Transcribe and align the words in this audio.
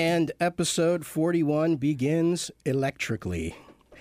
And 0.00 0.32
episode 0.40 1.04
41 1.04 1.76
begins 1.76 2.50
electrically. 2.64 3.54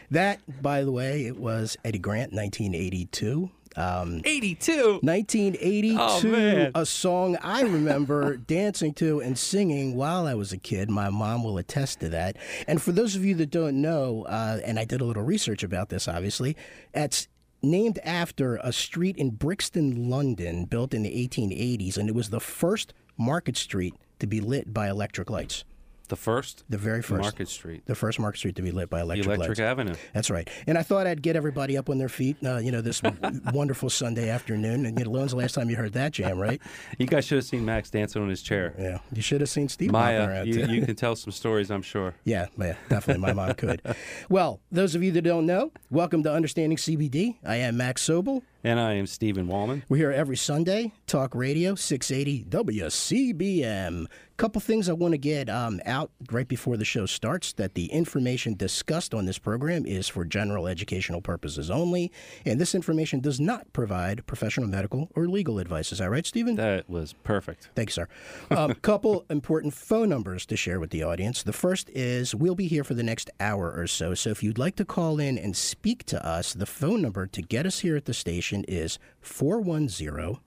That, 0.09 0.39
by 0.61 0.85
the 0.85 0.93
way, 0.93 1.25
it 1.25 1.37
was 1.37 1.75
Eddie 1.83 1.99
Grant, 1.99 2.31
1982. 2.31 3.51
Um, 3.75 4.21
82. 4.23 4.99
1982, 5.01 5.99
Oh, 5.99 6.71
a 6.73 6.85
song 6.85 7.35
I 7.41 7.63
remember 7.63 8.37
dancing 8.47 8.93
to 8.93 9.19
and 9.19 9.37
singing 9.37 9.93
while 9.97 10.25
I 10.25 10.35
was 10.35 10.53
a 10.53 10.57
kid. 10.57 10.89
My 10.89 11.09
mom 11.09 11.43
will 11.43 11.57
attest 11.57 11.99
to 11.99 12.07
that. 12.07 12.37
And 12.65 12.81
for 12.81 12.93
those 12.93 13.17
of 13.17 13.25
you 13.25 13.35
that 13.35 13.49
don't 13.51 13.81
know, 13.81 14.23
uh, 14.29 14.61
and 14.63 14.79
I 14.79 14.85
did 14.85 15.01
a 15.01 15.05
little 15.05 15.23
research 15.23 15.63
about 15.63 15.89
this, 15.89 16.07
obviously, 16.07 16.55
it's 16.93 17.27
named 17.61 17.99
after 18.05 18.55
a 18.63 18.71
street 18.71 19.17
in 19.17 19.31
Brixton, 19.31 20.09
London, 20.09 20.63
built 20.63 20.93
in 20.93 21.03
the 21.03 21.11
1880s, 21.27 21.97
and 21.97 22.07
it 22.07 22.15
was 22.15 22.29
the 22.29 22.39
first 22.39 22.93
Market 23.17 23.57
Street 23.57 23.95
to 24.19 24.27
be 24.27 24.39
lit 24.39 24.73
by 24.73 24.89
electric 24.89 25.29
lights. 25.29 25.65
The 26.09 26.15
first? 26.15 26.63
The 26.69 26.77
very 26.77 27.03
first. 27.03 27.21
Market 27.21 27.47
Street. 27.47 27.85
The 27.85 27.93
first 27.93 28.19
Market 28.19 28.39
Street 28.39 28.55
to 28.55 28.63
be 28.63 28.71
lit 28.71 28.89
by 28.89 29.01
electric, 29.01 29.27
Electric 29.27 29.49
lights. 29.49 29.59
Avenue. 29.59 29.93
That's 30.13 30.31
right. 30.31 30.49
And 30.65 30.75
I 30.75 30.81
thought 30.81 31.05
I'd 31.05 31.21
get 31.21 31.35
everybody 31.35 31.77
up 31.77 31.87
on 31.87 31.99
their 31.99 32.09
feet, 32.09 32.35
uh, 32.43 32.57
you 32.57 32.71
know, 32.71 32.81
this 32.81 33.01
wonderful 33.53 33.91
Sunday 33.91 34.29
afternoon. 34.29 34.87
And 34.87 34.97
you 34.97 35.05
know, 35.05 35.11
when's 35.11 35.31
the 35.31 35.37
last 35.37 35.53
time 35.53 35.69
you 35.69 35.75
heard 35.75 35.93
that 35.93 36.11
jam, 36.13 36.39
right? 36.39 36.59
You 36.97 37.05
guys 37.05 37.25
should 37.25 37.37
have 37.37 37.45
seen 37.45 37.63
Max 37.63 37.89
dancing 37.89 38.21
on 38.21 38.29
his 38.29 38.41
chair. 38.41 38.73
Yeah. 38.77 38.97
You 39.13 39.21
should 39.21 39.41
have 39.41 39.49
seen 39.49 39.69
Steve 39.69 39.91
Maya, 39.91 40.43
you, 40.43 40.65
you 40.65 40.85
can 40.85 40.95
tell 40.97 41.15
some 41.15 41.31
stories, 41.31 41.69
I'm 41.71 41.81
sure. 41.81 42.13
Yeah, 42.25 42.47
yeah, 42.57 42.75
definitely. 42.89 43.21
My 43.21 43.33
mom 43.33 43.53
could. 43.53 43.81
Well, 44.27 44.59
those 44.71 44.95
of 44.95 45.03
you 45.03 45.11
that 45.13 45.21
don't 45.21 45.45
know, 45.45 45.71
welcome 45.91 46.23
to 46.23 46.33
Understanding 46.33 46.77
CBD. 46.77 47.35
I 47.45 47.57
am 47.57 47.77
Max 47.77 48.05
Sobel. 48.05 48.41
And 48.61 48.77
I 48.77 48.95
am 48.95 49.07
Stephen 49.07 49.47
Wallman. 49.47 49.83
We're 49.87 49.97
here 49.97 50.11
every 50.11 50.35
Sunday, 50.35 50.91
Talk 51.07 51.33
Radio, 51.33 51.75
680 51.75 52.43
WCBM. 52.49 54.05
A 54.05 54.07
couple 54.35 54.59
things 54.59 54.89
I 54.89 54.93
want 54.93 55.13
to 55.13 55.17
get 55.17 55.49
um, 55.49 55.79
out 55.85 56.11
right 56.29 56.47
before 56.47 56.75
the 56.75 56.83
show 56.83 57.05
starts 57.05 57.53
that 57.53 57.75
the 57.75 57.85
information 57.85 58.55
discussed 58.55 59.13
on 59.13 59.25
this 59.25 59.37
program 59.37 59.85
is 59.85 60.09
for 60.09 60.25
general 60.25 60.67
educational 60.67 61.21
purposes 61.21 61.71
only, 61.71 62.11
and 62.45 62.59
this 62.59 62.75
information 62.75 63.21
does 63.21 63.39
not 63.39 63.71
provide 63.71 64.25
professional 64.27 64.67
medical 64.67 65.09
or 65.15 65.27
legal 65.27 65.59
advice. 65.59 65.93
Is 65.93 65.99
that 65.99 66.09
right, 66.09 66.25
Stephen? 66.25 66.55
That 66.55 66.89
was 66.89 67.13
perfect. 67.23 67.69
Thanks, 67.75 67.93
sir. 67.93 68.09
A 68.51 68.59
um, 68.59 68.73
couple 68.81 69.25
important 69.29 69.73
phone 69.73 70.09
numbers 70.09 70.45
to 70.47 70.57
share 70.57 70.81
with 70.81 70.89
the 70.89 71.03
audience. 71.03 71.43
The 71.43 71.53
first 71.53 71.89
is 71.91 72.35
we'll 72.35 72.55
be 72.55 72.67
here 72.67 72.83
for 72.83 72.93
the 72.93 73.03
next 73.03 73.29
hour 73.39 73.73
or 73.73 73.87
so. 73.87 74.13
So 74.15 74.31
if 74.31 74.43
you'd 74.43 74.57
like 74.57 74.75
to 74.77 74.85
call 74.85 75.17
in 75.17 75.37
and 75.37 75.55
speak 75.55 76.05
to 76.07 76.25
us, 76.25 76.53
the 76.53 76.65
phone 76.65 77.01
number 77.01 77.25
to 77.25 77.41
get 77.41 77.65
us 77.65 77.79
here 77.79 77.95
at 77.95 78.03
the 78.03 78.13
station 78.13 78.48
is 78.67 78.99
410 79.21 80.37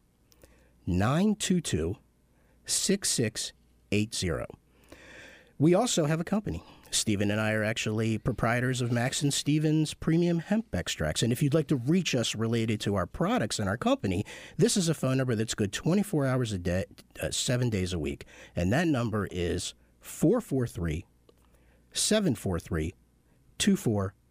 922 0.86 1.96
6680. 2.64 4.44
We 5.58 5.74
also 5.74 6.06
have 6.06 6.20
a 6.20 6.24
company. 6.24 6.62
Stephen 6.90 7.30
and 7.30 7.40
I 7.40 7.52
are 7.52 7.64
actually 7.64 8.18
proprietors 8.18 8.80
of 8.82 8.92
Max 8.92 9.22
and 9.22 9.32
Stevens 9.32 9.94
premium 9.94 10.40
hemp 10.40 10.66
extracts. 10.74 11.22
And 11.22 11.32
if 11.32 11.42
you'd 11.42 11.54
like 11.54 11.68
to 11.68 11.76
reach 11.76 12.14
us 12.14 12.34
related 12.34 12.80
to 12.80 12.94
our 12.96 13.06
products 13.06 13.58
and 13.58 13.68
our 13.68 13.78
company, 13.78 14.26
this 14.58 14.76
is 14.76 14.88
a 14.88 14.94
phone 14.94 15.16
number 15.16 15.34
that's 15.34 15.54
good 15.54 15.72
24 15.72 16.26
hours 16.26 16.52
a 16.52 16.58
day, 16.58 16.84
uh, 17.22 17.30
seven 17.30 17.70
days 17.70 17.92
a 17.92 17.98
week. 17.98 18.26
And 18.54 18.72
that 18.72 18.88
number 18.88 19.26
is 19.30 19.74
443 20.00 21.06
743 21.94 22.94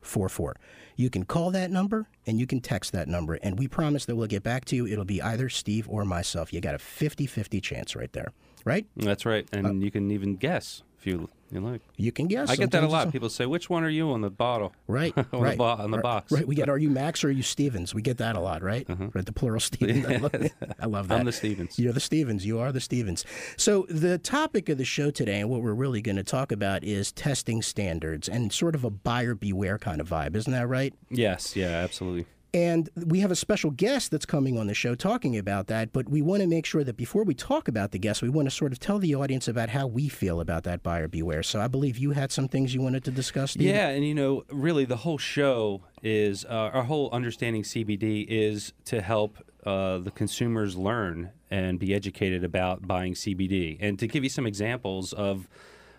2444. 0.02 0.56
You 0.96 1.10
can 1.10 1.26
call 1.26 1.52
that 1.52 1.72
number 1.72 2.08
and 2.26 2.40
you 2.40 2.46
can 2.46 2.60
text 2.60 2.92
that 2.92 3.08
number, 3.08 3.36
and 3.36 3.58
we 3.58 3.68
promise 3.68 4.06
that 4.06 4.16
we'll 4.16 4.28
get 4.28 4.44
back 4.44 4.66
to 4.66 4.76
you. 4.76 4.86
It'll 4.86 5.06
be 5.06 5.22
either 5.22 5.50
Steve 5.50 5.88
or 5.90 6.06
myself. 6.06 6.54
You 6.54 6.62
got 6.62 6.76
a 6.76 6.80
50 6.80 7.26
50 7.26 7.62
chance 7.62 7.96
right 7.96 8.12
there, 8.14 8.32
right? 8.66 8.86
That's 8.96 9.26
right. 9.26 9.48
And 9.52 9.66
uh, 9.66 9.72
you 9.74 9.92
can 9.92 10.12
even 10.12 10.36
guess 10.36 10.84
if 11.00 11.08
you, 11.08 11.30
you 11.52 11.60
like. 11.60 11.82
You 11.98 12.12
can 12.12 12.28
guess. 12.28 12.50
I 12.50 12.56
get 12.56 12.72
that 12.72 12.84
a 12.84 12.88
lot. 12.88 13.12
People 13.12 13.30
say, 13.30 13.46
which 13.46 13.70
one 13.70 13.84
are 13.84 13.90
you 13.90 14.12
on 14.12 14.22
the 14.22 14.30
bottle? 14.30 14.74
Right, 14.88 15.14
on, 15.18 15.26
right. 15.42 15.52
the 15.52 15.58
bo- 15.58 15.64
on 15.66 15.92
the 15.92 15.98
Right, 15.98 16.04
box. 16.04 16.32
Right, 16.32 16.48
we 16.48 16.56
get, 16.56 16.70
are 16.70 16.78
you 16.78 16.90
Max 16.90 17.24
or 17.24 17.28
are 17.28 17.32
you 17.32 17.44
Stevens? 17.44 17.94
We 17.94 18.02
get 18.02 18.18
that 18.20 18.36
a 18.36 18.40
lot, 18.40 18.62
right? 18.64 18.86
Right, 18.90 19.26
the 19.26 19.34
plural 19.34 19.60
Stevens. 19.60 20.06
I 20.06 20.16
love, 20.18 20.34
I 20.80 20.86
love 20.86 21.08
that. 21.10 21.14
Uh-huh. 21.16 21.20
I'm 21.20 21.26
the 21.26 21.32
Stevens. 21.32 21.78
You're 21.78 21.94
the 21.94 22.00
Stevens. 22.00 22.46
You 22.46 22.60
are 22.60 22.72
the 22.72 22.80
Stevens. 22.82 23.26
So 23.58 23.86
the 23.90 24.18
topic 24.18 24.70
of 24.70 24.78
the 24.78 24.86
show 24.86 25.12
today 25.12 25.40
and 25.42 25.50
what 25.50 25.62
we're 25.62 25.74
really 25.74 26.02
going 26.02 26.16
to 26.18 26.24
talk 26.24 26.52
about 26.52 26.84
is 26.84 27.12
testing 27.12 27.62
standards 27.62 28.30
and 28.30 28.52
sort 28.54 28.76
of 28.76 28.84
a 28.84 28.90
buyer 28.90 29.36
beware 29.36 29.78
kind 29.78 30.00
of 30.02 30.10
vibe. 30.10 30.36
Isn't 30.36 30.54
that 30.54 30.68
right? 30.68 30.94
Yes, 31.10 31.56
yeah, 31.56 31.68
absolutely. 31.70 32.26
And 32.54 32.90
we 32.96 33.22
have 33.22 33.32
a 33.32 33.36
special 33.36 33.72
guest 33.72 34.12
that's 34.12 34.26
coming 34.26 34.58
on 34.58 34.68
the 34.68 34.74
show 34.74 34.94
talking 34.94 35.38
about 35.38 35.68
that, 35.68 35.94
but 35.94 36.10
we 36.10 36.22
want 36.22 36.42
to 36.42 36.48
make 36.48 36.66
sure 36.66 36.84
that 36.84 36.98
before 36.98 37.24
we 37.24 37.34
talk 37.34 37.70
about 37.70 37.92
the 37.92 37.98
guest, 37.98 38.22
we 38.22 38.28
want 38.28 38.46
to 38.46 38.52
sort 38.54 38.74
of 38.74 38.80
tell 38.80 39.00
the 39.00 39.16
audience 39.16 39.48
about 39.48 39.70
how 39.70 39.88
we 39.88 40.10
feel 40.10 40.42
about 40.42 40.64
that 40.64 40.84
buyer 40.84 41.08
beware. 41.08 41.44
So 41.44 41.62
I 41.62 41.68
believe 41.68 41.98
you 41.98 42.12
had 42.12 42.30
some 42.30 42.50
things 42.50 42.74
you 42.74 42.82
wanted 42.82 43.06
to 43.06 43.12
discuss, 43.12 43.52
Steve. 43.52 43.70
Yeah, 43.70 43.88
and 43.88 44.06
you 44.06 44.14
know, 44.14 44.44
really, 44.52 44.84
the 44.84 44.98
whole 44.98 45.18
show 45.18 45.84
is 46.04 46.44
uh, 46.44 46.72
our 46.74 46.84
whole 46.84 47.10
understanding 47.14 47.64
CBD 47.64 48.26
is 48.28 48.74
to 48.86 49.02
help 49.02 49.38
uh, 49.66 50.00
the 50.00 50.12
consumers 50.12 50.76
learn 50.76 51.30
and 51.50 51.80
be 51.80 51.94
educated 51.94 52.44
about 52.44 52.86
buying 52.86 53.14
CBD, 53.14 53.78
and 53.80 53.98
to 54.00 54.08
give 54.08 54.24
you 54.24 54.30
some 54.30 54.46
examples 54.46 55.14
of. 55.14 55.48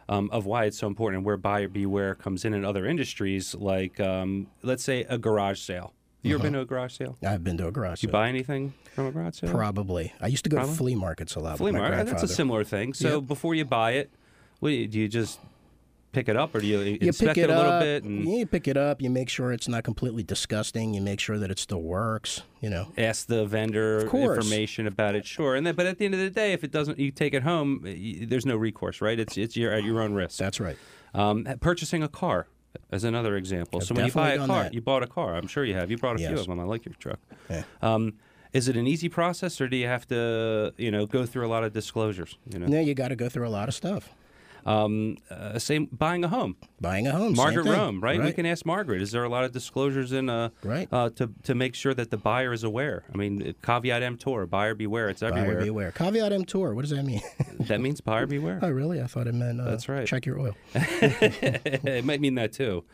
Um, 0.09 0.29
of 0.33 0.45
why 0.47 0.65
it's 0.65 0.79
so 0.79 0.89
important 0.89 1.19
and 1.19 1.25
where 1.25 1.37
buyer 1.37 1.69
beware 1.69 2.17
comes 2.17 2.45
in 2.45 2.55
in 2.55 2.65
other 2.65 2.87
industries, 2.87 3.55
like 3.55 4.01
um, 4.01 4.49
let's 4.63 4.83
say 4.83 5.07
a 5.09 5.17
garage 5.17 5.61
sale. 5.61 5.95
You 6.23 6.35
ever 6.35 6.43
been 6.45 6.53
to 6.53 6.61
a 6.61 6.65
garage 6.65 6.95
sale? 6.95 7.17
I've 7.27 7.43
been 7.43 7.57
to 7.59 7.67
a 7.67 7.73
garage 7.73 8.01
sale. 8.01 8.09
You 8.09 8.13
buy 8.13 8.29
anything 8.29 8.75
from 8.95 9.07
a 9.07 9.11
garage 9.13 9.41
sale? 9.41 9.51
Probably. 9.51 10.13
I 10.21 10.29
used 10.29 10.45
to 10.45 10.51
go 10.51 10.57
Probably. 10.59 10.73
to 10.75 10.79
flea 10.79 10.95
markets 10.95 11.35
a 11.35 11.41
lot. 11.41 11.59
Flea 11.59 11.73
market. 11.73 12.07
That's 12.07 12.23
a 12.23 12.29
similar 12.29 12.65
thing. 12.65 12.95
So 12.95 13.19
Yep. 13.19 13.27
before 13.29 13.55
you 13.55 13.65
buy 13.65 13.93
it, 13.93 14.11
what 14.61 14.69
do 14.71 14.75
you, 14.75 14.87
do 14.87 15.01
you 15.01 15.09
just 15.09 15.41
pick 16.13 16.29
it 16.29 16.37
up, 16.37 16.55
or 16.55 16.61
do 16.61 16.67
you, 16.67 16.79
You 16.81 16.99
inspect 17.01 17.37
pick 17.37 17.45
it, 17.45 17.51
a 17.51 17.57
little 17.57 17.73
up. 17.73 17.81
bit 17.83 18.05
and 18.05 18.25
yeah, 18.29 18.37
you 18.41 18.47
pick 18.47 18.69
it 18.69 18.77
up. 18.77 19.01
You 19.03 19.09
make 19.11 19.29
sure 19.31 19.51
it's 19.51 19.67
not 19.67 19.83
completely 19.83 20.23
disgusting. 20.23 20.93
You 20.95 21.01
make 21.01 21.19
sure 21.21 21.39
that 21.39 21.51
it 21.51 21.59
still 21.59 21.83
works. 21.83 22.43
You 22.61 22.71
know. 22.71 22.93
ask 22.99 23.27
the 23.27 23.45
vendor 23.47 24.03
information 24.03 24.87
about 24.87 25.15
it? 25.17 25.27
Sure. 25.27 25.57
And 25.57 25.67
then, 25.67 25.75
but 25.75 25.87
at 25.87 25.99
the 25.99 26.05
end 26.05 26.15
of 26.15 26.21
the 26.21 26.31
day, 26.31 26.53
if 26.53 26.63
it 26.63 26.71
doesn't, 26.71 26.99
you 26.99 27.11
take 27.11 27.35
it 27.35 27.43
home. 27.43 27.81
y 27.85 28.19
there's 28.29 28.47
no 28.47 28.57
recourse, 28.57 29.01
right? 29.01 29.19
It's 29.19 29.37
it's 29.37 29.57
your 29.57 29.73
at 29.73 29.83
your 29.85 30.01
own 30.03 30.13
risk. 30.15 30.39
That's 30.39 30.61
right. 30.61 30.77
Um, 31.15 31.45
purchasing 31.61 32.03
a 32.03 32.09
car 32.09 32.47
as 32.91 33.05
another 33.05 33.37
example. 33.37 33.81
I've 33.81 33.87
so 33.87 33.95
when 33.95 34.07
you 34.07 34.13
buy 34.13 34.33
a 34.33 34.39
car, 34.39 34.65
that. 34.65 34.75
you 34.75 34.81
bought 34.81 35.03
a 35.03 35.07
car. 35.07 35.35
I'm 35.35 35.47
sure 35.47 35.65
you 35.65 35.75
have. 35.75 35.91
You 35.91 35.99
bought 35.99 36.17
a 36.17 36.19
few 36.19 36.39
of 36.39 36.47
them. 36.47 36.61
I 36.61 36.65
like 36.65 36.85
your 36.85 36.95
truck. 36.95 37.21
Yeah. 37.49 37.65
Um, 37.81 38.15
is 38.53 38.69
it 38.69 38.77
an 38.77 38.87
easy 38.87 39.09
process, 39.09 39.61
or 39.61 39.69
do 39.69 39.77
you 39.77 39.87
have 39.87 40.07
to, 40.09 40.75
you 40.77 40.91
know, 40.91 41.07
go 41.07 41.25
through 41.25 41.47
a 41.47 41.49
lot 41.49 41.65
of 41.65 41.73
disclosures? 41.73 42.37
You 42.51 42.59
know. 42.59 42.67
Now 42.67 42.81
you 42.81 42.95
got 42.95 43.09
to 43.09 43.17
go 43.17 43.29
through 43.29 43.49
a 43.49 43.51
lot 43.51 43.69
of 43.69 43.75
stuff. 43.75 44.11
Um, 44.65 45.17
uh, 45.31 45.59
same 45.59 45.87
buying 45.87 46.25
a 46.25 46.29
home. 46.29 46.57
Buying 46.81 47.07
a 47.07 47.13
home. 47.13 47.35
same 47.35 47.45
Margaret 47.45 47.65
thing. 47.65 47.73
Rome, 47.73 48.01
right? 48.01 48.21
We 48.23 48.33
can 48.33 48.47
ask 48.47 48.65
Margaret. 48.65 49.03
Is 49.03 49.11
there 49.13 49.25
a 49.25 49.29
lot 49.29 49.45
of 49.45 49.53
disclosures 49.53 50.13
in 50.13 50.29
uh, 50.31 50.51
Right. 50.63 50.89
uh, 50.93 51.11
to 51.17 51.31
to 51.45 51.55
make 51.55 51.75
sure 51.75 51.95
that 51.95 52.11
the 52.11 52.17
buyer 52.17 52.53
is 52.53 52.63
aware? 52.65 53.03
I 53.13 53.17
mean, 53.17 53.55
caveat 53.63 54.03
emptor, 54.03 54.47
buyer 54.47 54.75
beware. 54.75 55.09
It's 55.09 55.23
everywhere. 55.23 55.55
Buyer 55.57 55.65
beware. 55.65 55.93
Caveat 55.93 56.33
emptor. 56.33 56.75
What 56.75 56.83
does 56.83 56.91
that 56.91 57.05
mean? 57.05 57.23
That 57.63 57.81
means 57.81 58.01
buyer 58.01 58.27
beware. 58.27 58.59
oh, 58.61 58.71
really? 58.71 59.01
I 59.01 59.07
thought 59.07 59.29
it 59.29 59.35
meant. 59.35 59.61
Uh, 59.61 59.65
That's 59.71 59.89
right. 59.89 60.07
Check 60.07 60.27
your 60.27 60.41
oil. 60.41 60.57
it 60.75 62.05
might 62.05 62.21
mean 62.21 62.35
that 62.37 62.53
too. 62.53 62.85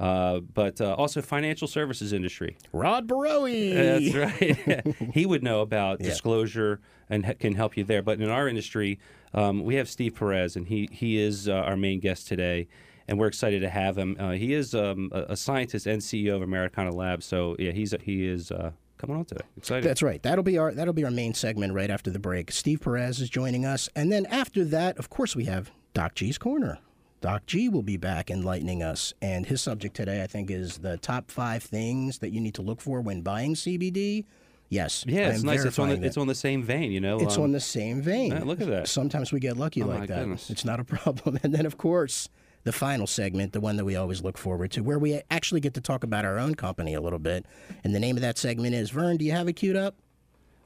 Uh, 0.00 0.40
but 0.40 0.80
uh, 0.80 0.94
also 0.94 1.20
financial 1.20 1.68
services 1.68 2.14
industry. 2.14 2.56
Rod 2.72 3.06
Baroe. 3.06 3.74
That's 3.74 4.14
right. 4.40 4.96
he 5.14 5.26
would 5.26 5.42
know 5.42 5.60
about 5.60 5.98
disclosure 5.98 6.80
and 7.10 7.26
he- 7.26 7.34
can 7.34 7.54
help 7.54 7.76
you 7.76 7.84
there. 7.84 8.00
But 8.00 8.18
in 8.18 8.30
our 8.30 8.48
industry, 8.48 8.98
um, 9.34 9.62
we 9.62 9.74
have 9.74 9.90
Steve 9.90 10.14
Perez, 10.14 10.56
and 10.56 10.66
he 10.66 10.88
he 10.90 11.18
is 11.20 11.48
uh, 11.48 11.52
our 11.52 11.76
main 11.76 12.00
guest 12.00 12.26
today, 12.28 12.66
and 13.08 13.18
we're 13.18 13.26
excited 13.26 13.60
to 13.60 13.68
have 13.68 13.98
him. 13.98 14.16
Uh, 14.18 14.30
he 14.30 14.54
is 14.54 14.74
um, 14.74 15.10
a, 15.12 15.32
a 15.32 15.36
scientist 15.36 15.86
and 15.86 16.00
CEO 16.00 16.34
of 16.34 16.42
Americanna 16.42 16.92
Labs. 16.94 17.26
So 17.26 17.54
yeah, 17.58 17.72
he's 17.72 17.94
he 18.02 18.26
is 18.26 18.50
uh, 18.50 18.70
coming 18.96 19.16
on 19.16 19.26
today. 19.26 19.44
Excited. 19.58 19.84
That's 19.84 20.02
right. 20.02 20.22
That'll 20.22 20.42
be 20.44 20.56
our 20.56 20.72
that'll 20.72 20.94
be 20.94 21.04
our 21.04 21.10
main 21.10 21.34
segment 21.34 21.74
right 21.74 21.90
after 21.90 22.10
the 22.10 22.18
break. 22.18 22.52
Steve 22.52 22.80
Perez 22.80 23.20
is 23.20 23.28
joining 23.28 23.66
us, 23.66 23.90
and 23.94 24.10
then 24.10 24.24
after 24.26 24.64
that, 24.64 24.96
of 24.98 25.10
course, 25.10 25.36
we 25.36 25.44
have 25.44 25.70
Doc 25.92 26.14
G's 26.14 26.38
corner. 26.38 26.78
Doc 27.20 27.44
G 27.46 27.68
will 27.68 27.82
be 27.82 27.96
back 27.98 28.30
enlightening 28.30 28.82
us, 28.82 29.12
and 29.20 29.44
his 29.46 29.60
subject 29.60 29.94
today, 29.94 30.22
I 30.22 30.26
think, 30.26 30.50
is 30.50 30.78
the 30.78 30.96
top 30.98 31.30
five 31.30 31.62
things 31.62 32.18
that 32.20 32.30
you 32.30 32.40
need 32.40 32.54
to 32.54 32.62
look 32.62 32.80
for 32.80 33.00
when 33.02 33.20
buying 33.20 33.54
CBD. 33.54 34.24
Yes, 34.70 35.04
yeah, 35.06 35.30
it's 35.30 35.42
nice. 35.42 35.64
It's 35.64 35.78
on 35.78 35.88
the 35.88 35.94
verifying 35.96 36.04
it's 36.08 36.16
on 36.16 36.26
the 36.28 36.34
same 36.34 36.62
vein, 36.62 36.92
you 36.92 37.00
know. 37.00 37.18
It's 37.18 37.36
um, 37.36 37.42
on 37.44 37.52
the 37.52 37.60
same 37.60 38.00
vein. 38.00 38.30
yeah, 38.32 38.44
look 38.44 38.60
at 38.60 38.68
that. 38.68 38.88
Sometimes 38.88 39.32
we 39.32 39.40
get 39.40 39.56
lucky 39.56 39.82
Oh, 39.82 39.86
like 39.88 40.08
that. 40.08 40.20
goodness. 40.20 40.48
It's 40.48 40.64
not 40.64 40.78
a 40.80 40.84
problem. 40.96 41.38
And 41.42 41.52
then, 41.52 41.66
of 41.66 41.76
course, 41.76 42.28
the 42.62 42.72
final 42.72 43.06
segment, 43.08 43.52
the 43.52 43.60
one 43.60 43.76
that 43.76 43.84
we 43.84 43.96
always 43.96 44.22
look 44.22 44.38
forward 44.38 44.70
to, 44.72 44.82
where 44.82 44.98
we 44.98 45.20
actually 45.30 45.60
get 45.60 45.74
to 45.74 45.80
talk 45.80 46.04
about 46.04 46.24
our 46.24 46.38
own 46.38 46.54
company 46.54 46.94
a 46.94 47.00
little 47.00 47.18
bit. 47.18 47.44
And 47.82 47.94
the 47.94 48.00
name 48.00 48.16
of 48.16 48.22
that 48.22 48.38
segment 48.38 48.74
is 48.74 48.90
Vern. 48.90 49.16
Do 49.16 49.24
you 49.24 49.32
have 49.32 49.48
it 49.48 49.54
queued 49.54 49.76
up? 49.76 49.96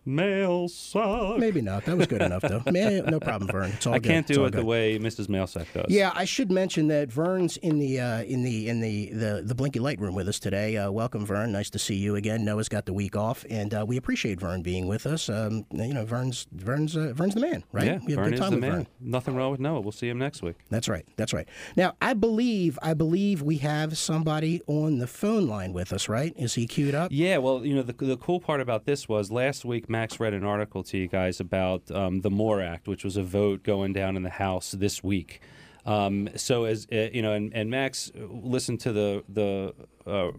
Mail 0.07 0.69
suck. 0.69 1.39
Maybe 1.39 1.61
not. 1.61 1.85
That 1.85 1.97
was 1.97 2.07
good 2.07 2.23
enough, 2.23 2.43
though. 2.43 2.63
Man, 2.71 3.05
no 3.07 3.21
problem, 3.21 3.51
Vern. 3.51 3.71
It's 3.73 3.87
all 3.87 3.95
I 3.95 3.99
good. 3.99 4.09
can't 4.09 4.27
do 4.27 4.45
it 4.45 4.51
the 4.51 4.65
way 4.65 4.99
Mrs. 4.99 5.27
Mailsack 5.27 5.73
does. 5.73 5.87
Yeah, 5.89 6.13
I 6.15 6.25
should 6.25 6.51
mention 6.51 6.89
that 6.89 7.11
Vern's 7.11 7.57
in 7.59 7.79
the 7.79 8.01
uh, 8.01 8.23
in 8.23 8.43
the 8.43 8.69
in 8.69 8.81
the, 8.81 9.11
the 9.11 9.43
the 9.45 9.55
Blinky 9.55 9.79
Light 9.81 10.01
room 10.01 10.15
with 10.15 10.29
us 10.29 10.39
today. 10.39 10.77
Uh, 10.77 10.91
welcome, 10.91 11.25
Vern. 11.27 11.53
Nice 11.53 11.71
to 11.71 11.79
see 11.79 11.97
you 11.97 12.17
again. 12.17 12.45
Noah's 12.45 12.69
got 12.69 12.87
the 12.87 12.93
week 12.93 13.17
off, 13.17 13.45
and 13.51 13.73
uh, 13.75 13.85
we 13.87 13.97
appreciate 13.97 14.41
Vern 14.41 14.63
being 14.63 14.87
with 14.87 15.07
us. 15.07 15.29
Um, 15.29 15.67
you 15.73 15.95
know, 15.95 16.05
Vern's 16.05 16.47
Vern's 16.53 16.97
uh, 16.97 17.13
Vern's 17.15 17.35
the 17.35 17.41
man, 17.41 17.65
right? 17.73 17.87
Yeah, 17.87 17.99
we 18.05 18.13
have 18.13 18.21
Vern 18.21 18.25
good 18.31 18.35
is 18.35 18.41
time 18.41 18.51
the 18.51 18.57
with 18.57 18.63
man. 18.63 18.73
Vern. 18.73 18.87
Nothing 19.01 19.37
wrong 19.37 19.51
with 19.51 19.61
Noah. 19.61 19.81
We'll 19.81 19.93
see 19.93 20.09
him 20.09 20.19
next 20.19 20.43
week. 20.43 20.57
That's 20.71 20.89
right. 20.89 21.07
That's 21.17 21.33
right. 21.33 21.49
Now, 21.77 21.95
I 22.01 22.15
believe 22.15 22.79
I 22.83 22.95
believe 22.95 23.43
we 23.43 23.59
have 23.59 23.97
somebody 23.99 24.61
on 24.67 24.99
the 24.99 25.07
phone 25.07 25.47
line 25.47 25.73
with 25.73 25.93
us. 25.93 26.09
Right? 26.09 26.33
Is 26.37 26.55
he 26.55 26.67
queued 26.67 26.95
up? 26.95 27.11
Yeah, 27.13 27.39
well, 27.39 27.65
you 27.65 27.75
know, 27.75 27.83
the, 27.83 27.93
the 27.93 28.17
cool 28.17 28.41
part 28.41 28.61
about 28.61 28.85
this 28.85 29.09
was 29.09 29.31
last 29.31 29.65
week 29.65 29.89
Max 29.95 30.19
read 30.19 30.35
an 30.35 30.45
article 30.45 30.83
to 30.83 30.99
you 30.99 31.07
guys 31.07 31.39
about 31.39 31.89
um, 31.91 32.21
the 32.23 32.31
MORE 32.31 32.61
Act, 32.61 32.89
which 32.89 33.05
was 33.05 33.17
a 33.17 33.23
vote 33.23 33.63
going 33.63 33.93
down 33.93 34.17
in 34.17 34.25
the 34.25 34.31
House 34.31 34.73
this 34.73 35.05
week. 35.05 35.41
Um, 35.87 36.29
so 36.35 36.65
as 36.65 36.89
uh, 36.93 37.11
you 37.13 37.23
know, 37.23 37.33
and, 37.33 37.55
and 37.55 37.71
Max 37.71 38.11
listened 38.17 38.81
to 38.81 38.93
the 38.93 39.25
the 39.29 39.75
uh, 40.05 40.33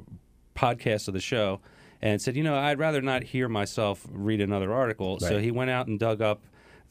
podcast 0.55 1.07
of 1.07 1.13
the 1.13 1.21
show 1.21 1.61
and 2.01 2.21
said, 2.21 2.35
you 2.35 2.43
know, 2.43 2.55
I'd 2.55 2.79
rather 2.79 3.01
not 3.01 3.23
hear 3.23 3.47
myself 3.47 4.05
read 4.11 4.41
another 4.41 4.73
article. 4.73 5.19
So 5.19 5.39
he 5.39 5.51
went 5.51 5.69
out 5.69 5.87
and 5.87 5.97
dug 5.97 6.21
up 6.21 6.41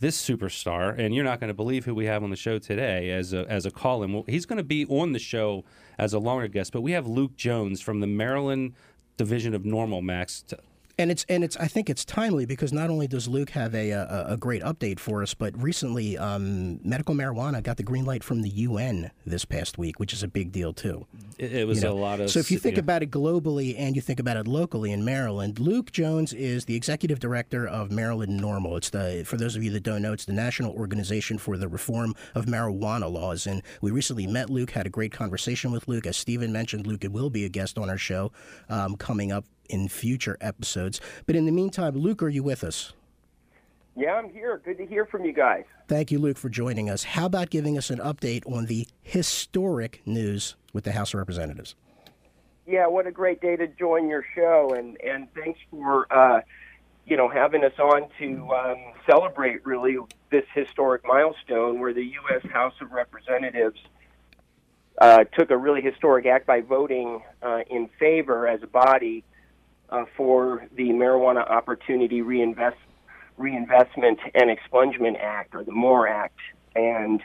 this 0.00 0.16
superstar, 0.20 0.98
and 0.98 1.14
you're 1.14 1.24
not 1.24 1.40
going 1.40 1.48
to 1.48 1.54
believe 1.54 1.84
who 1.84 1.94
we 1.94 2.06
have 2.06 2.22
on 2.22 2.30
the 2.30 2.36
show 2.36 2.58
today 2.58 3.10
as 3.10 3.34
a 3.34 3.44
as 3.48 3.66
a 3.66 3.70
call-in. 3.70 4.12
Well, 4.14 4.24
he's 4.26 4.46
going 4.46 4.56
to 4.56 4.64
be 4.64 4.86
on 4.86 5.12
the 5.12 5.18
show 5.18 5.64
as 5.98 6.14
a 6.14 6.18
longer 6.18 6.48
guest, 6.48 6.72
but 6.72 6.80
we 6.80 6.92
have 6.92 7.06
Luke 7.06 7.36
Jones 7.36 7.82
from 7.82 8.00
the 8.00 8.06
Maryland 8.06 8.72
Division 9.16 9.54
of 9.54 9.62
NORML 9.64 10.02
Max. 10.02 10.44
And 10.98 11.10
it's 11.10 11.24
and 11.28 11.42
it's 11.42 11.56
I 11.56 11.66
think 11.66 11.90
it's 11.90 12.04
timely 12.04 12.46
because 12.46 12.72
not 12.72 12.88
only 12.88 13.08
does 13.08 13.26
Luke 13.26 13.50
have 13.50 13.74
a 13.74 13.90
a, 13.90 14.26
a 14.30 14.36
great 14.36 14.62
update 14.62 15.00
for 15.00 15.22
us, 15.22 15.34
but 15.34 15.60
recently 15.60 16.16
um, 16.16 16.80
medical 16.86 17.14
marijuana 17.14 17.62
got 17.62 17.76
the 17.76 17.82
green 17.82 18.04
light 18.04 18.22
from 18.22 18.42
the 18.42 18.48
UN 18.48 19.10
this 19.26 19.44
past 19.44 19.76
week, 19.76 19.98
which 19.98 20.12
is 20.12 20.22
a 20.22 20.28
big 20.28 20.52
deal 20.52 20.72
too. 20.72 21.06
it, 21.38 21.52
it 21.52 21.66
was 21.66 21.78
You 21.78 21.88
know, 21.88 21.94
a 21.94 21.98
lot 21.98 22.20
of. 22.20 22.30
So 22.30 22.38
if 22.38 22.50
you 22.50 22.58
think 22.58 22.76
yeah. 22.76 22.80
about 22.80 23.02
it 23.02 23.10
globally 23.10 23.74
and 23.76 23.96
you 23.96 24.02
think 24.02 24.20
about 24.20 24.36
it 24.36 24.46
locally 24.46 24.92
in 24.92 25.04
Maryland, 25.04 25.58
Luke 25.58 25.90
Jones 25.90 26.32
is 26.32 26.66
the 26.66 26.76
executive 26.76 27.18
director 27.18 27.66
of 27.66 27.90
Maryland 27.90 28.40
NORML. 28.40 28.76
It's 28.76 28.90
the 28.90 29.24
for 29.26 29.36
those 29.36 29.56
of 29.56 29.64
you 29.64 29.70
that 29.72 29.82
don't 29.82 30.02
know, 30.02 30.12
it's 30.12 30.26
the 30.26 30.32
National 30.32 30.72
Organization 30.72 31.38
for 31.38 31.56
the 31.56 31.68
Reform 31.68 32.14
of 32.34 32.46
Marijuana 32.46 33.10
Laws. 33.10 33.46
And 33.46 33.62
we 33.80 33.90
recently 33.90 34.26
met 34.26 34.48
Luke, 34.48 34.70
had 34.70 34.86
a 34.86 34.90
great 34.90 35.12
conversation 35.12 35.72
with 35.72 35.88
Luke. 35.88 36.06
As 36.06 36.16
Stephen 36.16 36.52
mentioned, 36.52 36.86
Luke 36.86 37.04
will 37.10 37.30
be 37.30 37.44
a 37.44 37.48
guest 37.48 37.78
on 37.78 37.90
our 37.90 37.98
show 37.98 38.32
um, 38.68 38.96
coming 38.96 39.32
up 39.32 39.44
in 39.68 39.88
future 39.88 40.36
episodes. 40.40 41.00
But 41.26 41.36
in 41.36 41.46
the 41.46 41.52
meantime, 41.52 41.94
Luke, 41.96 42.22
are 42.22 42.28
you 42.28 42.42
with 42.42 42.64
us? 42.64 42.92
Yeah, 43.96 44.14
I'm 44.14 44.30
here. 44.30 44.60
Good 44.64 44.78
to 44.78 44.86
hear 44.86 45.06
from 45.06 45.24
you 45.24 45.32
guys. 45.32 45.64
Thank 45.86 46.10
you, 46.10 46.18
Luke, 46.18 46.36
for 46.36 46.48
joining 46.48 46.90
us. 46.90 47.04
How 47.04 47.26
about 47.26 47.50
giving 47.50 47.78
us 47.78 47.90
an 47.90 47.98
update 47.98 48.42
on 48.50 48.66
the 48.66 48.88
historic 49.02 50.02
news 50.04 50.56
with 50.72 50.84
the 50.84 50.92
House 50.92 51.14
of 51.14 51.18
Representatives? 51.18 51.76
Yeah, 52.66 52.86
what 52.86 53.06
a 53.06 53.12
great 53.12 53.40
day 53.40 53.56
to 53.56 53.68
join 53.68 54.08
your 54.08 54.24
show, 54.34 54.74
and 54.76 54.96
and 55.02 55.28
thanks 55.34 55.60
for 55.70 56.06
uh, 56.10 56.40
you 57.06 57.16
know 57.16 57.28
having 57.28 57.62
us 57.62 57.78
on 57.78 58.08
to 58.18 58.50
um, 58.52 58.76
celebrate 59.06 59.64
really 59.66 59.98
this 60.30 60.44
historic 60.54 61.02
milestone 61.04 61.78
where 61.78 61.92
the 61.92 62.04
U.S. 62.04 62.42
House 62.50 62.72
of 62.80 62.90
Representatives 62.90 63.78
uh, 65.00 65.24
took 65.38 65.50
a 65.50 65.56
really 65.56 65.82
historic 65.82 66.24
act 66.26 66.46
by 66.46 66.62
voting 66.62 67.22
uh, 67.42 67.60
in 67.68 67.90
favor 67.98 68.48
as 68.48 68.62
a 68.62 68.66
body 68.66 69.24
uh, 69.90 70.04
for 70.16 70.66
the 70.76 70.90
Marijuana 70.90 71.48
Opportunity 71.48 72.22
Reinvest 72.22 72.76
Reinvestment 73.36 74.20
and 74.34 74.48
Expungement 74.48 75.18
Act, 75.20 75.54
or 75.54 75.64
the 75.64 75.72
MORE 75.72 76.06
Act, 76.06 76.38
and 76.76 77.20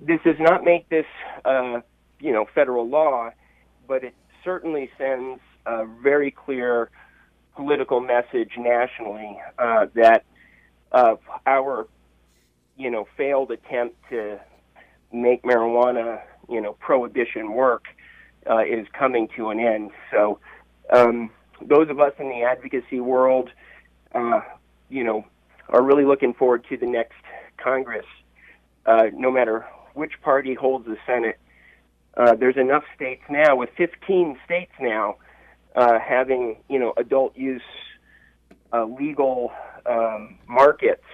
this 0.00 0.20
does 0.24 0.38
not 0.40 0.64
make 0.64 0.88
this 0.88 1.06
uh, 1.44 1.80
you 2.20 2.32
know 2.32 2.46
federal 2.54 2.88
law, 2.88 3.30
but 3.86 4.02
it 4.02 4.14
certainly 4.42 4.90
sends 4.98 5.40
a 5.66 5.84
very 6.02 6.30
clear 6.30 6.90
political 7.54 8.00
message 8.00 8.50
nationally 8.58 9.38
uh, 9.58 9.86
that 9.94 10.24
our 11.46 11.86
you 12.76 12.90
know 12.90 13.06
failed 13.16 13.50
attempt 13.50 13.96
to 14.10 14.38
make 15.12 15.42
marijuana 15.42 16.20
you 16.48 16.60
know 16.60 16.72
prohibition 16.74 17.52
work 17.52 17.84
uh, 18.48 18.64
is 18.64 18.86
coming 18.98 19.28
to 19.36 19.50
an 19.50 19.60
end. 19.60 19.90
So 20.10 20.38
um, 20.92 21.30
those 21.62 21.88
of 21.90 22.00
us 22.00 22.12
in 22.18 22.28
the 22.28 22.42
advocacy 22.42 23.00
world, 23.00 23.50
uh, 24.14 24.40
you 24.88 25.04
know, 25.04 25.24
are 25.68 25.82
really 25.82 26.04
looking 26.04 26.34
forward 26.34 26.64
to 26.68 26.76
the 26.76 26.86
next 26.86 27.14
Congress. 27.56 28.06
Uh, 28.86 29.04
no 29.14 29.30
matter 29.30 29.66
which 29.94 30.12
party 30.22 30.54
holds 30.54 30.86
the 30.86 30.96
Senate, 31.06 31.38
uh, 32.16 32.34
there's 32.34 32.56
enough 32.56 32.84
states 32.94 33.22
now, 33.28 33.56
with 33.56 33.70
15 33.76 34.38
states 34.44 34.72
now, 34.80 35.16
uh, 35.74 35.98
having 35.98 36.56
you 36.68 36.78
know 36.78 36.92
adult 36.96 37.36
use 37.36 37.62
uh, 38.72 38.84
legal 38.84 39.52
um, 39.86 40.38
markets 40.46 41.04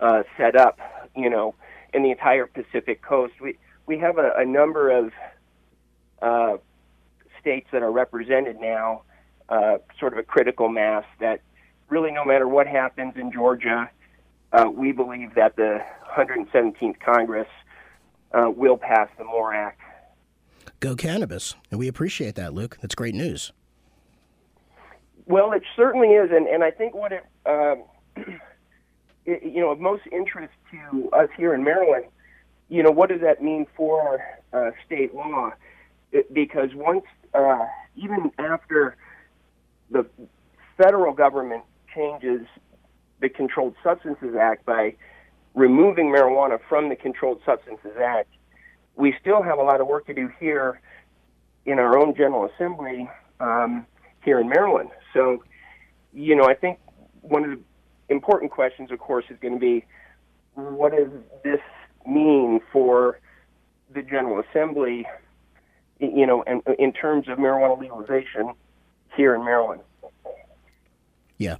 uh, 0.00 0.22
set 0.36 0.56
up, 0.56 0.78
you 1.14 1.30
know, 1.30 1.54
in 1.92 2.02
the 2.02 2.10
entire 2.10 2.46
Pacific 2.46 3.02
Coast. 3.02 3.34
We 3.40 3.56
we 3.86 3.98
have 3.98 4.18
a, 4.18 4.32
a 4.36 4.44
number 4.44 4.90
of 4.90 5.12
states 7.40 7.68
that 7.72 7.82
are 7.82 7.92
represented 7.92 8.58
now, 8.58 9.02
uh, 9.48 9.78
sort 9.98 10.12
of 10.12 10.18
a 10.18 10.22
critical 10.22 10.68
mass 10.68 11.04
that 11.20 11.40
really, 11.88 12.10
no 12.10 12.24
matter 12.24 12.48
what 12.48 12.66
happens 12.66 13.14
in 13.16 13.30
Georgia, 13.32 13.90
uh, 14.52 14.70
we 14.70 14.92
believe 14.92 15.34
that 15.34 15.56
the 15.56 15.80
117th 16.16 17.00
Congress 17.00 17.48
uh, 18.32 18.50
will 18.50 18.76
pass 18.76 19.08
the 19.18 19.24
MORE 19.24 19.54
Act. 19.54 19.80
Go 20.80 20.96
cannabis. 20.96 21.54
And 21.70 21.78
we 21.78 21.88
appreciate 21.88 22.34
that, 22.36 22.54
Luke. 22.54 22.78
That's 22.80 22.94
great 22.94 23.14
news. 23.14 23.52
Well, 25.26 25.52
it 25.52 25.62
certainly 25.76 26.08
is, 26.08 26.30
and, 26.30 26.46
and 26.46 26.62
I 26.62 26.70
think 26.70 26.94
what 26.94 27.12
it, 27.12 27.24
um, 27.46 27.84
it, 29.24 29.42
you 29.42 29.60
know, 29.60 29.70
of 29.70 29.80
most 29.80 30.02
interest 30.12 30.52
to 30.70 31.08
us 31.10 31.28
here 31.36 31.54
in 31.54 31.64
Maryland, 31.64 32.04
you 32.68 32.82
know, 32.82 32.90
what 32.90 33.08
does 33.08 33.20
that 33.22 33.42
mean 33.42 33.66
for 33.76 34.22
uh, 34.52 34.70
state 34.84 35.14
law? 35.14 35.52
It, 36.12 36.32
because 36.32 36.70
once, 36.74 37.04
uh, 37.32 37.64
even 37.96 38.30
after 38.38 38.96
the 39.90 40.06
federal 40.76 41.12
government 41.12 41.62
changes 41.94 42.46
the 43.20 43.28
Controlled 43.28 43.74
Substances 43.82 44.34
Act 44.38 44.66
by 44.66 44.94
removing 45.54 46.06
marijuana 46.06 46.58
from 46.68 46.88
the 46.88 46.96
Controlled 46.96 47.40
Substances 47.46 47.92
Act, 48.02 48.28
we 48.96 49.14
still 49.20 49.42
have 49.42 49.58
a 49.58 49.62
lot 49.62 49.80
of 49.80 49.86
work 49.86 50.06
to 50.06 50.14
do 50.14 50.28
here 50.38 50.80
in 51.64 51.78
our 51.78 51.98
own 51.98 52.14
General 52.14 52.50
Assembly 52.54 53.08
um, 53.40 53.86
here 54.24 54.40
in 54.40 54.48
Maryland. 54.48 54.90
So, 55.12 55.42
you 56.12 56.36
know, 56.36 56.44
I 56.44 56.54
think 56.54 56.78
one 57.22 57.44
of 57.44 57.50
the 57.50 57.60
important 58.08 58.50
questions, 58.50 58.90
of 58.90 58.98
course, 58.98 59.24
is 59.30 59.38
going 59.40 59.54
to 59.54 59.60
be 59.60 59.84
what 60.54 60.92
does 60.92 61.08
this 61.42 61.60
mean 62.06 62.60
for 62.72 63.20
the 63.92 64.02
General 64.02 64.42
Assembly, 64.50 65.06
you 65.98 66.26
know, 66.26 66.44
and 66.46 66.62
in 66.78 66.92
terms 66.92 67.28
of 67.28 67.38
marijuana 67.38 67.80
legalization 67.80 68.52
here 69.16 69.34
in 69.34 69.44
Maryland. 69.44 69.82
Yeah. 71.38 71.56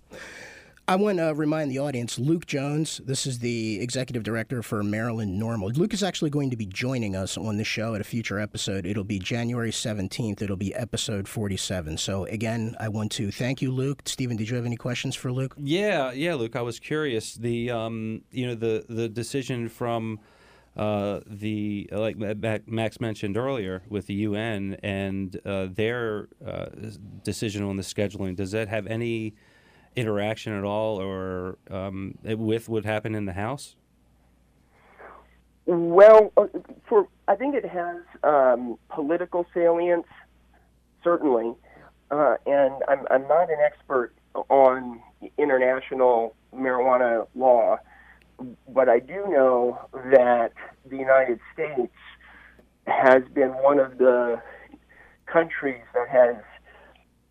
I 0.86 0.96
want 0.96 1.16
to 1.16 1.32
remind 1.32 1.70
the 1.70 1.78
audience 1.78 2.18
Luke 2.18 2.44
Jones, 2.44 3.00
this 3.06 3.26
is 3.26 3.38
the 3.38 3.80
executive 3.80 4.22
director 4.22 4.62
for 4.62 4.82
Maryland 4.82 5.40
NORML. 5.40 5.78
Luke 5.78 5.94
is 5.94 6.02
actually 6.02 6.28
going 6.28 6.50
to 6.50 6.58
be 6.58 6.66
joining 6.66 7.16
us 7.16 7.38
on 7.38 7.56
the 7.56 7.64
show 7.64 7.94
at 7.94 8.02
a 8.02 8.04
future 8.04 8.38
episode. 8.38 8.84
It'll 8.84 9.02
be 9.02 9.18
January 9.18 9.70
17th. 9.70 10.42
It'll 10.42 10.56
be 10.56 10.74
episode 10.74 11.26
47. 11.26 11.96
So, 11.96 12.26
again, 12.26 12.76
I 12.78 12.88
want 12.88 13.12
to 13.12 13.30
thank 13.30 13.62
you, 13.62 13.72
Luke. 13.72 14.02
Stephen, 14.04 14.36
did 14.36 14.50
you 14.50 14.56
have 14.56 14.66
any 14.66 14.76
questions 14.76 15.16
for 15.16 15.32
Luke? 15.32 15.54
Yeah, 15.56 16.12
yeah, 16.12 16.34
Luke. 16.34 16.54
I 16.54 16.60
was 16.60 16.78
curious. 16.78 17.34
The 17.34 17.70
um, 17.70 18.20
you 18.30 18.46
know, 18.46 18.54
the 18.54 18.84
the 18.86 19.08
decision 19.08 19.70
from 19.70 20.20
uh, 20.76 21.20
the 21.26 21.88
like 21.92 22.16
Max 22.66 23.00
mentioned 23.00 23.36
earlier 23.36 23.82
with 23.88 24.06
the 24.06 24.14
UN 24.14 24.76
and 24.82 25.40
uh, 25.44 25.68
their 25.70 26.28
uh, 26.44 26.66
decision 27.22 27.62
on 27.62 27.76
the 27.76 27.82
scheduling. 27.82 28.34
Does 28.34 28.50
that 28.52 28.68
have 28.68 28.86
any 28.86 29.34
interaction 29.96 30.52
at 30.52 30.64
all, 30.64 31.00
or 31.00 31.58
um, 31.70 32.18
with 32.24 32.68
what 32.68 32.84
happened 32.84 33.14
in 33.14 33.24
the 33.24 33.34
House? 33.34 33.76
Well, 35.66 36.32
uh, 36.36 36.46
for 36.88 37.08
I 37.28 37.36
think 37.36 37.54
it 37.54 37.64
has 37.64 37.98
um, 38.22 38.76
political 38.88 39.46
salience, 39.54 40.06
certainly, 41.02 41.54
uh, 42.10 42.34
and 42.46 42.74
I'm 42.88 43.06
I'm 43.10 43.28
not 43.28 43.50
an 43.50 43.58
expert 43.64 44.12
on 44.48 45.00
international 45.38 46.34
marijuana 46.52 47.26
law, 47.34 47.78
but 48.68 48.88
I 48.88 48.98
do 48.98 49.26
know 49.28 49.78
that 50.10 50.52
the 50.88 50.96
United 50.96 51.40
States 51.52 51.92
has 52.86 53.22
been 53.32 53.50
one 53.50 53.78
of 53.78 53.98
the 53.98 54.40
countries 55.26 55.82
that 55.94 56.08
has 56.08 56.36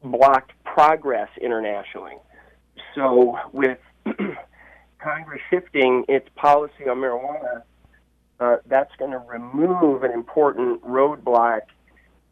blocked 0.03 0.51
progress 0.65 1.29
internationally. 1.41 2.17
So, 2.95 3.37
with 3.51 3.77
Congress 4.99 5.41
shifting 5.49 6.05
its 6.07 6.27
policy 6.35 6.87
on 6.89 6.97
marijuana, 6.97 7.63
uh, 8.39 8.57
that's 8.65 8.93
going 8.97 9.11
to 9.11 9.19
remove 9.19 10.03
an 10.03 10.11
important 10.11 10.83
roadblock 10.83 11.61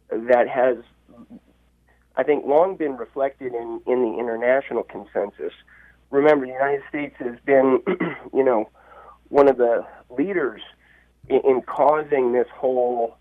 that 0.09 0.47
has, 0.49 0.77
I 2.15 2.23
think, 2.23 2.45
long 2.45 2.75
been 2.75 2.97
reflected 2.97 3.53
in, 3.53 3.81
in 3.87 4.01
the 4.01 4.17
international 4.19 4.83
consensus. 4.83 5.53
Remember, 6.11 6.45
the 6.45 6.51
United 6.51 6.83
States 6.89 7.15
has 7.19 7.35
been, 7.45 7.79
you 8.33 8.43
know, 8.43 8.69
one 9.29 9.47
of 9.47 9.57
the 9.57 9.85
leaders 10.09 10.61
in, 11.29 11.39
in 11.45 11.61
causing 11.61 12.33
this 12.33 12.47
whole 12.53 13.17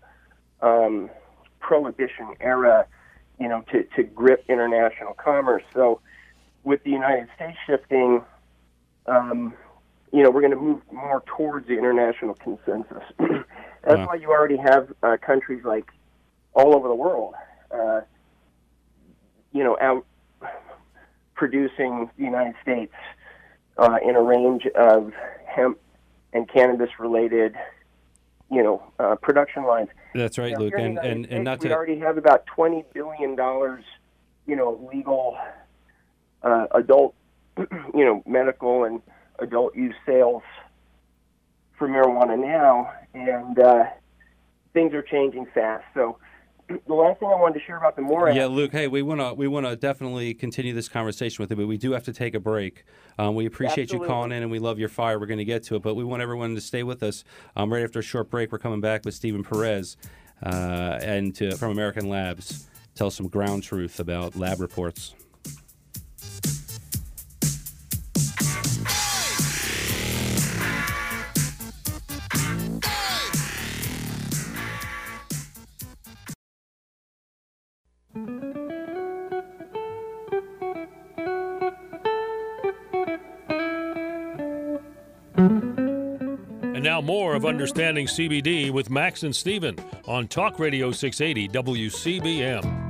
um, 0.61 1.09
prohibition 1.59 2.35
era, 2.41 2.85
you 3.39 3.47
know, 3.47 3.63
to, 3.71 3.83
to 3.95 4.03
grip 4.03 4.43
international 4.49 5.13
commerce. 5.13 5.63
So, 5.73 6.01
with 6.63 6.83
the 6.83 6.91
United 6.91 7.27
States 7.35 7.57
shifting, 7.65 8.21
um, 9.07 9.53
you 10.11 10.21
know, 10.21 10.29
we're 10.29 10.41
going 10.41 10.51
to 10.51 10.59
move 10.59 10.81
more 10.91 11.23
towards 11.25 11.67
the 11.67 11.77
international 11.77 12.35
consensus. 12.35 13.03
That's 13.83 13.97
Wow. 13.97 14.07
why 14.07 14.15
you 14.15 14.29
already 14.29 14.57
have 14.57 14.93
uh, 15.01 15.17
countries 15.25 15.63
like 15.63 15.89
all 16.53 16.75
over 16.75 16.87
the 16.87 16.93
world, 16.95 17.33
uh, 17.73 18.01
you 19.51 19.63
know, 19.63 19.77
out 19.81 20.05
producing 21.41 22.07
the 22.19 22.23
United 22.23 22.53
States 22.61 22.93
uh, 23.79 23.97
in 24.07 24.15
a 24.15 24.21
range 24.21 24.67
of 24.75 25.11
hemp 25.47 25.79
and 26.33 26.47
cannabis-related, 26.47 27.55
you 28.51 28.61
know, 28.61 28.83
uh, 28.99 29.15
production 29.15 29.63
lines. 29.63 29.89
That's 30.13 30.37
right, 30.37 30.51
Now, 30.51 30.59
Luke. 30.59 30.73
And 30.77 30.99
and, 30.99 31.25
States, 31.25 31.33
and 31.33 31.43
not 31.43 31.59
to 31.61 31.65
we 31.65 31.69
to 31.69 31.75
already 31.75 31.97
have 31.97 32.19
about 32.19 32.45
twenty 32.45 32.85
billion 32.93 33.35
dollars, 33.35 33.83
you 34.45 34.55
know, 34.55 34.87
legal, 34.93 35.35
uh, 36.43 36.67
adult, 36.75 37.15
you 37.57 38.05
know, 38.05 38.21
medical 38.27 38.83
and 38.83 39.01
adult 39.39 39.75
use 39.75 39.95
sales 40.05 40.43
for 41.75 41.87
marijuana 41.87 42.37
now, 42.37 42.93
and 43.15 43.57
uh, 43.57 43.85
things 44.73 44.93
are 44.93 45.01
changing 45.01 45.47
fast. 45.55 45.85
So, 45.95 46.19
the 46.87 46.93
last 46.93 47.19
thing 47.19 47.29
I 47.29 47.35
wanted 47.35 47.59
to 47.59 47.65
share 47.65 47.77
about 47.77 47.95
the 47.95 48.01
MORE 48.01 48.29
Act. 48.29 48.37
Yeah, 48.37 48.47
Luke. 48.47 48.71
Hey, 48.71 48.87
we 48.87 49.01
want 49.01 49.21
to 49.21 49.33
we 49.33 49.47
want 49.47 49.65
to 49.65 49.75
definitely 49.75 50.33
continue 50.33 50.73
this 50.73 50.89
conversation 50.89 51.41
with 51.41 51.49
you, 51.51 51.55
but 51.57 51.67
we 51.67 51.77
do 51.77 51.91
have 51.91 52.03
to 52.03 52.13
take 52.13 52.35
a 52.35 52.39
break. 52.39 52.83
Um, 53.17 53.35
we 53.35 53.45
appreciate 53.45 53.91
you 53.91 53.99
calling 53.99 54.31
in, 54.31 54.43
and 54.43 54.51
we 54.51 54.59
love 54.59 54.79
your 54.79 54.89
fire. 54.89 55.19
We're 55.19 55.25
going 55.25 55.37
to 55.39 55.45
get 55.45 55.63
to 55.63 55.75
it, 55.75 55.81
but 55.81 55.95
we 55.95 56.03
want 56.03 56.21
everyone 56.21 56.55
to 56.55 56.61
stay 56.61 56.83
with 56.83 57.03
us. 57.03 57.23
Um, 57.55 57.71
right 57.71 57.83
after 57.83 57.99
a 57.99 58.03
short 58.03 58.29
break, 58.29 58.51
we're 58.51 58.59
coming 58.59 58.81
back 58.81 59.05
with 59.05 59.13
Steven 59.13 59.43
Perez 59.43 59.97
uh, 60.43 60.99
and 61.01 61.35
to, 61.35 61.55
from 61.57 61.71
American 61.71 62.09
Labs. 62.09 62.67
Tell 62.95 63.11
some 63.11 63.27
ground 63.27 63.63
truth 63.63 63.99
about 63.99 64.35
lab 64.35 64.59
reports. 64.59 65.15
And 86.81 86.87
now 86.87 86.99
more 86.99 87.35
of 87.35 87.45
Understanding 87.45 88.07
CBD 88.07 88.71
with 88.71 88.89
Max 88.89 89.21
and 89.21 89.35
Steven 89.35 89.75
on 90.07 90.27
Talk 90.27 90.57
Radio 90.57 90.91
680 90.91 91.47
WCBM. 91.49 92.80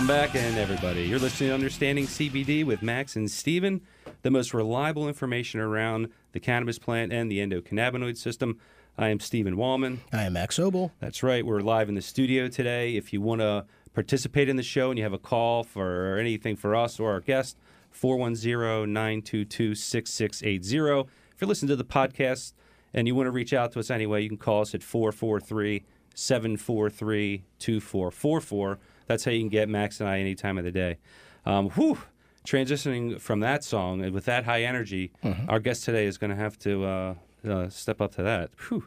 Welcome 0.00 0.16
back, 0.16 0.34
and 0.34 0.56
everybody. 0.56 1.02
You're 1.02 1.18
listening 1.18 1.50
to 1.50 1.54
Understanding 1.54 2.06
CBD 2.06 2.64
with 2.64 2.80
Max 2.80 3.16
and 3.16 3.30
Steven, 3.30 3.82
the 4.22 4.30
most 4.30 4.54
reliable 4.54 5.06
information 5.06 5.60
around 5.60 6.08
the 6.32 6.40
cannabis 6.40 6.78
plant 6.78 7.12
and 7.12 7.30
the 7.30 7.38
endocannabinoid 7.38 8.16
system. 8.16 8.58
I 8.96 9.08
am 9.08 9.20
Stephen 9.20 9.56
Wallman. 9.56 9.98
I 10.10 10.22
am 10.22 10.32
Max 10.32 10.56
Sobel. 10.56 10.92
That's 11.00 11.22
right. 11.22 11.44
We're 11.44 11.60
live 11.60 11.90
in 11.90 11.96
the 11.96 12.00
studio 12.00 12.48
today. 12.48 12.96
If 12.96 13.12
you 13.12 13.20
want 13.20 13.42
to 13.42 13.66
participate 13.92 14.48
in 14.48 14.56
the 14.56 14.62
show 14.62 14.88
and 14.88 14.96
you 14.96 15.04
have 15.04 15.12
a 15.12 15.18
call 15.18 15.64
for 15.64 16.16
anything 16.16 16.56
for 16.56 16.74
us 16.74 16.98
or 16.98 17.12
our 17.12 17.20
guest, 17.20 17.58
410 17.90 18.90
922 18.90 19.74
6680. 19.74 21.10
If 21.34 21.40
you're 21.42 21.46
listening 21.48 21.68
to 21.68 21.76
the 21.76 21.84
podcast 21.84 22.54
and 22.94 23.06
you 23.06 23.14
want 23.14 23.26
to 23.26 23.32
reach 23.32 23.52
out 23.52 23.72
to 23.72 23.78
us 23.78 23.90
anyway, 23.90 24.22
you 24.22 24.30
can 24.30 24.38
call 24.38 24.62
us 24.62 24.74
at 24.74 24.82
443 24.82 25.84
743 26.14 27.44
2444. 27.58 28.78
That's 29.10 29.24
how 29.24 29.32
you 29.32 29.40
can 29.40 29.48
get 29.48 29.68
Max 29.68 29.98
and 29.98 30.08
I 30.08 30.20
any 30.20 30.36
time 30.36 30.56
of 30.56 30.62
the 30.62 30.70
day. 30.70 30.98
Um, 31.44 31.70
whew, 31.70 31.98
transitioning 32.46 33.20
from 33.20 33.40
that 33.40 33.64
song 33.64 34.04
and 34.04 34.14
with 34.14 34.24
that 34.26 34.44
high 34.44 34.62
energy, 34.62 35.10
our 35.48 35.58
guest 35.58 35.82
today 35.84 36.06
is 36.06 36.16
going 36.16 36.30
to 36.30 36.36
have 36.36 36.56
to 36.60 36.84
uh, 36.84 37.14
uh, 37.44 37.68
step 37.70 38.00
up 38.00 38.14
to 38.14 38.22
that. 38.22 38.50
Whew. 38.68 38.86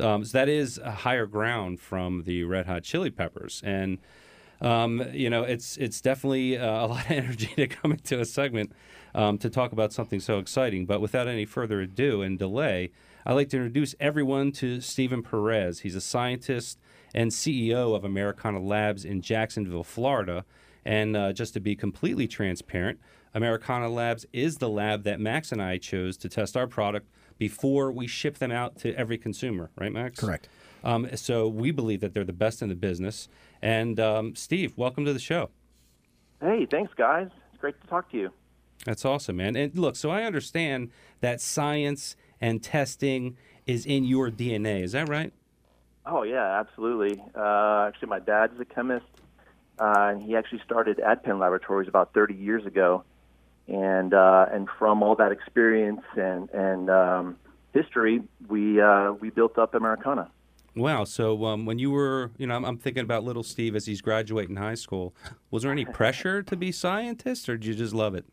Um, 0.00 0.24
so 0.24 0.38
that 0.38 0.48
is 0.48 0.78
a 0.78 0.90
higher 0.90 1.26
ground 1.26 1.80
from 1.80 2.22
the 2.22 2.44
Red 2.44 2.64
Hot 2.64 2.82
Chili 2.82 3.10
Peppers, 3.10 3.60
and 3.62 3.98
um, 4.62 5.04
you 5.12 5.28
know 5.28 5.42
it's 5.42 5.76
it's 5.76 6.00
definitely 6.00 6.56
uh, 6.56 6.86
a 6.86 6.86
lot 6.86 7.04
of 7.04 7.10
energy 7.22 7.50
to 7.56 7.66
come 7.66 7.92
into 7.92 8.20
a 8.20 8.24
segment 8.24 8.72
um, 9.14 9.36
to 9.36 9.50
talk 9.50 9.72
about 9.72 9.92
something 9.92 10.20
so 10.20 10.38
exciting. 10.38 10.86
But 10.86 11.02
without 11.02 11.28
any 11.28 11.44
further 11.44 11.82
ado 11.82 12.22
and 12.22 12.38
delay, 12.38 12.90
I'd 13.26 13.34
like 13.34 13.50
to 13.50 13.58
introduce 13.58 13.94
everyone 14.00 14.50
to 14.52 14.80
Steven 14.80 15.22
Perez. 15.22 15.80
He's 15.80 15.94
a 15.94 16.00
scientist 16.00 16.78
and 17.14 17.30
CEO 17.30 17.94
of 17.94 18.04
Americanna 18.04 18.60
Labs 18.60 19.04
in 19.04 19.20
Jacksonville, 19.20 19.84
Florida. 19.84 20.44
And 20.84 21.16
uh, 21.16 21.32
just 21.32 21.54
to 21.54 21.60
be 21.60 21.76
completely 21.76 22.26
transparent, 22.26 22.98
Americanna 23.34 23.88
Labs 23.88 24.26
is 24.32 24.58
the 24.58 24.68
lab 24.68 25.04
that 25.04 25.20
Max 25.20 25.52
and 25.52 25.60
I 25.62 25.78
chose 25.78 26.16
to 26.18 26.28
test 26.28 26.56
our 26.56 26.66
product, 26.66 27.08
before 27.38 27.90
we 27.92 28.06
ship 28.06 28.38
them 28.38 28.50
out 28.50 28.76
to 28.78 28.94
every 28.94 29.16
consumer, 29.16 29.70
right, 29.76 29.92
Max? 29.92 30.18
Correct. 30.18 30.48
Um, 30.84 31.08
so 31.16 31.48
we 31.48 31.70
believe 31.70 32.00
that 32.00 32.12
they're 32.12 32.24
the 32.24 32.32
best 32.32 32.62
in 32.62 32.68
the 32.68 32.74
business. 32.74 33.28
And 33.62 33.98
um, 33.98 34.34
Steve, 34.34 34.74
welcome 34.76 35.04
to 35.04 35.12
the 35.12 35.18
show. 35.18 35.50
Hey, 36.40 36.66
thanks, 36.70 36.92
guys. 36.94 37.28
It's 37.50 37.60
great 37.60 37.80
to 37.80 37.86
talk 37.86 38.10
to 38.10 38.16
you. 38.16 38.30
That's 38.84 39.04
awesome, 39.04 39.36
man. 39.36 39.56
And 39.56 39.76
look, 39.76 39.96
so 39.96 40.10
I 40.10 40.22
understand 40.22 40.90
that 41.20 41.40
science 41.40 42.16
and 42.40 42.62
testing 42.62 43.36
is 43.66 43.84
in 43.84 44.04
your 44.04 44.30
DNA. 44.30 44.82
Is 44.82 44.92
that 44.92 45.08
right? 45.08 45.32
Oh 46.10 46.22
yeah, 46.22 46.58
absolutely. 46.60 47.22
Uh, 47.34 47.86
actually, 47.88 48.08
my 48.08 48.18
dad's 48.18 48.58
a 48.58 48.64
chemist, 48.64 49.04
uh, 49.78 50.08
and 50.10 50.22
he 50.22 50.36
actually 50.36 50.62
started 50.64 50.98
AdPen 50.98 51.38
Laboratories 51.38 51.86
about 51.86 52.14
30 52.14 52.34
years 52.34 52.64
ago, 52.64 53.04
and 53.66 54.14
uh, 54.14 54.46
and 54.50 54.68
from 54.78 55.02
all 55.02 55.14
that 55.16 55.32
experience 55.32 56.00
and 56.16 56.48
and 56.50 56.88
um, 56.88 57.36
history, 57.74 58.22
we 58.48 58.80
uh, 58.80 59.12
we 59.12 59.28
built 59.28 59.58
up 59.58 59.74
Americanna. 59.74 60.30
Wow. 60.74 61.04
So 61.04 61.44
um, 61.44 61.66
when 61.66 61.78
you 61.78 61.90
were, 61.90 62.30
you 62.38 62.46
know, 62.46 62.54
I'm, 62.54 62.64
I'm 62.64 62.78
thinking 62.78 63.02
about 63.02 63.24
little 63.24 63.42
Steve 63.42 63.74
as 63.76 63.86
he's 63.86 64.00
graduating 64.00 64.56
high 64.56 64.76
school. 64.76 65.14
Was 65.50 65.64
there 65.64 65.72
any 65.72 65.84
pressure 66.00 66.42
to 66.42 66.56
be 66.56 66.72
scientist, 66.72 67.48
or 67.50 67.58
did 67.58 67.66
you 67.66 67.74
just 67.74 67.92
love 67.92 68.14
it? 68.14 68.24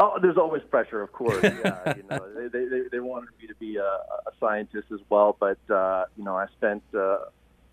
Oh, 0.00 0.18
there's 0.22 0.36
always 0.36 0.62
pressure, 0.70 1.02
of 1.02 1.12
course. 1.12 1.42
Yeah, 1.64 1.94
you 1.96 2.02
know, 2.08 2.20
they, 2.34 2.64
they 2.64 2.82
they- 2.92 3.00
wanted 3.00 3.30
me 3.40 3.46
to 3.48 3.54
be 3.56 3.76
a, 3.76 3.82
a 3.82 4.32
scientist 4.38 4.88
as 4.92 5.00
well, 5.08 5.36
but 5.40 5.58
uh, 5.70 6.04
you 6.16 6.24
know, 6.24 6.36
I 6.36 6.46
spent 6.56 6.82
uh, 6.94 7.18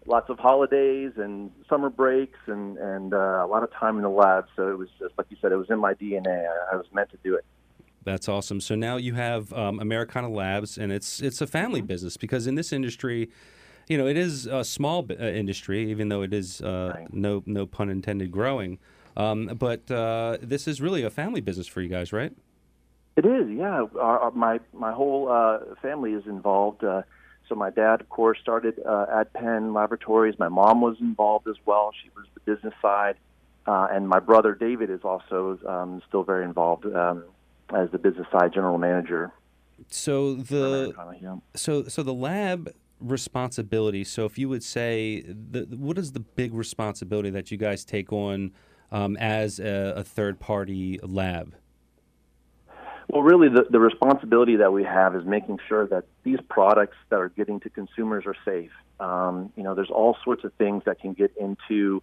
lots 0.08 0.30
of 0.30 0.40
holidays 0.40 1.12
and 1.18 1.52
summer 1.70 1.90
breaks 1.90 2.40
and 2.48 2.78
and 2.78 3.14
uh, 3.14 3.18
a 3.44 3.48
lot 3.48 3.64
of 3.64 3.72
time 3.74 3.98
in 3.98 4.04
the 4.04 4.10
lab. 4.10 4.46
So 4.56 4.70
it 4.72 4.78
was 4.78 4.90
just 5.00 5.14
like 5.18 5.28
you 5.30 5.38
said, 5.42 5.52
it 5.52 5.58
was 5.58 5.70
in 5.70 5.80
my 5.80 5.94
DNA. 5.94 6.48
I, 6.48 6.74
I 6.74 6.76
was 6.78 6.86
meant 6.94 7.10
to 7.12 7.18
do 7.24 7.36
it. 7.36 7.46
That's 8.04 8.30
awesome. 8.30 8.60
So 8.62 8.76
now 8.76 8.98
you 8.98 9.16
have 9.16 9.52
um, 9.54 9.80
Americanna 9.80 10.30
Labs, 10.30 10.78
and 10.78 10.92
it's 10.92 11.22
it's 11.22 11.42
a 11.42 11.48
family 11.48 11.82
business 11.82 12.18
because 12.18 12.48
in 12.48 12.56
this 12.56 12.72
industry, 12.72 13.30
you 13.88 13.98
know, 13.98 14.08
it 14.08 14.18
is 14.18 14.46
a 14.48 14.64
small 14.64 15.02
b- 15.04 15.16
uh, 15.20 15.26
industry, 15.26 15.90
even 15.92 16.10
though 16.10 16.22
it 16.24 16.34
is 16.34 16.62
uh, 16.62 16.94
Right. 16.96 17.14
no 17.14 17.44
no 17.46 17.66
pun 17.66 17.90
intended 17.90 18.32
growing. 18.32 18.80
Um, 19.18 19.48
but 19.58 19.90
uh, 19.90 20.38
this 20.42 20.68
is 20.68 20.82
really 20.82 21.04
a 21.04 21.10
family 21.10 21.42
business 21.42 21.68
for 21.68 21.82
you 21.82 21.90
guys, 21.90 22.12
right? 22.12 22.34
It 23.16 23.26
is, 23.26 23.50
yeah. 23.50 23.86
Our, 24.00 24.20
our, 24.20 24.32
my 24.32 24.60
my 24.74 24.92
whole 24.92 25.30
uh, 25.32 25.76
family 25.82 26.12
is 26.12 26.26
involved. 26.26 26.84
Uh, 26.84 27.04
so 27.48 27.56
my 27.56 27.70
dad, 27.70 28.02
of 28.02 28.10
course, 28.10 28.38
started 28.42 28.80
uh, 28.86 29.06
AdPen 29.24 29.74
Laboratories. 29.74 30.38
My 30.38 30.50
mom 30.50 30.82
was 30.82 30.98
involved 31.00 31.48
as 31.48 31.56
well. 31.66 31.92
She 32.04 32.10
was 32.16 32.26
the 32.34 32.42
business 32.42 32.74
side, 32.82 33.16
uh, 33.68 33.88
and 33.92 34.10
my 34.10 34.20
brother 34.20 34.54
David 34.54 34.90
is 34.90 35.02
also 35.04 35.60
um, 35.66 36.02
still 36.08 36.24
very 36.24 36.44
involved 36.44 36.86
um, 36.88 37.24
as 37.74 37.90
the 37.92 37.98
business 37.98 38.28
side 38.32 38.54
general 38.54 38.78
manager. 38.78 39.32
So 39.90 40.36
the 40.36 40.94
so 41.56 41.84
so 41.84 42.04
the 42.04 42.14
lab 42.14 42.74
responsibility. 43.00 44.04
So 44.04 44.26
if 44.26 44.38
you 44.38 44.50
would 44.50 44.64
say, 44.64 45.22
the, 45.22 45.68
what 45.78 45.98
is 45.98 46.14
the 46.14 46.20
big 46.20 46.54
responsibility 46.54 47.30
that 47.30 47.52
you 47.52 47.58
guys 47.58 47.86
take 47.86 48.12
on 48.12 48.52
um, 48.92 49.18
as 49.18 49.60
a, 49.60 49.94
a 49.98 50.04
third 50.04 50.40
party 50.40 51.00
lab? 51.04 51.54
Well, 53.08 53.22
really, 53.22 53.50
the, 53.50 53.66
the 53.70 53.80
responsibility 53.80 54.56
that 54.58 54.74
we 54.74 54.84
have 54.84 55.16
is 55.16 55.26
making 55.26 55.60
sure 55.68 55.86
that 55.88 56.06
these 56.24 56.40
products 56.50 56.98
that 57.10 57.20
are 57.20 57.30
getting 57.30 57.60
to 57.62 57.70
consumers 57.70 58.26
are 58.26 58.36
safe. 58.44 58.72
Um, 59.00 59.52
you 59.56 59.64
know, 59.64 59.76
there's 59.76 59.92
all 59.92 60.18
sorts 60.24 60.44
of 60.44 60.54
things 60.54 60.84
that 60.86 61.00
can 61.00 61.14
get 61.14 61.32
into, 61.40 62.02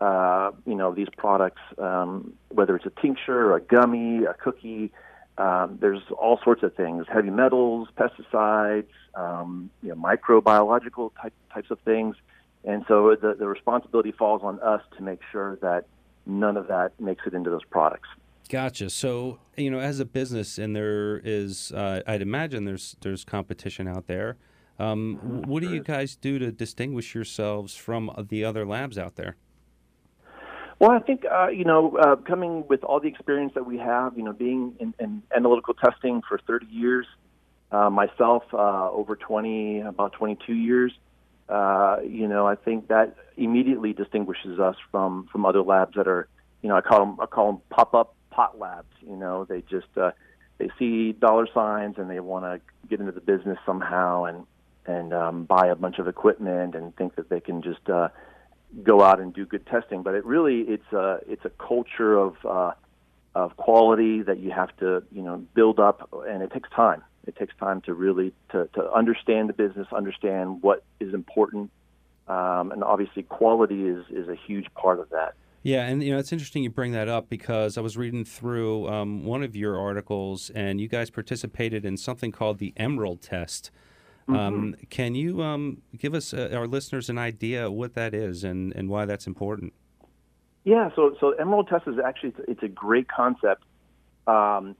uh, 0.00 0.50
you 0.66 0.74
know, 0.74 0.92
these 0.92 1.08
products, 1.16 1.60
um, 1.78 2.32
whether 2.48 2.74
it's 2.74 2.86
a 2.86 3.00
tincture, 3.00 3.54
a 3.54 3.60
gummy, 3.60 4.24
a 4.24 4.34
cookie. 4.34 4.90
Um, 5.38 5.78
there's 5.80 6.02
all 6.18 6.40
sorts 6.42 6.62
of 6.62 6.74
things: 6.74 7.06
heavy 7.12 7.30
metals, 7.30 7.88
pesticides, 7.96 8.88
um, 9.14 9.70
you 9.82 9.90
know, 9.90 9.94
microbiological 9.94 11.12
type, 11.20 11.34
types 11.52 11.70
of 11.70 11.78
things. 11.80 12.16
And 12.64 12.84
so 12.88 13.14
the, 13.14 13.34
the 13.34 13.46
responsibility 13.46 14.10
falls 14.10 14.42
on 14.42 14.58
us 14.60 14.82
to 14.96 15.02
make 15.02 15.20
sure 15.30 15.56
that 15.56 15.86
none 16.26 16.56
of 16.56 16.68
that 16.68 16.98
makes 17.00 17.26
it 17.26 17.34
into 17.34 17.50
those 17.50 17.64
products. 17.70 18.08
Gotcha. 18.48 18.90
So 18.90 19.38
you 19.56 19.70
know, 19.70 19.78
as 19.78 20.00
a 20.00 20.04
business, 20.04 20.58
and 20.58 20.74
there 20.76 21.20
is, 21.24 21.72
uh, 21.72 22.02
I'd 22.06 22.22
imagine 22.22 22.64
there's 22.64 22.96
there's 23.00 23.24
competition 23.24 23.88
out 23.88 24.06
there. 24.06 24.36
Um, 24.78 25.42
what 25.46 25.62
do 25.62 25.70
you 25.70 25.82
guys 25.82 26.16
do 26.16 26.38
to 26.40 26.50
distinguish 26.50 27.14
yourselves 27.14 27.76
from 27.76 28.10
the 28.28 28.44
other 28.44 28.66
labs 28.66 28.98
out 28.98 29.14
there? 29.14 29.36
Well, 30.80 30.90
I 30.90 30.98
think 30.98 31.24
uh, 31.24 31.48
you 31.48 31.64
know, 31.64 31.96
uh, 31.96 32.16
coming 32.16 32.64
with 32.68 32.82
all 32.84 33.00
the 33.00 33.08
experience 33.08 33.52
that 33.54 33.64
we 33.64 33.78
have, 33.78 34.16
you 34.16 34.24
know, 34.24 34.32
being 34.32 34.74
in, 34.80 34.92
in 34.98 35.22
analytical 35.34 35.74
testing 35.74 36.20
for 36.28 36.38
30 36.46 36.66
years, 36.66 37.06
uh, 37.70 37.88
myself 37.88 38.42
uh, 38.52 38.90
over 38.90 39.16
20, 39.16 39.80
about 39.80 40.12
22 40.12 40.52
years, 40.52 40.92
uh, 41.48 41.98
you 42.06 42.26
know, 42.26 42.46
I 42.46 42.54
think 42.54 42.88
that 42.88 43.16
immediately 43.36 43.92
distinguishes 43.92 44.58
us 44.58 44.76
from 44.90 45.28
from 45.30 45.44
other 45.44 45.62
labs 45.62 45.94
that 45.96 46.08
are, 46.08 46.28
you 46.62 46.68
know, 46.68 46.76
I 46.76 46.80
call 46.80 47.00
them 47.00 47.20
I 47.20 47.26
call 47.26 47.52
them 47.52 47.60
pop 47.70 47.94
up 47.94 48.14
pot 48.30 48.58
labs. 48.58 48.94
You 49.00 49.16
know, 49.16 49.44
they 49.44 49.62
just 49.62 49.96
uh, 49.96 50.12
they 50.58 50.70
see 50.78 51.12
dollar 51.12 51.46
signs 51.52 51.98
and 51.98 52.08
they 52.08 52.20
want 52.20 52.44
to 52.44 52.60
get 52.88 53.00
into 53.00 53.12
the 53.12 53.20
business 53.20 53.58
somehow 53.66 54.24
and 54.24 54.46
and 54.86 55.12
um, 55.12 55.44
buy 55.44 55.68
a 55.68 55.74
bunch 55.74 55.98
of 55.98 56.08
equipment 56.08 56.74
and 56.74 56.94
think 56.96 57.16
that 57.16 57.28
they 57.28 57.40
can 57.40 57.62
just 57.62 57.88
uh, 57.88 58.08
go 58.82 59.02
out 59.02 59.20
and 59.20 59.34
do 59.34 59.44
good 59.44 59.66
testing. 59.66 60.02
But 60.02 60.14
it 60.14 60.24
really 60.24 60.60
it's 60.60 60.92
a 60.92 61.20
it's 61.26 61.44
a 61.44 61.50
culture 61.50 62.16
of 62.16 62.36
uh, 62.44 62.72
of 63.34 63.56
quality 63.56 64.22
that 64.22 64.38
you 64.38 64.50
have 64.50 64.74
to 64.78 65.02
you 65.12 65.22
know 65.22 65.44
build 65.54 65.78
up, 65.78 66.08
and 66.26 66.42
it 66.42 66.52
takes 66.52 66.70
time. 66.70 67.02
It 67.26 67.36
takes 67.36 67.54
time 67.56 67.80
to 67.82 67.94
really 67.94 68.32
to, 68.50 68.68
to 68.74 68.92
understand 68.92 69.48
the 69.48 69.52
business, 69.52 69.86
understand 69.92 70.62
what 70.62 70.84
is 71.00 71.14
important, 71.14 71.70
um, 72.28 72.72
and 72.72 72.84
obviously 72.84 73.22
quality 73.22 73.86
is 73.86 74.04
is 74.10 74.28
a 74.28 74.34
huge 74.34 74.66
part 74.74 75.00
of 75.00 75.10
that. 75.10 75.34
Yeah, 75.62 75.86
and 75.86 76.02
you 76.02 76.12
know 76.12 76.18
it's 76.18 76.32
interesting 76.32 76.62
you 76.62 76.70
bring 76.70 76.92
that 76.92 77.08
up 77.08 77.30
because 77.30 77.78
I 77.78 77.80
was 77.80 77.96
reading 77.96 78.24
through 78.24 78.88
um, 78.88 79.24
one 79.24 79.42
of 79.42 79.56
your 79.56 79.78
articles, 79.78 80.50
and 80.50 80.80
you 80.80 80.88
guys 80.88 81.08
participated 81.10 81.84
in 81.84 81.96
something 81.96 82.32
called 82.32 82.58
the 82.58 82.74
Emerald 82.76 83.22
Test. 83.22 83.70
Um, 84.26 84.74
can 84.88 85.14
you 85.14 85.42
um, 85.42 85.82
give 85.98 86.14
us 86.14 86.32
uh, 86.32 86.50
our 86.54 86.66
listeners 86.66 87.10
an 87.10 87.18
idea 87.18 87.70
what 87.70 87.94
that 87.94 88.14
is 88.14 88.42
and, 88.42 88.74
and 88.74 88.88
why 88.88 89.04
that's 89.04 89.26
important? 89.26 89.74
Yeah, 90.64 90.88
so 90.96 91.14
so 91.20 91.32
Emerald 91.32 91.68
Test 91.68 91.86
is 91.86 91.96
actually 91.98 92.30
it's, 92.30 92.40
it's 92.48 92.62
a 92.62 92.68
great 92.68 93.06
concept. 93.08 93.64
Um, 94.26 94.76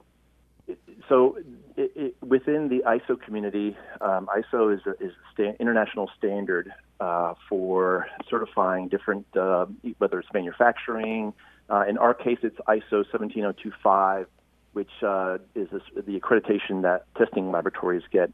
so 1.07 1.37
it, 1.77 1.91
it, 1.95 2.15
within 2.21 2.69
the 2.69 2.83
ISO 2.85 3.21
community, 3.21 3.75
um, 4.01 4.27
ISO 4.35 4.73
is 4.73 4.81
a, 4.85 4.91
is 5.03 5.11
sta- 5.33 5.55
international 5.59 6.09
standard 6.17 6.71
uh, 6.99 7.33
for 7.49 8.07
certifying 8.29 8.87
different, 8.87 9.25
uh, 9.35 9.65
whether 9.97 10.19
it's 10.19 10.29
manufacturing. 10.33 11.33
Uh, 11.69 11.83
in 11.87 11.97
our 11.97 12.13
case, 12.13 12.37
it's 12.43 12.57
ISO 12.67 13.03
17025, 13.11 14.27
which 14.73 14.89
uh, 15.03 15.37
is 15.55 15.67
this, 15.71 15.81
the 15.95 16.19
accreditation 16.19 16.83
that 16.83 17.05
testing 17.17 17.51
laboratories 17.51 18.03
get. 18.11 18.31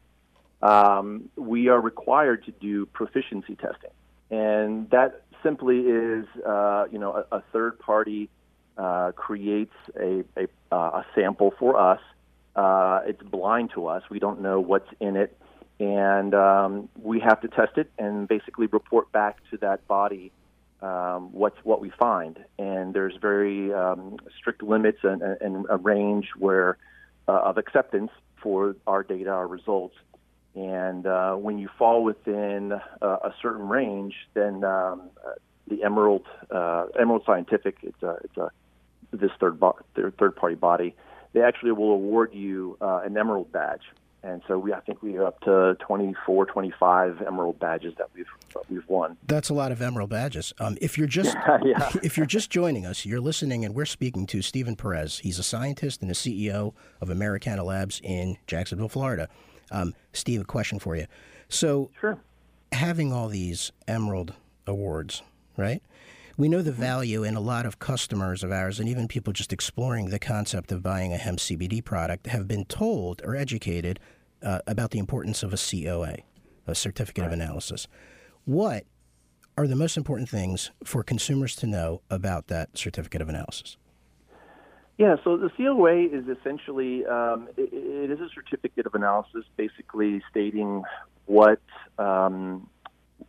Um, 0.60 1.28
we 1.36 1.68
are 1.68 1.80
required 1.80 2.44
to 2.44 2.52
do 2.52 2.86
proficiency 2.86 3.56
testing, 3.56 3.90
and 4.30 4.88
that 4.90 5.24
simply 5.42 5.80
is, 5.80 6.24
uh, 6.46 6.84
you 6.92 6.98
know, 6.98 7.24
a, 7.30 7.36
a 7.36 7.42
third 7.52 7.78
party 7.80 8.28
uh, 8.78 9.12
creates 9.12 9.74
a, 9.98 10.24
a, 10.36 10.46
a 10.76 11.06
sample 11.14 11.52
for 11.58 11.76
us. 11.76 12.00
Uh, 12.54 13.00
it's 13.06 13.22
blind 13.22 13.70
to 13.74 13.86
us. 13.86 14.02
We 14.10 14.18
don't 14.18 14.40
know 14.40 14.60
what's 14.60 14.88
in 15.00 15.16
it. 15.16 15.36
And 15.80 16.34
um, 16.34 16.88
we 17.00 17.18
have 17.20 17.40
to 17.40 17.48
test 17.48 17.76
it 17.76 17.90
and 17.98 18.28
basically 18.28 18.66
report 18.66 19.10
back 19.10 19.38
to 19.50 19.56
that 19.58 19.86
body 19.88 20.30
um, 20.82 21.32
what's 21.32 21.56
what 21.62 21.80
we 21.80 21.90
find. 21.90 22.38
And 22.58 22.92
there's 22.92 23.16
very 23.20 23.72
um, 23.72 24.16
strict 24.36 24.62
limits 24.62 24.98
and, 25.02 25.22
and 25.22 25.66
a 25.70 25.76
range 25.76 26.28
where 26.38 26.76
uh, 27.28 27.40
of 27.40 27.56
acceptance 27.56 28.10
for 28.42 28.76
our 28.86 29.02
data, 29.02 29.30
our 29.30 29.46
results. 29.46 29.94
And 30.54 31.06
uh, 31.06 31.34
when 31.36 31.58
you 31.58 31.68
fall 31.78 32.04
within 32.04 32.72
uh, 32.72 33.06
a 33.06 33.32
certain 33.40 33.68
range, 33.68 34.14
then 34.34 34.64
um, 34.64 35.02
the 35.68 35.82
Emerald 35.82 36.26
uh, 36.50 36.86
Emerald 36.98 37.22
Scientific, 37.24 37.76
it's 37.82 38.02
a, 38.02 38.18
it's 38.24 38.36
a 38.36 38.50
this 39.12 39.30
third 39.40 39.60
bo- 39.60 39.78
third 39.94 40.36
party 40.36 40.56
body, 40.56 40.94
they 41.32 41.42
actually 41.42 41.72
will 41.72 41.92
award 41.92 42.34
you 42.34 42.76
uh, 42.80 43.00
an 43.04 43.16
Emerald 43.16 43.50
badge. 43.52 43.82
And 44.24 44.40
so 44.46 44.56
we, 44.56 44.72
I 44.72 44.78
think 44.78 45.02
we 45.02 45.16
are 45.16 45.26
up 45.26 45.40
to 45.40 45.76
24, 45.80 46.46
25 46.46 47.22
Emerald 47.26 47.58
badges 47.58 47.94
that 47.98 48.08
we've 48.14 48.26
we've 48.68 48.88
won. 48.88 49.16
That's 49.26 49.48
a 49.48 49.54
lot 49.54 49.72
of 49.72 49.82
emerald 49.82 50.10
badges. 50.10 50.52
Um, 50.60 50.78
if 50.80 50.96
you're 50.96 51.08
just 51.08 51.34
yeah. 51.64 51.90
if 52.04 52.16
you're 52.16 52.26
just 52.26 52.48
joining 52.48 52.86
us, 52.86 53.04
you're 53.04 53.20
listening, 53.20 53.64
and 53.64 53.74
we're 53.74 53.84
speaking 53.84 54.26
to 54.28 54.40
Steven 54.40 54.76
Perez. 54.76 55.18
He's 55.18 55.40
a 55.40 55.42
scientist 55.42 56.02
and 56.02 56.10
the 56.10 56.14
CEO 56.14 56.72
of 57.00 57.10
Americanna 57.10 57.64
Labs 57.64 58.00
in 58.04 58.36
Jacksonville, 58.46 58.88
Florida. 58.88 59.28
Um, 59.72 59.92
Steve, 60.12 60.42
a 60.42 60.44
question 60.44 60.78
for 60.78 60.94
you. 60.94 61.06
So, 61.48 61.90
Sure. 62.00 62.18
having 62.70 63.12
all 63.12 63.26
these 63.28 63.72
Emerald 63.88 64.34
awards, 64.68 65.22
right? 65.56 65.82
We 66.38 66.48
know 66.48 66.62
the 66.62 66.72
value, 66.72 67.24
in 67.24 67.36
a 67.36 67.40
lot 67.40 67.66
of 67.66 67.78
customers 67.78 68.42
of 68.42 68.50
ours, 68.50 68.80
and 68.80 68.88
even 68.88 69.06
people 69.06 69.32
just 69.34 69.52
exploring 69.52 70.08
the 70.08 70.18
concept 70.18 70.72
of 70.72 70.82
buying 70.82 71.12
a 71.12 71.18
hemp 71.18 71.38
CBD 71.38 71.84
product, 71.84 72.26
have 72.26 72.48
been 72.48 72.64
told 72.64 73.20
or 73.24 73.36
educated 73.36 74.00
uh, 74.42 74.60
about 74.66 74.92
the 74.92 74.98
importance 74.98 75.42
of 75.42 75.52
a 75.52 75.58
COA, 75.58 76.16
a 76.66 76.74
certificate 76.74 77.24
of 77.24 77.32
analysis. 77.32 77.86
What 78.44 78.84
are 79.58 79.66
the 79.66 79.76
most 79.76 79.98
important 79.98 80.30
things 80.30 80.70
for 80.82 81.02
consumers 81.02 81.54
to 81.56 81.66
know 81.66 82.00
about 82.08 82.46
that 82.46 82.78
certificate 82.78 83.20
of 83.20 83.28
analysis? 83.28 83.76
Yeah, 84.96 85.16
so 85.24 85.36
the 85.36 85.50
COA 85.50 86.04
is 86.04 86.24
essentially 86.28 87.04
um, 87.06 87.48
it, 87.56 87.70
it 87.72 88.10
is 88.10 88.20
a 88.20 88.28
certificate 88.34 88.86
of 88.86 88.94
analysis, 88.94 89.44
basically 89.56 90.22
stating 90.30 90.82
what 91.26 91.60
um, 91.98 92.68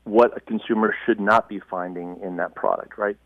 what 0.04 0.36
a 0.36 0.40
consumer 0.40 0.96
should 1.06 1.20
not 1.20 1.50
be 1.50 1.60
finding 1.60 2.20
in 2.22 2.38
that 2.38 2.56
product, 2.56 2.98
right? 2.98 3.18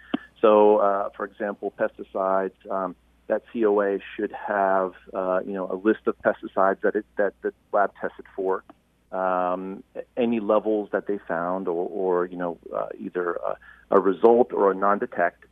So, 0.41 0.77
uh, 0.77 1.09
for 1.15 1.25
example, 1.25 1.73
pesticides. 1.77 2.51
Um, 2.69 2.95
that 3.27 3.43
COA 3.51 3.99
should 4.15 4.31
have, 4.31 4.93
uh, 5.13 5.41
you 5.45 5.53
know, 5.53 5.69
a 5.69 5.75
list 5.75 5.99
of 6.07 6.15
pesticides 6.21 6.81
that 6.81 6.95
it 6.95 7.05
that 7.17 7.33
the 7.41 7.53
lab 7.71 7.91
tested 7.99 8.25
for, 8.35 8.63
um, 9.11 9.83
any 10.15 10.39
levels 10.39 10.89
that 10.91 11.07
they 11.07 11.17
found, 11.27 11.67
or, 11.67 11.87
or 11.89 12.25
you 12.25 12.37
know, 12.37 12.57
uh, 12.75 12.87
either 12.99 13.33
a, 13.33 13.57
a 13.91 13.99
result 13.99 14.53
or 14.53 14.71
a 14.71 14.75
non-detect, 14.75 15.45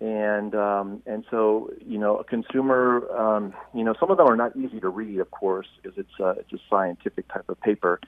and 0.00 0.54
um, 0.54 1.02
and 1.06 1.24
so 1.30 1.72
you 1.84 1.98
know, 1.98 2.16
a 2.16 2.24
consumer, 2.24 3.08
um, 3.16 3.54
you 3.74 3.84
know, 3.84 3.94
some 3.98 4.10
of 4.10 4.18
them 4.18 4.26
are 4.26 4.36
not 4.36 4.56
easy 4.56 4.80
to 4.80 4.88
read, 4.88 5.18
of 5.18 5.30
course, 5.30 5.68
because 5.82 5.98
it's 5.98 6.20
a, 6.20 6.30
it's 6.30 6.52
a 6.52 6.60
scientific 6.70 7.26
type 7.28 7.48
of 7.48 7.60
paper. 7.60 8.00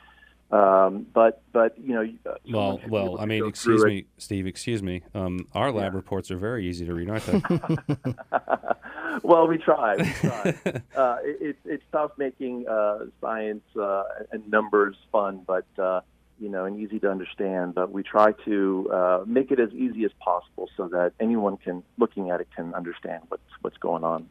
Um, 0.50 1.06
but 1.12 1.42
but 1.52 1.76
you 1.78 1.94
know, 1.94 2.02
uh, 2.30 2.36
well, 2.50 2.78
someone 2.78 2.80
should 2.80 2.84
be 2.86 2.90
well, 2.90 3.20
I 3.20 3.26
mean, 3.26 3.46
excuse 3.46 3.82
through 3.82 3.90
it. 3.90 3.94
me, 3.94 4.04
Steve. 4.16 4.46
Excuse 4.46 4.82
me. 4.82 5.02
Um, 5.14 5.46
our 5.52 5.70
lab 5.70 5.94
reports 5.94 6.30
are 6.30 6.38
very 6.38 6.66
easy 6.66 6.86
to 6.86 6.94
read, 6.94 7.10
aren't 7.10 7.26
they? 7.26 7.42
well, 9.22 9.46
we 9.46 9.58
try. 9.58 9.96
We 9.96 10.04
try. 10.04 10.54
uh, 10.96 11.16
it, 11.22 11.36
it's 11.40 11.58
it's 11.66 11.84
tough 11.92 12.12
making 12.16 12.66
uh, 12.66 13.00
science 13.20 13.64
uh, 13.78 14.04
and 14.32 14.48
numbers 14.50 14.96
fun, 15.12 15.42
but 15.46 15.66
uh, 15.78 16.00
you 16.40 16.48
know, 16.48 16.64
and 16.64 16.80
easy 16.80 16.98
to 17.00 17.10
understand. 17.10 17.74
But 17.74 17.92
we 17.92 18.02
try 18.02 18.32
to 18.46 18.90
uh, 18.90 19.24
make 19.26 19.50
it 19.50 19.60
as 19.60 19.72
easy 19.72 20.06
as 20.06 20.12
possible 20.18 20.70
so 20.78 20.88
that 20.88 21.12
anyone 21.20 21.58
can 21.58 21.82
looking 21.98 22.30
at 22.30 22.40
it 22.40 22.48
can 22.56 22.72
understand 22.72 23.24
what's 23.28 23.42
what's 23.60 23.76
going 23.76 24.02
on. 24.02 24.30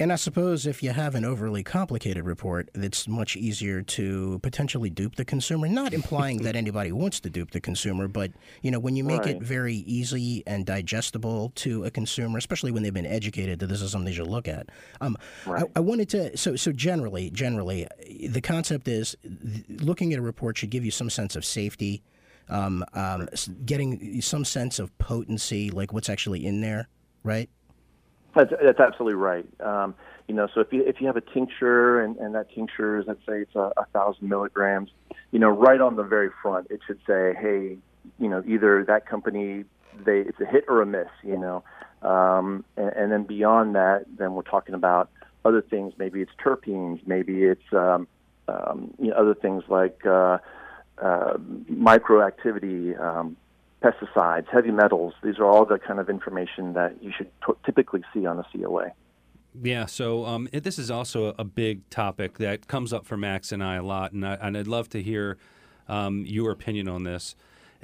And 0.00 0.12
I 0.12 0.16
suppose 0.16 0.64
if 0.64 0.80
you 0.80 0.90
have 0.90 1.16
an 1.16 1.24
overly 1.24 1.64
complicated 1.64 2.24
report, 2.24 2.70
it's 2.72 3.08
much 3.08 3.36
easier 3.36 3.82
to 3.82 4.38
potentially 4.44 4.90
dupe 4.90 5.16
the 5.16 5.24
consumer. 5.24 5.66
Not 5.66 5.92
implying 5.92 6.42
that 6.42 6.54
anybody 6.54 6.92
wants 6.92 7.18
to 7.20 7.30
dupe 7.30 7.50
the 7.50 7.60
consumer, 7.60 8.06
but 8.06 8.30
you 8.62 8.70
know, 8.70 8.78
when 8.78 8.94
you 8.94 9.02
make 9.02 9.26
it 9.26 9.42
very 9.42 9.74
easy 9.74 10.44
and 10.46 10.64
digestible 10.64 11.50
to 11.56 11.84
a 11.84 11.90
consumer, 11.90 12.38
especially 12.38 12.70
when 12.70 12.84
they've 12.84 12.94
been 12.94 13.06
educated 13.06 13.58
that 13.58 13.66
this 13.66 13.82
is 13.82 13.90
something 13.90 14.06
they 14.06 14.12
should 14.12 14.28
look 14.28 14.46
at. 14.46 14.68
Um, 15.00 15.16
I, 15.46 15.64
I 15.74 15.80
wanted 15.80 16.08
to. 16.10 16.36
So, 16.36 16.54
so 16.54 16.70
generally, 16.70 17.30
generally, 17.30 17.88
the 18.28 18.40
concept 18.40 18.86
is 18.86 19.16
th- 19.22 19.82
looking 19.82 20.12
at 20.12 20.20
a 20.20 20.22
report 20.22 20.58
should 20.58 20.70
give 20.70 20.84
you 20.84 20.92
some 20.92 21.10
sense 21.10 21.34
of 21.34 21.44
safety, 21.44 22.04
um, 22.48 22.84
um, 22.94 23.28
getting 23.64 24.20
some 24.20 24.44
sense 24.44 24.78
of 24.78 24.96
potency, 24.98 25.70
like 25.70 25.92
what's 25.92 26.08
actually 26.08 26.46
in 26.46 26.60
there, 26.60 26.88
right? 27.24 27.50
That's, 28.34 28.52
that's 28.62 28.80
absolutely 28.80 29.14
right. 29.14 29.46
Um, 29.60 29.94
you 30.28 30.34
know, 30.34 30.46
so 30.54 30.60
if 30.60 30.72
you 30.72 30.84
if 30.86 31.00
you 31.00 31.06
have 31.06 31.16
a 31.16 31.22
tincture 31.22 32.00
and, 32.02 32.16
and 32.18 32.34
that 32.34 32.52
tincture 32.54 32.98
is 32.98 33.06
let's 33.08 33.24
say 33.26 33.40
it's 33.40 33.54
a, 33.54 33.72
a 33.76 33.86
thousand 33.92 34.28
milligrams, 34.28 34.90
you 35.32 35.38
know, 35.38 35.48
right 35.48 35.80
on 35.80 35.96
the 35.96 36.02
very 36.02 36.28
front 36.42 36.66
it 36.70 36.80
should 36.86 36.98
say, 37.06 37.34
hey, 37.40 37.78
you 38.18 38.28
know, 38.28 38.42
either 38.46 38.84
that 38.84 39.06
company 39.06 39.64
they 40.04 40.20
it's 40.20 40.38
a 40.40 40.44
hit 40.44 40.64
or 40.68 40.82
a 40.82 40.86
miss, 40.86 41.08
you 41.22 41.38
know, 41.38 41.64
um, 42.02 42.64
and, 42.76 42.90
and 42.90 43.12
then 43.12 43.24
beyond 43.24 43.74
that, 43.74 44.04
then 44.18 44.34
we're 44.34 44.42
talking 44.42 44.74
about 44.74 45.10
other 45.44 45.62
things. 45.62 45.94
Maybe 45.98 46.20
it's 46.20 46.32
terpenes, 46.44 47.00
maybe 47.06 47.44
it's 47.44 47.72
um, 47.72 48.06
um, 48.48 48.94
you 48.98 49.08
know, 49.08 49.16
other 49.16 49.34
things 49.34 49.64
like 49.68 50.04
uh, 50.06 50.38
uh, 51.02 51.34
microactivity. 51.70 53.00
Um, 53.00 53.36
pesticides, 53.82 54.48
heavy 54.48 54.70
metals. 54.70 55.14
These 55.22 55.38
are 55.38 55.46
all 55.46 55.64
the 55.64 55.78
kind 55.78 56.00
of 56.00 56.08
information 56.10 56.72
that 56.74 57.02
you 57.02 57.12
should 57.16 57.30
t- 57.46 57.52
typically 57.64 58.02
see 58.12 58.26
on 58.26 58.38
a 58.38 58.44
COA. 58.52 58.92
Yeah, 59.60 59.86
so 59.86 60.24
um, 60.26 60.48
it, 60.52 60.62
this 60.62 60.78
is 60.78 60.90
also 60.90 61.34
a 61.38 61.44
big 61.44 61.88
topic 61.90 62.38
that 62.38 62.68
comes 62.68 62.92
up 62.92 63.06
for 63.06 63.16
Max 63.16 63.50
and 63.50 63.62
I 63.62 63.76
a 63.76 63.82
lot, 63.82 64.12
and, 64.12 64.26
I, 64.26 64.34
and 64.34 64.56
I'd 64.56 64.66
love 64.66 64.88
to 64.90 65.02
hear 65.02 65.38
um, 65.88 66.24
your 66.26 66.50
opinion 66.50 66.88
on 66.88 67.04
this. 67.04 67.34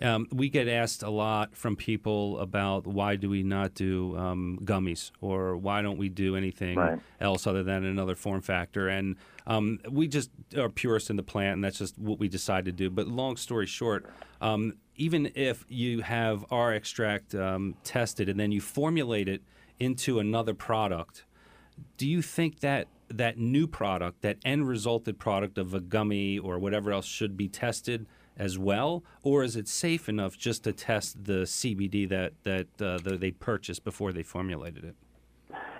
Um, 0.02 0.26
we 0.32 0.48
get 0.48 0.66
asked 0.66 1.04
a 1.04 1.10
lot 1.10 1.56
from 1.56 1.76
people 1.76 2.40
about 2.40 2.84
why 2.84 3.14
do 3.14 3.30
we 3.30 3.44
not 3.44 3.74
do 3.74 4.16
um, 4.18 4.58
gummies 4.64 5.12
or 5.20 5.56
why 5.56 5.82
don't 5.82 5.98
we 5.98 6.08
do 6.08 6.34
anything 6.34 6.76
Right. 6.76 6.98
else 7.20 7.46
other 7.46 7.62
than 7.62 7.84
another 7.84 8.16
form 8.16 8.40
factor. 8.40 8.88
And 8.88 9.14
um, 9.46 9.78
we 9.88 10.08
just 10.08 10.30
are 10.56 10.68
purists 10.68 11.10
in 11.10 11.16
the 11.16 11.22
plant, 11.22 11.54
and 11.54 11.64
that's 11.64 11.78
just 11.78 11.96
what 11.96 12.18
we 12.18 12.28
decide 12.28 12.64
to 12.64 12.72
do. 12.72 12.90
But 12.90 13.06
long 13.06 13.36
story 13.36 13.66
short, 13.66 14.04
um, 14.40 14.74
even 14.96 15.30
if 15.34 15.64
you 15.68 16.02
have 16.02 16.44
our 16.50 16.72
extract 16.72 17.34
um, 17.34 17.74
tested 17.84 18.28
and 18.28 18.38
then 18.38 18.52
you 18.52 18.60
formulate 18.60 19.28
it 19.28 19.42
into 19.78 20.18
another 20.18 20.54
product, 20.54 21.24
do 21.96 22.08
you 22.08 22.22
think 22.22 22.60
that 22.60 22.88
that 23.08 23.38
new 23.38 23.66
product, 23.66 24.22
that 24.22 24.38
end 24.44 24.66
resulted 24.68 25.18
product 25.18 25.58
of 25.58 25.74
a 25.74 25.80
gummy 25.80 26.38
or 26.38 26.58
whatever 26.58 26.92
else, 26.92 27.06
should 27.06 27.36
be 27.36 27.48
tested 27.48 28.06
as 28.36 28.58
well, 28.58 29.04
or 29.22 29.44
is 29.44 29.56
it 29.56 29.68
safe 29.68 30.08
enough 30.08 30.36
just 30.36 30.64
to 30.64 30.72
test 30.72 31.24
the 31.24 31.42
CBD 31.42 32.08
that 32.08 32.32
that 32.42 32.66
uh, 32.80 32.98
that 32.98 33.20
they 33.20 33.30
purchased 33.30 33.84
before 33.84 34.12
they 34.12 34.22
formulated 34.22 34.84
it? 34.84 34.94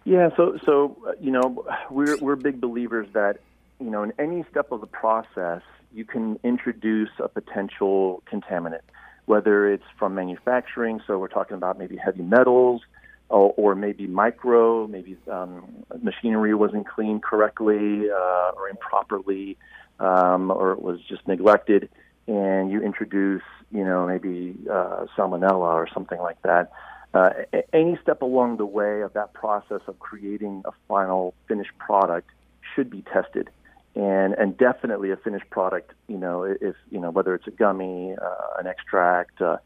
Yeah, 0.04 0.28
so 0.36 0.58
so 0.64 0.96
you 1.20 1.32
know 1.32 1.64
we're 1.90 2.16
we're 2.18 2.36
big 2.36 2.60
believers 2.60 3.08
that 3.12 3.38
you 3.80 3.90
know 3.90 4.02
in 4.02 4.12
any 4.18 4.44
step 4.50 4.70
of 4.70 4.80
the 4.80 4.86
process 4.86 5.62
you 5.92 6.04
can 6.04 6.38
introduce 6.42 7.10
a 7.18 7.28
potential 7.28 8.22
contaminant, 8.30 8.80
whether 9.26 9.72
it's 9.72 9.84
from 9.98 10.14
manufacturing. 10.14 11.00
So 11.06 11.18
we're 11.18 11.28
talking 11.28 11.56
about 11.56 11.78
maybe 11.78 11.96
heavy 11.96 12.22
metals, 12.22 12.82
or, 13.28 13.54
or 13.56 13.74
maybe 13.74 14.06
micro, 14.06 14.86
maybe 14.86 15.16
um, 15.30 15.84
machinery 16.02 16.54
wasn't 16.54 16.86
cleaned 16.86 17.22
correctly 17.22 18.10
uh, 18.10 18.50
or 18.56 18.68
improperly, 18.68 19.56
um, 19.98 20.50
or 20.50 20.72
it 20.72 20.82
was 20.82 21.00
just 21.08 21.26
neglected, 21.26 21.88
and 22.26 22.70
you 22.70 22.82
introduce 22.82 23.42
you 23.70 23.84
know 23.84 24.06
maybe 24.06 24.54
uh, 24.70 25.06
salmonella 25.16 25.74
or 25.74 25.88
something 25.92 26.20
like 26.20 26.40
that 26.42 26.70
uh, 27.14 27.30
any 27.72 27.96
step 28.02 28.22
along 28.22 28.56
the 28.56 28.66
way 28.66 29.02
of 29.02 29.12
that 29.12 29.32
process 29.32 29.80
of 29.86 29.98
creating 30.00 30.62
a 30.64 30.72
final 30.88 31.32
finished 31.46 31.76
product 31.78 32.28
should 32.74 32.90
be 32.90 33.02
tested 33.02 33.48
and 33.94 34.34
and 34.34 34.56
definitely 34.56 35.10
a 35.10 35.16
finished 35.16 35.48
product 35.50 35.92
you 36.08 36.18
know 36.18 36.42
if 36.42 36.76
you 36.90 36.98
know 36.98 37.10
whether 37.10 37.34
it's 37.34 37.46
a 37.46 37.50
gummy 37.52 38.14
uh, 38.20 38.58
an 38.58 38.66
extract 38.66 39.40
uh, 39.40 39.56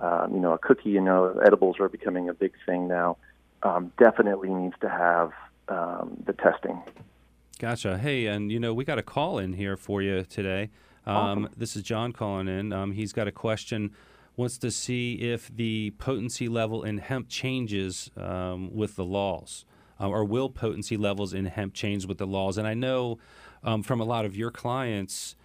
um, 0.00 0.34
you 0.34 0.40
know 0.40 0.52
a 0.52 0.58
cookie 0.58 0.90
you 0.90 1.00
know 1.00 1.38
edibles 1.44 1.78
are 1.80 1.88
becoming 1.88 2.28
a 2.28 2.34
big 2.34 2.52
thing 2.66 2.88
now 2.88 3.16
um, 3.62 3.92
definitely 3.98 4.52
needs 4.52 4.74
to 4.80 4.88
have 4.88 5.32
um, 5.68 6.22
the 6.26 6.32
testing 6.32 6.82
Gotcha. 7.58 7.98
Hey, 7.98 8.26
and 8.26 8.50
you 8.50 8.58
know 8.58 8.74
we 8.74 8.84
got 8.84 8.98
a 8.98 9.02
call 9.02 9.38
in 9.38 9.52
here 9.52 9.76
for 9.76 10.02
you 10.02 10.24
today. 10.24 10.70
Um, 11.06 11.48
This 11.56 11.76
is 11.76 11.82
John 11.82 12.12
calling 12.12 12.48
in. 12.48 12.72
Um, 12.72 12.92
he's 12.92 13.12
got 13.12 13.28
a 13.28 13.32
question. 13.32 13.92
Wants 14.36 14.58
to 14.58 14.70
see 14.70 15.14
if 15.14 15.54
the 15.54 15.92
potency 15.98 16.48
level 16.48 16.82
in 16.82 16.98
hemp 16.98 17.28
changes 17.28 18.10
um, 18.16 18.74
with 18.74 18.96
the 18.96 19.04
laws, 19.04 19.64
uh, 20.00 20.08
or 20.08 20.24
will 20.24 20.50
potency 20.50 20.96
levels 20.96 21.32
in 21.32 21.44
hemp 21.44 21.74
change 21.74 22.06
with 22.06 22.18
the 22.18 22.26
laws? 22.26 22.58
And 22.58 22.66
I 22.66 22.74
know 22.74 23.18
um, 23.64 23.82
from 23.82 24.00
a 24.00 24.04
lot 24.04 24.24
of 24.24 24.36
your 24.36 24.50
clients, 24.50 25.36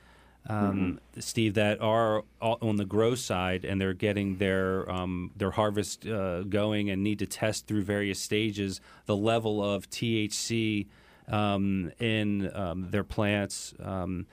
um, 0.48 1.00
Steve, 1.18 1.54
that 1.56 1.82
are 1.82 2.24
on 2.42 2.78
the 2.78 2.86
grow 2.86 3.16
side 3.16 3.66
and 3.66 3.80
they're 3.80 3.94
getting 3.94 4.38
their 4.38 4.90
um, 4.90 5.32
their 5.36 5.52
harvest 5.52 6.08
uh, 6.08 6.44
going 6.44 6.90
and 6.90 7.04
need 7.04 7.20
to 7.20 7.26
test 7.26 7.68
through 7.68 7.84
various 7.84 8.20
stages 8.20 8.82
the 9.06 9.16
level 9.16 9.64
of 9.64 9.90
THC 9.90 10.88
um, 11.28 11.92
in 12.00 12.56
um, 12.56 12.90
their 12.90 13.04
plants 13.04 13.74
um, 13.80 14.26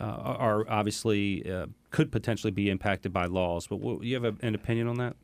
uh, 0.00 0.04
are 0.04 0.68
obviously 0.68 1.50
uh, 1.50 1.66
could 1.90 2.10
potentially 2.10 2.50
be 2.50 2.70
impacted 2.70 3.12
by 3.12 3.26
laws. 3.26 3.66
But 3.66 3.76
what, 3.76 4.02
you 4.02 4.14
have 4.14 4.24
a, 4.24 4.46
an 4.46 4.54
opinion 4.54 4.88
on 4.88 4.96
that? 4.96 5.16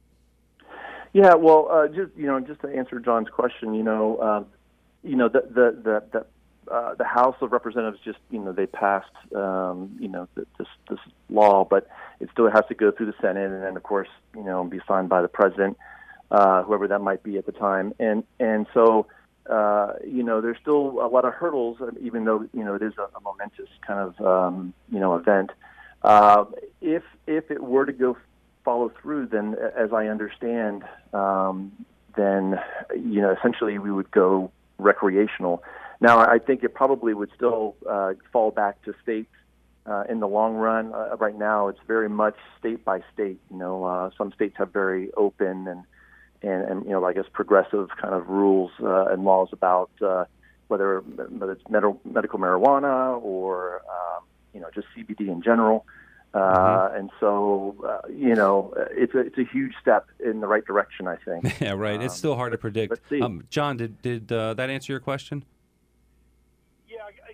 Yeah, 1.13 1.35
well, 1.35 1.69
uh, 1.71 1.89
just 1.89 2.17
you 2.17 2.27
know, 2.27 2.39
just 2.41 2.61
to 2.61 2.69
answer 2.69 3.01
John's 3.01 3.29
question, 3.29 3.75
you 3.75 3.83
know, 3.83 4.21
um, 4.21 4.47
you 5.03 5.17
know, 5.17 5.29
the 5.29 5.43
the 5.43 5.81
the 5.83 6.03
the, 6.13 6.27
uh, 6.71 6.95
the 6.95 7.05
House 7.05 7.37
of 7.41 7.53
Representatives 7.53 7.99
just 8.05 8.19
you 8.31 8.39
know 8.39 8.53
they 8.53 8.67
passed 8.67 9.11
um, 9.35 9.97
you 9.99 10.09
know 10.09 10.29
th- 10.35 10.47
this 10.59 10.69
this 10.89 10.99
law, 11.29 11.65
but 11.65 11.89
it 12.21 12.29
still 12.33 12.51
has 12.51 12.65
to 12.69 12.75
go 12.75 12.91
through 12.91 13.07
the 13.07 13.15
Senate 13.21 13.51
and 13.51 13.63
then 13.63 13.77
of 13.77 13.83
course 13.83 14.09
you 14.35 14.45
know 14.45 14.65
be 14.65 14.81
signed 14.87 15.09
by 15.09 15.21
the 15.21 15.29
president, 15.29 15.77
uh, 16.31 16.63
whoever 16.63 16.87
that 16.89 17.01
might 17.01 17.23
be 17.23 17.39
at 17.39 17.47
the 17.47 17.53
time, 17.53 17.95
and 17.99 18.25
and 18.39 18.67
so. 18.73 19.07
Uh, 19.49 19.95
you 20.07 20.23
know, 20.23 20.41
there's 20.41 20.59
still 20.61 21.01
a 21.01 21.09
lot 21.09 21.25
of 21.25 21.33
hurdles, 21.33 21.79
uh, 21.81 21.91
even 22.01 22.25
though 22.25 22.47
you 22.53 22.63
know 22.63 22.75
it 22.75 22.83
is 22.83 22.93
a, 22.99 23.03
a 23.17 23.21
momentous 23.25 23.69
kind 23.85 23.99
of 23.99 24.21
um, 24.25 24.73
you 24.93 25.01
know 25.01 25.17
event. 25.17 25.51
Uh, 26.03 26.45
if 26.81 27.03
if 27.27 27.51
it 27.51 27.61
were 27.61 27.85
to 27.85 27.93
go 27.93 28.17
follow 28.65 28.93
through, 29.01 29.27
then 29.27 29.57
as 29.77 29.93
I 29.93 30.07
understand, 30.07 30.85
um, 31.13 31.73
then 32.17 32.61
you 32.95 33.23
know 33.23 33.33
essentially 33.33 33.79
we 33.79 33.91
would 33.91 34.11
go 34.11 34.53
recreational. 34.79 35.65
Now 36.01 36.19
I 36.19 36.39
think 36.39 36.65
it 36.65 36.75
probably 36.75 37.15
would 37.15 37.31
still 37.35 37.77
uh, 37.89 38.15
fall 38.33 38.51
back 38.51 38.83
to 38.85 38.95
states 39.03 39.33
uh, 39.87 40.05
in 40.09 40.21
the 40.21 40.29
long 40.29 40.55
run. 40.55 40.95
Uh, 40.95 41.17
right 41.19 41.37
now, 41.39 41.69
it's 41.69 41.81
very 41.87 42.09
much 42.09 42.37
state 42.59 42.85
by 42.85 43.03
state. 43.13 43.39
You 43.51 43.59
know, 43.59 43.85
uh, 43.85 44.11
some 44.17 44.33
states 44.33 44.57
have 44.59 44.73
very 44.73 45.13
open 45.15 45.69
and 45.69 45.85
and, 46.43 46.63
and 46.65 46.85
you 46.85 46.91
know, 46.93 47.05
I 47.05 47.13
guess 47.13 47.27
progressive 47.33 47.89
kind 48.01 48.15
of 48.15 48.29
rules 48.29 48.71
uh, 48.83 49.07
and 49.07 49.25
laws 49.25 49.51
about 49.53 49.91
uh, 50.01 50.25
whether 50.69 51.01
whether 51.01 51.53
it's 51.53 51.69
med- 51.69 51.99
medical 52.05 52.39
marijuana 52.39 53.21
or 53.23 53.83
um, 53.91 54.25
you 54.55 54.61
know 54.61 54.69
just 54.75 54.87
CBD 54.97 55.29
in 55.29 55.43
general. 55.43 55.85
Uh, 56.33 56.89
and 56.95 57.11
so, 57.19 57.75
uh, 57.85 58.07
you 58.09 58.37
know, 58.37 58.73
it's 58.93 59.15
a 59.15 59.19
it's 59.19 59.37
a 59.37 59.45
huge 59.45 59.73
step 59.83 60.07
in 60.25 60.41
the 60.41 60.47
right 60.47 60.65
direction, 60.65 61.09
I 61.09 61.17
think. 61.17 61.43
Yeah, 61.61 61.73
right. 61.73 62.01
it's 62.01 62.15
Um, 62.15 62.19
still 62.19 62.37
hard 62.37 62.53
to 62.53 62.59
predict. 62.59 63.01
Um, 63.21 63.45
John, 63.51 63.77
did 63.77 64.01
did 64.01 64.31
uh, 64.31 64.55
that 64.55 64.71
answer 64.71 64.93
your 64.93 65.01
question? 65.01 65.45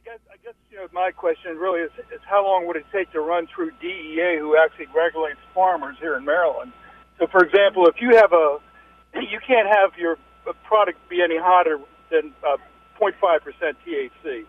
Guess 0.06 0.22
I 0.30 0.36
guess 0.38 0.54
you 0.70 0.78
know 0.78 0.86
my 0.92 1.10
question 1.10 1.58
really 1.58 1.80
is, 1.80 1.90
is 2.14 2.22
how 2.30 2.46
long 2.46 2.68
would 2.68 2.76
it 2.76 2.86
take 2.92 3.10
to 3.10 3.18
run 3.20 3.48
through 3.50 3.72
DEA, 3.82 4.38
who 4.38 4.56
actually 4.56 4.86
regulates 4.94 5.40
farmers 5.52 5.96
here 5.98 6.16
in 6.16 6.24
Maryland? 6.24 6.70
So, 7.18 7.26
for 7.26 7.42
example, 7.42 7.88
if 7.88 7.96
you 8.00 8.14
have 8.14 8.32
a, 8.32 8.58
you 9.18 9.40
can't 9.44 9.66
have 9.66 9.98
your 9.98 10.16
uh, 10.46 10.52
product 10.62 10.96
be 11.08 11.22
any 11.22 11.36
hotter 11.36 11.80
than 12.12 12.30
uh, 12.46 12.56
0.5 13.02 13.42
percent 13.42 13.76
THC. 13.84 14.46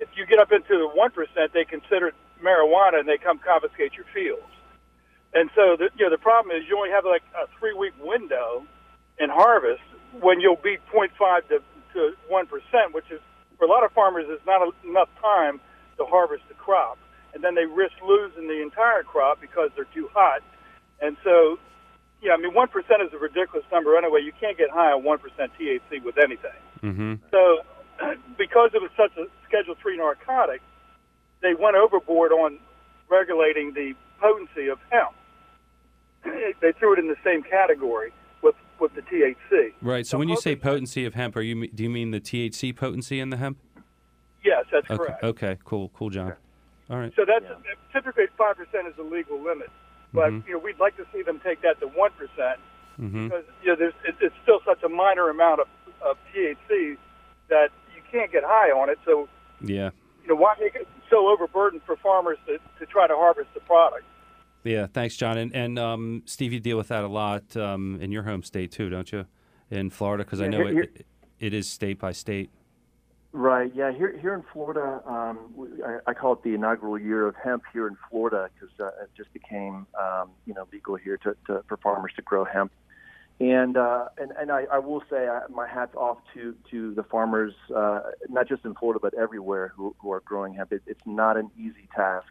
If 0.00 0.08
you 0.16 0.26
get 0.26 0.40
up 0.40 0.50
into 0.50 0.74
the 0.76 0.88
one 0.92 1.12
percent, 1.12 1.52
they 1.54 1.64
consider 1.64 2.08
it 2.08 2.14
marijuana 2.42 2.98
and 2.98 3.08
they 3.08 3.16
come 3.16 3.38
confiscate 3.38 3.94
your 3.94 4.06
fields. 4.12 4.50
And 5.34 5.50
so, 5.54 5.76
the, 5.78 5.88
you 5.96 6.06
know, 6.06 6.10
the 6.10 6.18
problem 6.18 6.50
is 6.50 6.66
you 6.68 6.76
only 6.76 6.90
have 6.90 7.04
like 7.04 7.22
a 7.38 7.46
three 7.60 7.74
week 7.74 7.94
window 8.02 8.66
in 9.20 9.30
harvest 9.30 9.86
when 10.18 10.40
you'll 10.40 10.58
be 10.58 10.78
0.5 10.92 11.46
to 11.46 11.62
to 11.94 12.16
one 12.26 12.48
percent, 12.48 12.90
which 12.90 13.06
is 13.12 13.20
for 13.58 13.64
a 13.64 13.68
lot 13.68 13.84
of 13.84 13.92
farmers 13.92 14.26
is 14.28 14.40
not 14.46 14.62
a, 14.62 14.70
enough 14.88 15.08
time 15.20 15.60
to 15.98 16.04
harvest 16.04 16.42
the 16.48 16.54
crop, 16.54 16.98
and 17.34 17.42
then 17.42 17.54
they 17.54 17.64
risk 17.64 17.94
losing 18.06 18.48
the 18.48 18.62
entire 18.62 19.02
crop 19.02 19.40
because 19.40 19.70
they're 19.74 19.88
too 19.94 20.08
hot. 20.12 20.42
And 21.00 21.16
so, 21.24 21.58
yeah, 22.22 22.32
I 22.32 22.36
mean, 22.36 22.54
one 22.54 22.68
percent 22.68 23.02
is 23.02 23.12
a 23.12 23.18
ridiculous 23.18 23.64
number 23.72 23.96
anyway. 23.96 24.20
You 24.22 24.32
can't 24.38 24.56
get 24.56 24.70
high 24.70 24.92
on 24.92 25.04
one 25.04 25.18
percent 25.18 25.52
THC 25.58 26.02
with 26.02 26.18
anything. 26.18 26.58
Mm-hmm. 26.82 27.14
So, 27.30 27.60
because 28.38 28.70
it 28.74 28.82
was 28.82 28.90
such 28.96 29.16
a 29.16 29.26
Schedule 29.46 29.76
Three 29.80 29.96
narcotic, 29.96 30.60
they 31.42 31.54
went 31.54 31.76
overboard 31.76 32.32
on 32.32 32.58
regulating 33.08 33.72
the 33.74 33.94
potency 34.20 34.68
of 34.68 34.78
hemp. 34.90 35.14
they 36.60 36.72
threw 36.72 36.94
it 36.94 36.98
in 36.98 37.08
the 37.08 37.16
same 37.24 37.42
category 37.42 38.12
with 38.80 38.92
with 38.94 39.04
the 39.04 39.10
THC. 39.10 39.72
Right. 39.82 40.06
So 40.06 40.18
when 40.18 40.28
you 40.28 40.36
say 40.36 40.56
potency 40.56 41.04
of 41.04 41.14
hemp, 41.14 41.36
are 41.36 41.40
you 41.42 41.66
do 41.68 41.82
you 41.82 41.90
mean 41.90 42.10
the 42.10 42.20
THC 42.20 42.74
potency 42.74 43.20
in 43.20 43.30
the 43.30 43.36
hemp? 43.36 43.58
Yes, 44.44 44.64
that's 44.70 44.88
Okay. 44.90 44.96
correct. 44.96 45.24
Okay. 45.24 45.56
Cool. 45.64 45.90
Cool, 45.94 46.10
John. 46.10 46.34
All 46.90 46.98
right. 46.98 47.12
So 47.16 47.24
that's 47.26 47.44
typically 47.92 48.24
five 48.38 48.56
percent 48.56 48.86
is 48.88 48.94
the 48.96 49.02
legal 49.02 49.40
limit, 49.42 49.70
but 50.12 50.30
Mhm. 50.30 50.46
you 50.46 50.52
know 50.54 50.58
we'd 50.58 50.78
like 50.78 50.96
to 50.96 51.06
see 51.12 51.22
them 51.22 51.40
take 51.44 51.60
that 51.62 51.80
to 51.80 51.86
one 51.88 52.10
percent 52.12 52.60
Mm-hmm. 53.00 53.24
because 53.28 53.44
you 53.62 53.68
know 53.68 53.76
there's 53.76 53.94
it, 54.04 54.14
it's 54.20 54.34
still 54.42 54.60
such 54.64 54.82
a 54.82 54.88
minor 54.88 55.28
amount 55.28 55.60
of, 55.60 55.66
of 56.02 56.16
THC 56.34 56.96
that 57.48 57.70
you 57.94 58.02
can't 58.10 58.32
get 58.32 58.42
high 58.44 58.70
on 58.70 58.88
it. 58.88 58.98
So 59.04 59.28
Yeah. 59.60 59.90
you 60.22 60.28
know 60.28 60.36
why 60.36 60.54
make 60.60 60.74
it 60.74 60.88
so 61.10 61.28
overburdened 61.28 61.82
for 61.84 61.96
farmers 61.96 62.38
to, 62.46 62.58
to 62.78 62.86
try 62.86 63.06
to 63.06 63.14
harvest 63.16 63.52
the 63.54 63.60
product? 63.60 64.04
Yeah. 64.66 64.86
Thanks, 64.86 65.16
John. 65.16 65.38
And 65.38 65.54
and 65.54 65.78
um, 65.78 66.22
Steve, 66.26 66.52
you 66.52 66.60
deal 66.60 66.76
with 66.76 66.88
that 66.88 67.04
a 67.04 67.08
lot 67.08 67.56
um, 67.56 67.98
in 68.00 68.12
your 68.12 68.24
home 68.24 68.42
state 68.42 68.72
too, 68.72 68.88
don't 68.90 69.10
you? 69.12 69.26
In 69.70 69.90
Florida, 69.90 70.24
because 70.24 70.40
I 70.40 70.48
know 70.48 70.66
here- 70.66 70.82
it, 70.82 70.96
it 70.96 71.06
it 71.38 71.54
is 71.54 71.68
state 71.68 71.98
by 71.98 72.12
state. 72.12 72.50
Right. 73.32 73.70
Yeah. 73.74 73.92
Here, 73.92 74.16
here 74.16 74.32
in 74.32 74.42
Florida, 74.50 75.02
um, 75.04 75.68
I, 75.84 76.10
I 76.10 76.14
call 76.14 76.32
it 76.32 76.42
the 76.42 76.54
inaugural 76.54 76.98
year 76.98 77.26
of 77.26 77.34
hemp 77.36 77.64
here 77.70 77.86
in 77.86 77.94
Florida 78.08 78.48
because 78.54 78.74
uh, 78.80 79.02
it 79.02 79.10
just 79.14 79.30
became, 79.34 79.86
um, 80.00 80.30
you 80.46 80.54
know, 80.54 80.66
legal 80.72 80.96
here 80.96 81.18
to, 81.18 81.36
to 81.46 81.62
for 81.68 81.76
farmers 81.76 82.12
to 82.16 82.22
grow 82.22 82.46
hemp. 82.46 82.72
And 83.38 83.76
uh, 83.76 84.06
and 84.16 84.32
and 84.40 84.50
I, 84.50 84.64
I 84.72 84.78
will 84.78 85.02
say 85.10 85.26
uh, 85.26 85.40
my 85.50 85.68
hats 85.68 85.94
off 85.94 86.16
to 86.32 86.54
to 86.70 86.94
the 86.94 87.02
farmers, 87.02 87.52
uh, 87.74 88.00
not 88.30 88.48
just 88.48 88.64
in 88.64 88.74
Florida 88.74 89.00
but 89.02 89.12
everywhere 89.12 89.70
who, 89.76 89.94
who 89.98 90.10
are 90.12 90.20
growing 90.20 90.54
hemp. 90.54 90.72
It, 90.72 90.82
it's 90.86 91.04
not 91.04 91.36
an 91.36 91.50
easy 91.58 91.88
task 91.94 92.28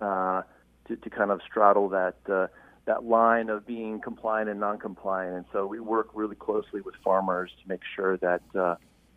uh, 0.00 0.42
to 0.90 0.96
to 0.96 1.10
kind 1.10 1.30
of 1.30 1.40
straddle 1.48 1.88
that. 1.90 2.16
Uh, 2.28 2.46
that 2.86 3.04
line 3.04 3.50
of 3.50 3.66
being 3.66 4.00
compliant 4.00 4.48
and 4.48 4.58
non-compliant, 4.58 5.36
and 5.36 5.44
so 5.52 5.66
we 5.66 5.78
work 5.78 6.08
really 6.14 6.34
closely 6.34 6.80
with 6.80 6.94
farmers 7.04 7.50
to 7.62 7.68
make 7.68 7.82
sure 7.94 8.16
that 8.16 8.42
uh, 8.58 8.74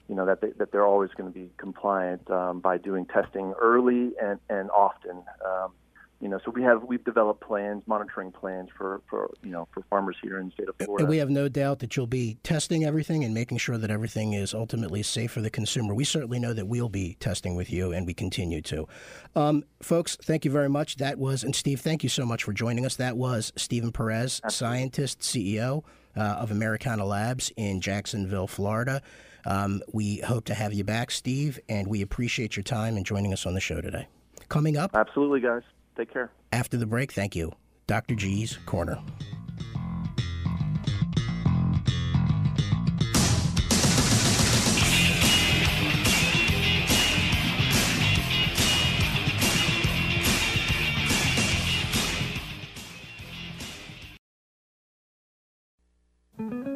you 0.08 0.16
know 0.16 0.26
that 0.26 0.42
they, 0.42 0.50
that 0.58 0.72
they're 0.72 0.86
always 0.86 1.10
going 1.18 1.32
to 1.32 1.34
be 1.34 1.50
compliant 1.58 2.30
um, 2.30 2.60
by 2.60 2.78
doing 2.78 3.06
testing 3.06 3.54
early 3.60 4.12
and 4.22 4.40
and 4.50 4.70
often. 4.70 5.24
Um, 5.46 5.72
you 6.24 6.30
know, 6.30 6.40
so 6.46 6.52
we 6.52 6.64
have 6.64 6.84
we've 6.84 7.04
developed 7.04 7.42
plans, 7.42 7.84
monitoring 7.86 8.32
plans 8.32 8.70
for 8.78 9.02
for 9.10 9.30
you 9.44 9.52
know 9.52 9.68
for 9.74 9.84
farmers 9.90 10.16
here 10.24 10.40
in 10.40 10.46
the 10.46 10.52
state 10.54 10.70
of 10.70 10.76
Florida. 10.78 11.04
And 11.04 11.10
we 11.10 11.18
have 11.18 11.30
no 11.30 11.50
doubt 11.50 11.80
that 11.80 11.98
you'll 11.98 12.08
be 12.08 12.38
testing 12.44 12.86
everything 12.86 13.26
and 13.26 13.34
making 13.34 13.58
sure 13.58 13.78
that 13.78 13.92
everything 13.92 14.32
is 14.32 14.54
ultimately 14.54 15.04
safe 15.04 15.32
for 15.32 15.42
the 15.42 15.50
consumer. 15.50 15.94
We 15.94 16.06
certainly 16.06 16.40
know 16.40 16.54
that 16.54 16.66
we'll 16.66 16.88
be 16.88 17.18
testing 17.20 17.56
with 17.56 17.70
you, 17.70 17.92
and 17.92 18.08
we 18.08 18.14
continue 18.14 18.62
to. 18.62 18.88
Um, 19.36 19.66
folks, 19.82 20.16
thank 20.16 20.46
you 20.46 20.52
very 20.52 20.70
much. 20.70 20.96
That 20.96 21.20
was, 21.20 21.44
and 21.44 21.54
Steve, 21.54 21.82
thank 21.82 22.04
you 22.04 22.10
so 22.10 22.26
much 22.26 22.46
for 22.46 22.54
joining 22.54 22.86
us. 22.86 22.96
That 22.96 23.18
was 23.18 23.52
Steven 23.58 23.92
Perez, 23.92 24.40
scientist, 24.48 25.20
CEO 25.20 25.84
uh, 26.16 26.22
of 26.22 26.52
Americanna 26.52 27.04
Labs 27.04 27.52
in 27.58 27.82
Jacksonville, 27.82 28.48
Florida. 28.48 29.02
Um, 29.46 29.82
we 29.92 30.20
hope 30.20 30.46
to 30.46 30.54
have 30.54 30.72
you 30.72 30.86
back, 30.86 31.12
Steve, 31.12 31.60
and 31.68 31.86
we 31.86 32.02
appreciate 32.02 32.56
your 32.56 32.64
time 32.64 32.96
and 32.96 33.06
joining 33.06 33.34
us 33.34 33.46
on 33.46 33.56
the 33.56 33.60
show 33.60 33.82
today. 33.82 34.08
Coming 34.48 34.78
up 34.78 34.92
Absolutely, 34.94 35.42
guys. 35.42 35.64
Take 35.96 36.12
care. 36.12 36.32
after 36.52 36.78
the 36.78 36.86
break, 36.86 37.12
thank 37.12 37.36
you, 37.36 37.52
Dr. 37.88 38.16
G's 38.16 38.58
Corner. 38.66 39.00
And 56.40 56.73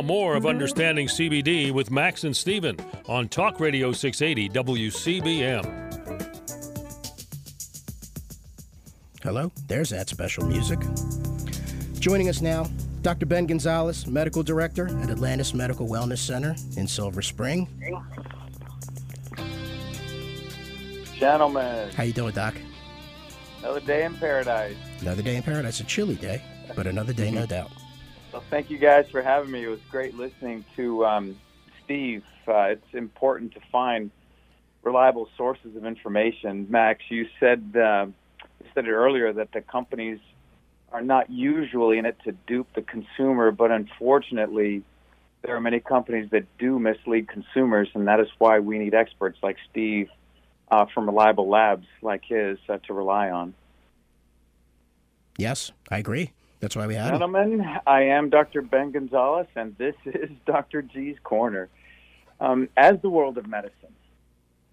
now 0.00 0.06
more 0.06 0.36
of 0.36 0.46
Understanding 0.46 1.06
CBD 1.06 1.70
with 1.72 1.90
Max 1.90 2.24
and 2.24 2.34
Steven 2.34 2.76
on 3.06 3.28
Talk 3.28 3.60
Radio 3.60 3.92
680 3.92 4.48
WCBM. 4.48 5.88
Hello, 9.22 9.52
there's 9.66 9.90
that 9.90 10.08
special 10.08 10.46
music. 10.46 10.78
Joining 11.98 12.28
us 12.28 12.40
now, 12.40 12.66
Dr. 13.02 13.26
Ben 13.26 13.46
Gonzalez, 13.46 14.06
Medical 14.06 14.42
Director 14.42 14.88
at 15.02 15.10
Atlantis 15.10 15.52
Medical 15.52 15.86
Wellness 15.86 16.18
Center 16.18 16.54
in 16.76 16.86
Silver 16.86 17.20
Spring. 17.20 17.68
Gentlemen, 21.18 21.90
How 21.94 22.04
you 22.04 22.14
doing, 22.14 22.32
Doc? 22.32 22.54
another 23.62 23.80
day 23.80 24.04
in 24.04 24.14
paradise. 24.14 24.76
Another 25.02 25.20
day 25.20 25.36
in 25.36 25.42
paradise. 25.42 25.80
A 25.80 25.84
chilly 25.84 26.14
day, 26.14 26.40
but 26.74 26.86
another 26.86 27.12
day, 27.12 27.30
no 27.30 27.42
mm-hmm. 27.42 27.50
doubt. 27.50 27.70
Well, 28.32 28.44
thank 28.48 28.70
you 28.70 28.78
guys 28.78 29.06
for 29.10 29.22
having 29.22 29.50
me. 29.50 29.64
It 29.64 29.68
was 29.68 29.80
great 29.90 30.14
listening 30.14 30.64
to 30.76 31.04
um, 31.04 31.36
Steve. 31.84 32.22
Uh, 32.46 32.70
it's 32.70 32.94
important 32.94 33.54
to 33.54 33.60
find 33.72 34.12
reliable 34.84 35.28
sources 35.36 35.74
of 35.74 35.84
information. 35.84 36.66
Max, 36.70 37.02
you 37.08 37.26
said 37.40 37.72
uh, 37.74 38.06
you 38.60 38.66
said 38.72 38.84
it 38.84 38.92
earlier 38.92 39.32
that 39.32 39.52
the 39.52 39.60
companies 39.60 40.20
are 40.92 41.02
not 41.02 41.28
usually 41.28 41.98
in 41.98 42.06
it 42.06 42.18
to 42.24 42.32
dupe 42.46 42.68
the 42.74 42.82
consumer, 42.82 43.50
but 43.50 43.72
unfortunately, 43.72 44.82
there 45.42 45.56
are 45.56 45.60
many 45.60 45.80
companies 45.80 46.30
that 46.30 46.44
do 46.58 46.78
mislead 46.78 47.28
consumers, 47.28 47.88
and 47.94 48.06
that 48.06 48.20
is 48.20 48.28
why 48.38 48.60
we 48.60 48.78
need 48.78 48.94
experts 48.94 49.38
like 49.42 49.56
Steve 49.70 50.08
uh, 50.70 50.86
from 50.94 51.06
reliable 51.06 51.48
labs 51.48 51.86
like 52.00 52.22
his 52.24 52.58
uh, 52.68 52.78
to 52.86 52.92
rely 52.94 53.30
on. 53.30 53.54
Yes, 55.36 55.72
I 55.90 55.98
agree. 55.98 56.32
That's 56.60 56.76
why 56.76 56.86
we 56.86 56.94
him. 56.94 57.08
Gentlemen, 57.08 57.64
I 57.86 58.02
am 58.02 58.28
Dr. 58.28 58.60
Ben 58.60 58.92
Gonzalez, 58.92 59.46
and 59.56 59.76
this 59.78 59.94
is 60.04 60.30
Dr. 60.46 60.82
G's 60.82 61.16
Corner. 61.24 61.68
Um, 62.38 62.68
as 62.76 63.00
the 63.02 63.10
world 63.10 63.38
of 63.38 63.46
medicine 63.46 63.94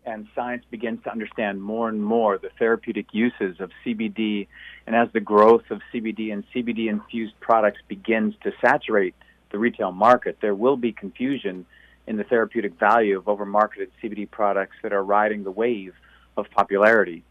and 0.06 0.28
science 0.36 0.64
begins 0.70 1.04
to 1.04 1.12
understand 1.12 1.62
more 1.62 1.90
and 1.90 2.02
more 2.02 2.38
the 2.38 2.50
therapeutic 2.60 3.08
uses 3.14 3.60
of 3.60 3.72
CBD, 3.86 4.48
and 4.86 4.96
as 4.96 5.10
the 5.14 5.20
growth 5.20 5.64
of 5.70 5.82
CBD 5.94 6.32
and 6.32 6.44
CBD 6.54 6.90
infused 6.90 7.38
products 7.40 7.80
begins 7.88 8.36
to 8.44 8.52
saturate 8.62 9.16
the 9.52 9.60
retail 9.60 9.92
market, 9.92 10.38
there 10.42 10.56
will 10.56 10.78
be 10.78 10.92
confusion 10.92 11.66
in 12.06 12.16
the 12.16 12.24
therapeutic 12.24 12.78
value 12.80 13.18
of 13.18 13.26
overmarketed 13.26 13.90
CBD 14.02 14.30
products 14.30 14.76
that 14.82 14.94
are 14.94 15.04
riding 15.04 15.44
the 15.44 15.52
wave 15.52 15.94
of 16.38 16.50
popularity. 16.52 17.24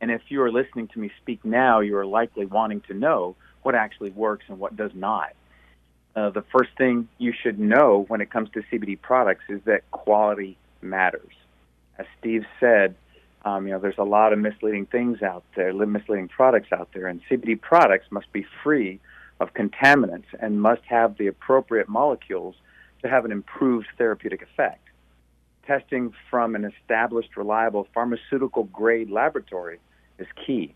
And 0.00 0.10
if 0.10 0.22
you 0.28 0.40
are 0.42 0.52
listening 0.52 0.88
to 0.88 0.98
me 0.98 1.10
speak 1.20 1.44
now, 1.44 1.80
you 1.80 1.96
are 1.96 2.06
likely 2.06 2.46
wanting 2.46 2.80
to 2.82 2.94
know 2.94 3.36
what 3.62 3.74
actually 3.74 4.10
works 4.10 4.44
and 4.48 4.58
what 4.58 4.76
does 4.76 4.92
not. 4.94 5.32
uh, 6.16 6.30
the 6.30 6.42
first 6.42 6.70
thing 6.76 7.08
you 7.18 7.32
should 7.32 7.58
know 7.58 8.04
when 8.08 8.20
it 8.20 8.30
comes 8.30 8.50
to 8.50 8.62
CBD 8.70 9.00
products 9.00 9.44
is 9.48 9.60
that 9.64 9.88
quality 9.90 10.56
matters. 10.82 11.32
As 11.98 12.06
Steve 12.18 12.44
said, 12.58 12.94
um, 13.44 13.66
you 13.66 13.72
know, 13.72 13.78
there's 13.78 13.98
a 13.98 14.04
lot 14.04 14.32
of 14.32 14.38
misleading 14.38 14.86
things 14.86 15.22
out 15.22 15.44
there, 15.54 15.72
misleading 15.72 16.28
products 16.28 16.72
out 16.72 16.88
there, 16.92 17.06
and 17.06 17.20
CBD 17.30 17.60
products 17.60 18.06
must 18.10 18.30
be 18.32 18.44
free 18.62 18.98
of 19.38 19.54
contaminants 19.54 20.26
and 20.40 20.60
must 20.60 20.82
have 20.86 21.16
the 21.16 21.26
appropriate 21.26 21.88
molecules 21.88 22.54
to 23.02 23.08
have 23.08 23.24
an 23.24 23.32
improved 23.32 23.86
therapeutic 23.96 24.42
effect. 24.42 24.86
Testing 25.66 26.12
from 26.28 26.54
an 26.54 26.64
established, 26.64 27.36
reliable 27.36 27.86
pharmaceutical 27.94 28.64
grade 28.64 29.10
laboratory 29.10 29.78
is 30.18 30.26
key. 30.44 30.74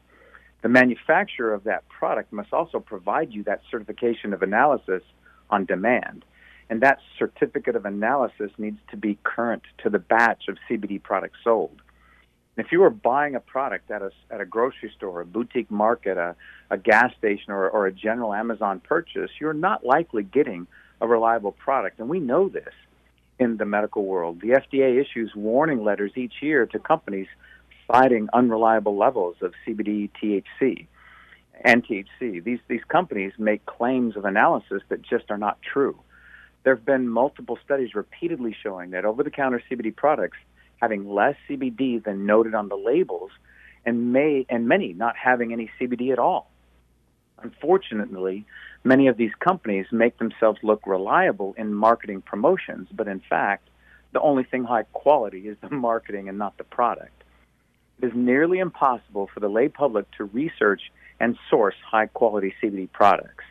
The 0.65 0.71
manufacturer 0.71 1.53
of 1.53 1.65
that 1.65 1.87
product 1.91 2.33
must 2.33 2.55
also 2.55 2.81
provide 2.81 3.35
you 3.35 3.43
that 3.43 3.61
certification 3.71 4.33
of 4.33 4.43
analysis 4.43 5.03
on 5.51 5.67
demand. 5.67 6.25
And 6.71 6.81
that 6.81 7.01
certificate 7.19 7.77
of 7.77 7.85
analysis 7.85 8.51
needs 8.57 8.79
to 8.91 8.97
be 8.97 9.19
current 9.25 9.63
to 9.83 9.91
the 9.91 9.99
batch 9.99 10.49
of 10.49 10.57
CBD 10.67 11.03
products 11.03 11.37
sold. 11.45 11.83
If 12.57 12.73
you 12.73 12.83
are 12.83 12.89
buying 12.89 13.35
a 13.35 13.41
product 13.41 13.91
at 13.91 14.01
a, 14.01 14.11
at 14.31 14.41
a 14.41 14.47
grocery 14.47 14.91
store, 14.97 15.21
a 15.21 15.27
boutique 15.27 15.71
market, 15.71 16.17
a, 16.17 16.35
a 16.71 16.79
gas 16.79 17.13
station, 17.19 17.53
or, 17.53 17.69
or 17.69 17.87
a 17.87 17.93
general 17.93 18.33
Amazon 18.33 18.81
purchase, 18.81 19.33
you're 19.39 19.53
not 19.53 19.85
likely 19.85 20.23
getting 20.23 20.67
a 21.03 21.07
reliable 21.07 21.53
product. 21.53 22.01
And 22.01 22.09
we 22.09 22.21
know 22.21 22.49
this 22.49 22.73
in 23.39 23.59
the 23.59 23.67
medical 23.67 24.07
world. 24.07 24.41
The 24.41 24.59
FDA 24.63 24.99
issues 24.99 25.35
warning 25.37 25.85
letters 25.85 26.13
each 26.17 26.41
year 26.41 26.65
to 26.65 26.79
companies 26.79 27.27
citing 27.91 28.29
unreliable 28.33 28.97
levels 28.97 29.37
of 29.41 29.53
CBD, 29.67 30.11
THC, 30.23 30.87
and 31.65 31.87
THC. 31.87 32.43
These, 32.43 32.61
these 32.69 32.85
companies 32.89 33.33
make 33.39 33.65
claims 33.67 34.17
of 34.17 34.25
analysis 34.25 34.83
that 34.89 35.03
just 35.03 35.31
are 35.31 35.39
not 35.39 35.59
true. 35.63 35.99
There 36.63 36.75
have 36.75 36.85
been 36.85 37.09
multiple 37.09 37.59
studies 37.65 37.95
repeatedly 37.95 38.57
showing 38.63 38.91
that 38.91 39.05
over 39.05 39.23
the 39.23 39.31
counter 39.31 39.63
CBD 39.71 39.95
products 39.95 40.39
having 40.81 41.09
less 41.09 41.37
CBD 41.49 42.03
than 42.03 42.27
noted 42.27 42.55
on 42.55 42.69
the 42.69 42.77
labels 42.77 43.31
and 43.87 44.13
may 44.13 44.47
and 44.49 44.67
many 44.67 44.93
not 44.93 45.17
having 45.17 45.53
any 45.53 45.71
CBD 45.79 46.13
at 46.13 46.19
all. 46.19 46.51
Unfortunately, 47.43 48.47
many 48.83 49.09
of 49.09 49.17
these 49.17 49.33
companies 49.41 49.87
make 49.93 50.19
themselves 50.19 50.59
look 50.63 50.87
reliable 50.87 51.55
in 51.59 51.75
marketing 51.75 52.23
promotions, 52.23 52.89
but 52.93 53.09
in 53.09 53.21
fact, 53.21 53.69
the 54.13 54.21
only 54.21 54.45
thing 54.45 54.65
high 54.65 54.85
quality 54.93 55.49
is 55.49 55.57
the 55.61 55.71
marketing 55.71 56.29
and 56.29 56.39
not 56.39 56.57
the 56.57 56.65
product. 56.65 57.24
It 58.01 58.07
is 58.07 58.13
nearly 58.15 58.59
impossible 58.59 59.29
for 59.33 59.41
the 59.41 59.49
lay 59.49 59.69
public 59.69 60.11
to 60.13 60.25
research 60.25 60.83
and 61.21 61.37
source 61.49 61.77
high 61.85 62.07
quality 62.07 62.55
CBD 62.63 62.91
products. 62.91 63.45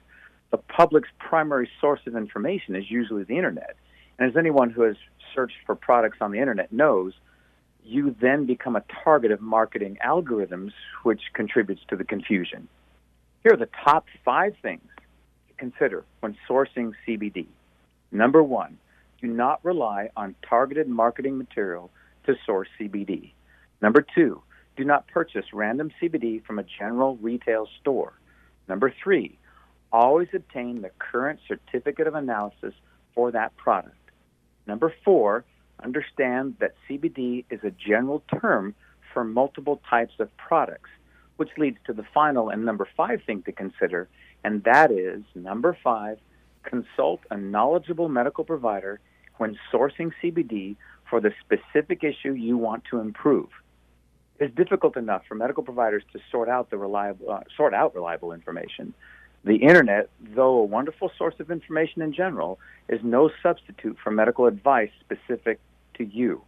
The 0.51 0.57
public's 0.57 1.09
primary 1.17 1.69
source 1.81 2.01
of 2.05 2.15
information 2.15 2.75
is 2.75 2.89
usually 2.89 3.23
the 3.23 3.37
internet. 3.37 3.75
And 4.19 4.29
as 4.29 4.37
anyone 4.37 4.69
who 4.69 4.83
has 4.83 4.95
searched 5.33 5.57
for 5.65 5.75
products 5.75 6.17
on 6.21 6.31
the 6.31 6.39
internet 6.39 6.71
knows, 6.71 7.13
you 7.83 8.15
then 8.21 8.45
become 8.45 8.75
a 8.75 8.83
target 9.03 9.31
of 9.31 9.41
marketing 9.41 9.97
algorithms, 10.05 10.71
which 11.03 11.21
contributes 11.33 11.81
to 11.89 11.95
the 11.95 12.03
confusion. 12.03 12.67
Here 13.43 13.53
are 13.53 13.57
the 13.57 13.69
top 13.83 14.05
five 14.23 14.53
things 14.61 14.87
to 15.47 15.53
consider 15.55 16.05
when 16.19 16.37
sourcing 16.47 16.93
CBD. 17.05 17.47
Number 18.11 18.43
one, 18.43 18.77
do 19.21 19.27
not 19.27 19.59
rely 19.63 20.09
on 20.15 20.35
targeted 20.47 20.87
marketing 20.87 21.37
material 21.37 21.89
to 22.25 22.35
source 22.45 22.67
CBD. 22.79 23.31
Number 23.83 24.01
two, 24.15 24.41
do 24.77 24.85
not 24.85 25.07
purchase 25.07 25.43
random 25.51 25.91
CBD 26.01 26.41
from 26.45 26.57
a 26.57 26.63
general 26.63 27.17
retail 27.17 27.67
store. 27.81 28.13
Number 28.69 28.93
three, 29.03 29.37
always 29.91 30.29
obtain 30.33 30.81
the 30.81 30.91
current 30.99 31.41
certificate 31.49 32.07
of 32.07 32.15
analysis 32.15 32.73
for 33.13 33.29
that 33.31 33.57
product. 33.57 33.97
Number 34.65 34.93
four, 35.03 35.43
understand 35.83 36.55
that 36.61 36.75
CBD 36.89 37.43
is 37.49 37.59
a 37.65 37.71
general 37.71 38.23
term 38.39 38.73
for 39.13 39.25
multiple 39.25 39.81
types 39.89 40.13
of 40.17 40.29
products, 40.37 40.89
which 41.35 41.49
leads 41.57 41.77
to 41.85 41.91
the 41.91 42.05
final 42.13 42.49
and 42.49 42.63
number 42.63 42.87
five 42.95 43.21
thing 43.27 43.43
to 43.43 43.51
consider, 43.51 44.07
and 44.45 44.63
that 44.63 44.91
is 44.91 45.23
number 45.35 45.77
five, 45.83 46.19
consult 46.63 47.19
a 47.29 47.35
knowledgeable 47.35 48.07
medical 48.07 48.45
provider 48.45 49.01
when 49.39 49.59
sourcing 49.73 50.13
CBD 50.23 50.77
for 51.09 51.19
the 51.19 51.33
specific 51.43 52.05
issue 52.05 52.31
you 52.31 52.55
want 52.57 52.85
to 52.89 53.01
improve. 53.01 53.49
It's 54.39 54.53
difficult 54.55 54.97
enough 54.97 55.23
for 55.27 55.35
medical 55.35 55.63
providers 55.63 56.03
to 56.13 56.19
sort 56.31 56.49
out 56.49 56.69
the 56.69 56.77
reliable, 56.77 57.31
uh, 57.31 57.41
sort 57.55 57.73
out 57.73 57.93
reliable 57.95 58.33
information. 58.33 58.93
The 59.45 59.55
internet, 59.55 60.09
though 60.21 60.59
a 60.59 60.63
wonderful 60.63 61.11
source 61.17 61.35
of 61.39 61.51
information 61.51 62.01
in 62.01 62.13
general, 62.13 62.59
is 62.87 63.01
no 63.03 63.29
substitute 63.41 63.97
for 64.03 64.09
medical 64.09 64.45
advice 64.45 64.89
specific 65.01 65.59
to 65.95 66.05
you. 66.05 66.41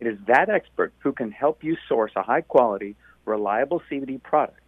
It 0.00 0.06
is 0.06 0.18
that 0.26 0.48
expert 0.48 0.92
who 1.00 1.12
can 1.12 1.32
help 1.32 1.64
you 1.64 1.76
source 1.88 2.12
a 2.14 2.22
high 2.22 2.42
quality, 2.42 2.94
reliable 3.24 3.82
CBD 3.90 4.22
product. 4.22 4.60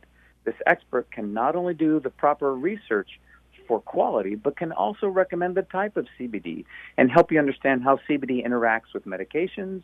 This 0.44 0.56
expert 0.66 1.10
can 1.12 1.32
not 1.32 1.54
only 1.54 1.74
do 1.74 2.00
the 2.00 2.10
proper 2.10 2.54
research 2.54 3.20
for 3.68 3.80
quality, 3.80 4.34
but 4.34 4.56
can 4.56 4.72
also 4.72 5.06
recommend 5.06 5.54
the 5.54 5.62
type 5.62 5.96
of 5.96 6.08
CBD 6.18 6.64
and 6.96 7.10
help 7.10 7.30
you 7.30 7.38
understand 7.38 7.84
how 7.84 8.00
CBD 8.08 8.44
interacts 8.44 8.92
with 8.92 9.06
medications 9.06 9.82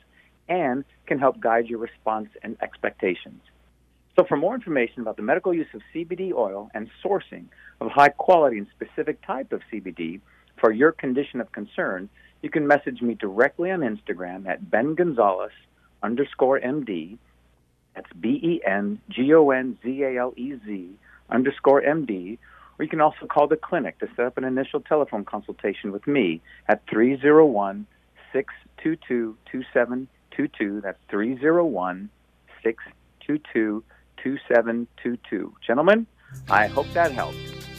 and 0.49 0.85
can 1.07 1.19
help 1.19 1.41
guide 1.41 1.67
your 1.67 1.79
response 1.79 2.29
and 2.43 2.57
expectations. 2.63 3.41
So, 4.17 4.25
for 4.25 4.37
more 4.37 4.55
information 4.55 5.03
about 5.03 5.17
the 5.17 5.23
medical 5.23 5.53
use 5.53 5.67
of 5.75 5.83
CBD 5.95 6.33
oil 6.33 6.71
and 6.73 6.89
sourcing 7.05 7.45
of 7.81 7.91
high 7.91 8.09
quality 8.09 8.59
and 8.59 8.67
specific 8.75 9.25
type 9.27 9.53
of 9.53 9.61
CBD 9.71 10.21
for 10.59 10.73
your 10.73 10.93
condition 10.93 11.41
of 11.41 11.53
concern, 11.53 12.09
you 12.41 12.49
can 12.49 12.67
message 12.67 13.03
me 13.03 13.15
directly 13.15 13.71
on 13.71 13.81
Instagram 13.81 14.47
at 14.47 14.71
Ben 14.71 14.95
Gonzalez 14.95 15.53
underscore 16.03 16.61
MD. 16.61 17.19
That's 17.95 18.11
B 18.19 18.41
E 18.43 18.61
N 18.67 19.01
G 19.11 19.35
O 19.35 19.51
N 19.51 19.79
Z 19.83 20.03
A 20.03 20.19
L 20.19 20.33
E 20.37 20.55
Z 20.65 20.91
underscore 21.29 21.83
MD. 21.83 22.39
Or 22.79 22.85
you 22.85 22.89
can 22.89 23.01
also 23.01 23.27
call 23.27 23.49
the 23.49 23.57
clinic 23.57 23.99
to 24.01 24.09
set 24.17 24.27
up 24.27 24.39
an 24.39 24.45
initial 24.45 24.81
telephone 24.81 25.25
consultation 25.25 25.93
with 25.93 26.07
me 26.07 26.41
at 26.69 26.83
301 26.89 27.87
622 28.33 29.37
2722. 30.37 30.81
That's 30.83 30.99
301 31.09 32.09
622 32.62 33.85
2722. 34.22 35.55
Gentlemen, 35.66 36.07
I 36.49 36.66
hope 36.66 36.87
that 36.92 37.12
helps. 37.12 37.37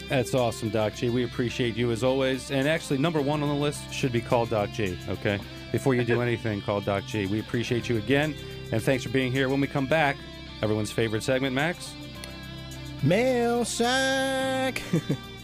That's 0.09 0.33
awesome, 0.33 0.69
Doc 0.69 0.93
G. 0.95 1.09
We 1.09 1.25
appreciate 1.25 1.75
you 1.75 1.91
as 1.91 2.03
always. 2.03 2.51
And 2.51 2.67
actually, 2.67 2.99
number 2.99 3.21
one 3.21 3.43
on 3.43 3.49
the 3.49 3.55
list 3.55 3.91
should 3.93 4.13
be 4.13 4.21
called 4.21 4.49
Doc 4.49 4.71
G, 4.71 4.97
okay? 5.09 5.39
Before 5.71 5.95
you 5.95 6.03
do 6.03 6.21
anything, 6.27 6.61
call 6.61 6.81
Doc 6.81 7.05
G. 7.05 7.25
We 7.27 7.39
appreciate 7.39 7.89
you 7.89 7.97
again, 7.97 8.33
and 8.71 8.81
thanks 8.81 9.03
for 9.03 9.09
being 9.09 9.31
here. 9.31 9.49
When 9.49 9.59
we 9.59 9.67
come 9.67 9.85
back, 9.85 10.15
everyone's 10.61 10.91
favorite 10.91 11.23
segment, 11.23 11.53
Max. 11.53 11.93
Mail 13.03 13.65
sack. 13.65 14.81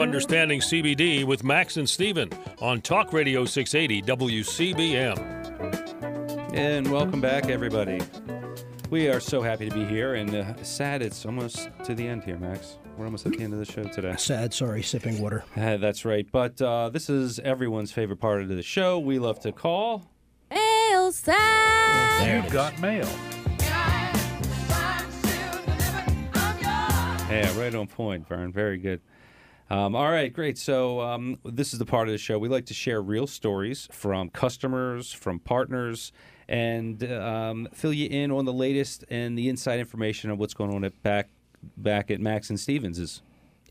Understanding 0.00 0.60
CBD 0.60 1.24
with 1.24 1.44
Max 1.44 1.76
and 1.76 1.86
Steven 1.86 2.30
on 2.62 2.80
Talk 2.80 3.12
Radio 3.12 3.44
680 3.44 4.00
WCBM. 4.10 6.54
And 6.54 6.90
welcome 6.90 7.20
back, 7.20 7.50
everybody. 7.50 8.00
We 8.88 9.08
are 9.08 9.20
so 9.20 9.42
happy 9.42 9.68
to 9.68 9.74
be 9.74 9.84
here, 9.84 10.14
and 10.14 10.34
uh, 10.34 10.62
sad 10.62 11.02
it's 11.02 11.26
almost 11.26 11.68
to 11.84 11.94
the 11.94 12.08
end 12.08 12.24
here, 12.24 12.38
Max. 12.38 12.78
We're 12.96 13.04
almost 13.04 13.26
at 13.26 13.32
the 13.32 13.42
end 13.42 13.52
of 13.52 13.58
the 13.58 13.66
show 13.66 13.84
today. 13.84 14.14
Sad, 14.16 14.54
sorry, 14.54 14.82
sipping 14.82 15.20
water. 15.20 15.44
Uh, 15.56 15.76
that's 15.76 16.06
right. 16.06 16.26
But 16.32 16.62
uh, 16.62 16.88
this 16.88 17.10
is 17.10 17.38
everyone's 17.40 17.92
favorite 17.92 18.20
part 18.20 18.40
of 18.40 18.48
the 18.48 18.62
show. 18.62 18.98
We 18.98 19.18
love 19.18 19.40
to 19.40 19.52
call. 19.52 20.10
Mail 20.50 21.12
sack. 21.12 22.42
You've 22.42 22.50
got 22.50 22.80
mail. 22.80 23.06
Yeah, 27.30 27.60
right 27.60 27.74
on 27.74 27.86
point, 27.86 28.26
Vern. 28.26 28.50
Very 28.50 28.78
good. 28.78 29.02
Um, 29.70 29.94
all 29.94 30.10
right, 30.10 30.32
great. 30.32 30.58
So 30.58 31.00
um, 31.00 31.38
this 31.44 31.72
is 31.72 31.78
the 31.78 31.86
part 31.86 32.08
of 32.08 32.12
the 32.12 32.18
show 32.18 32.38
we 32.38 32.48
like 32.48 32.66
to 32.66 32.74
share 32.74 33.00
real 33.00 33.28
stories 33.28 33.88
from 33.92 34.28
customers, 34.30 35.12
from 35.12 35.38
partners, 35.38 36.10
and 36.48 37.02
um, 37.12 37.68
fill 37.72 37.92
you 37.92 38.08
in 38.08 38.32
on 38.32 38.44
the 38.44 38.52
latest 38.52 39.04
and 39.08 39.38
the 39.38 39.48
inside 39.48 39.78
information 39.78 40.30
of 40.30 40.38
what's 40.38 40.54
going 40.54 40.74
on 40.74 40.82
at 40.82 41.00
back 41.04 41.28
back 41.76 42.10
at 42.10 42.20
Max 42.20 42.50
and 42.50 42.58
Stevens's. 42.58 43.22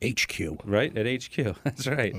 HQ. 0.01 0.61
Right 0.63 0.97
at 0.97 1.05
HQ. 1.05 1.57
That's 1.65 1.85
right. 1.85 2.15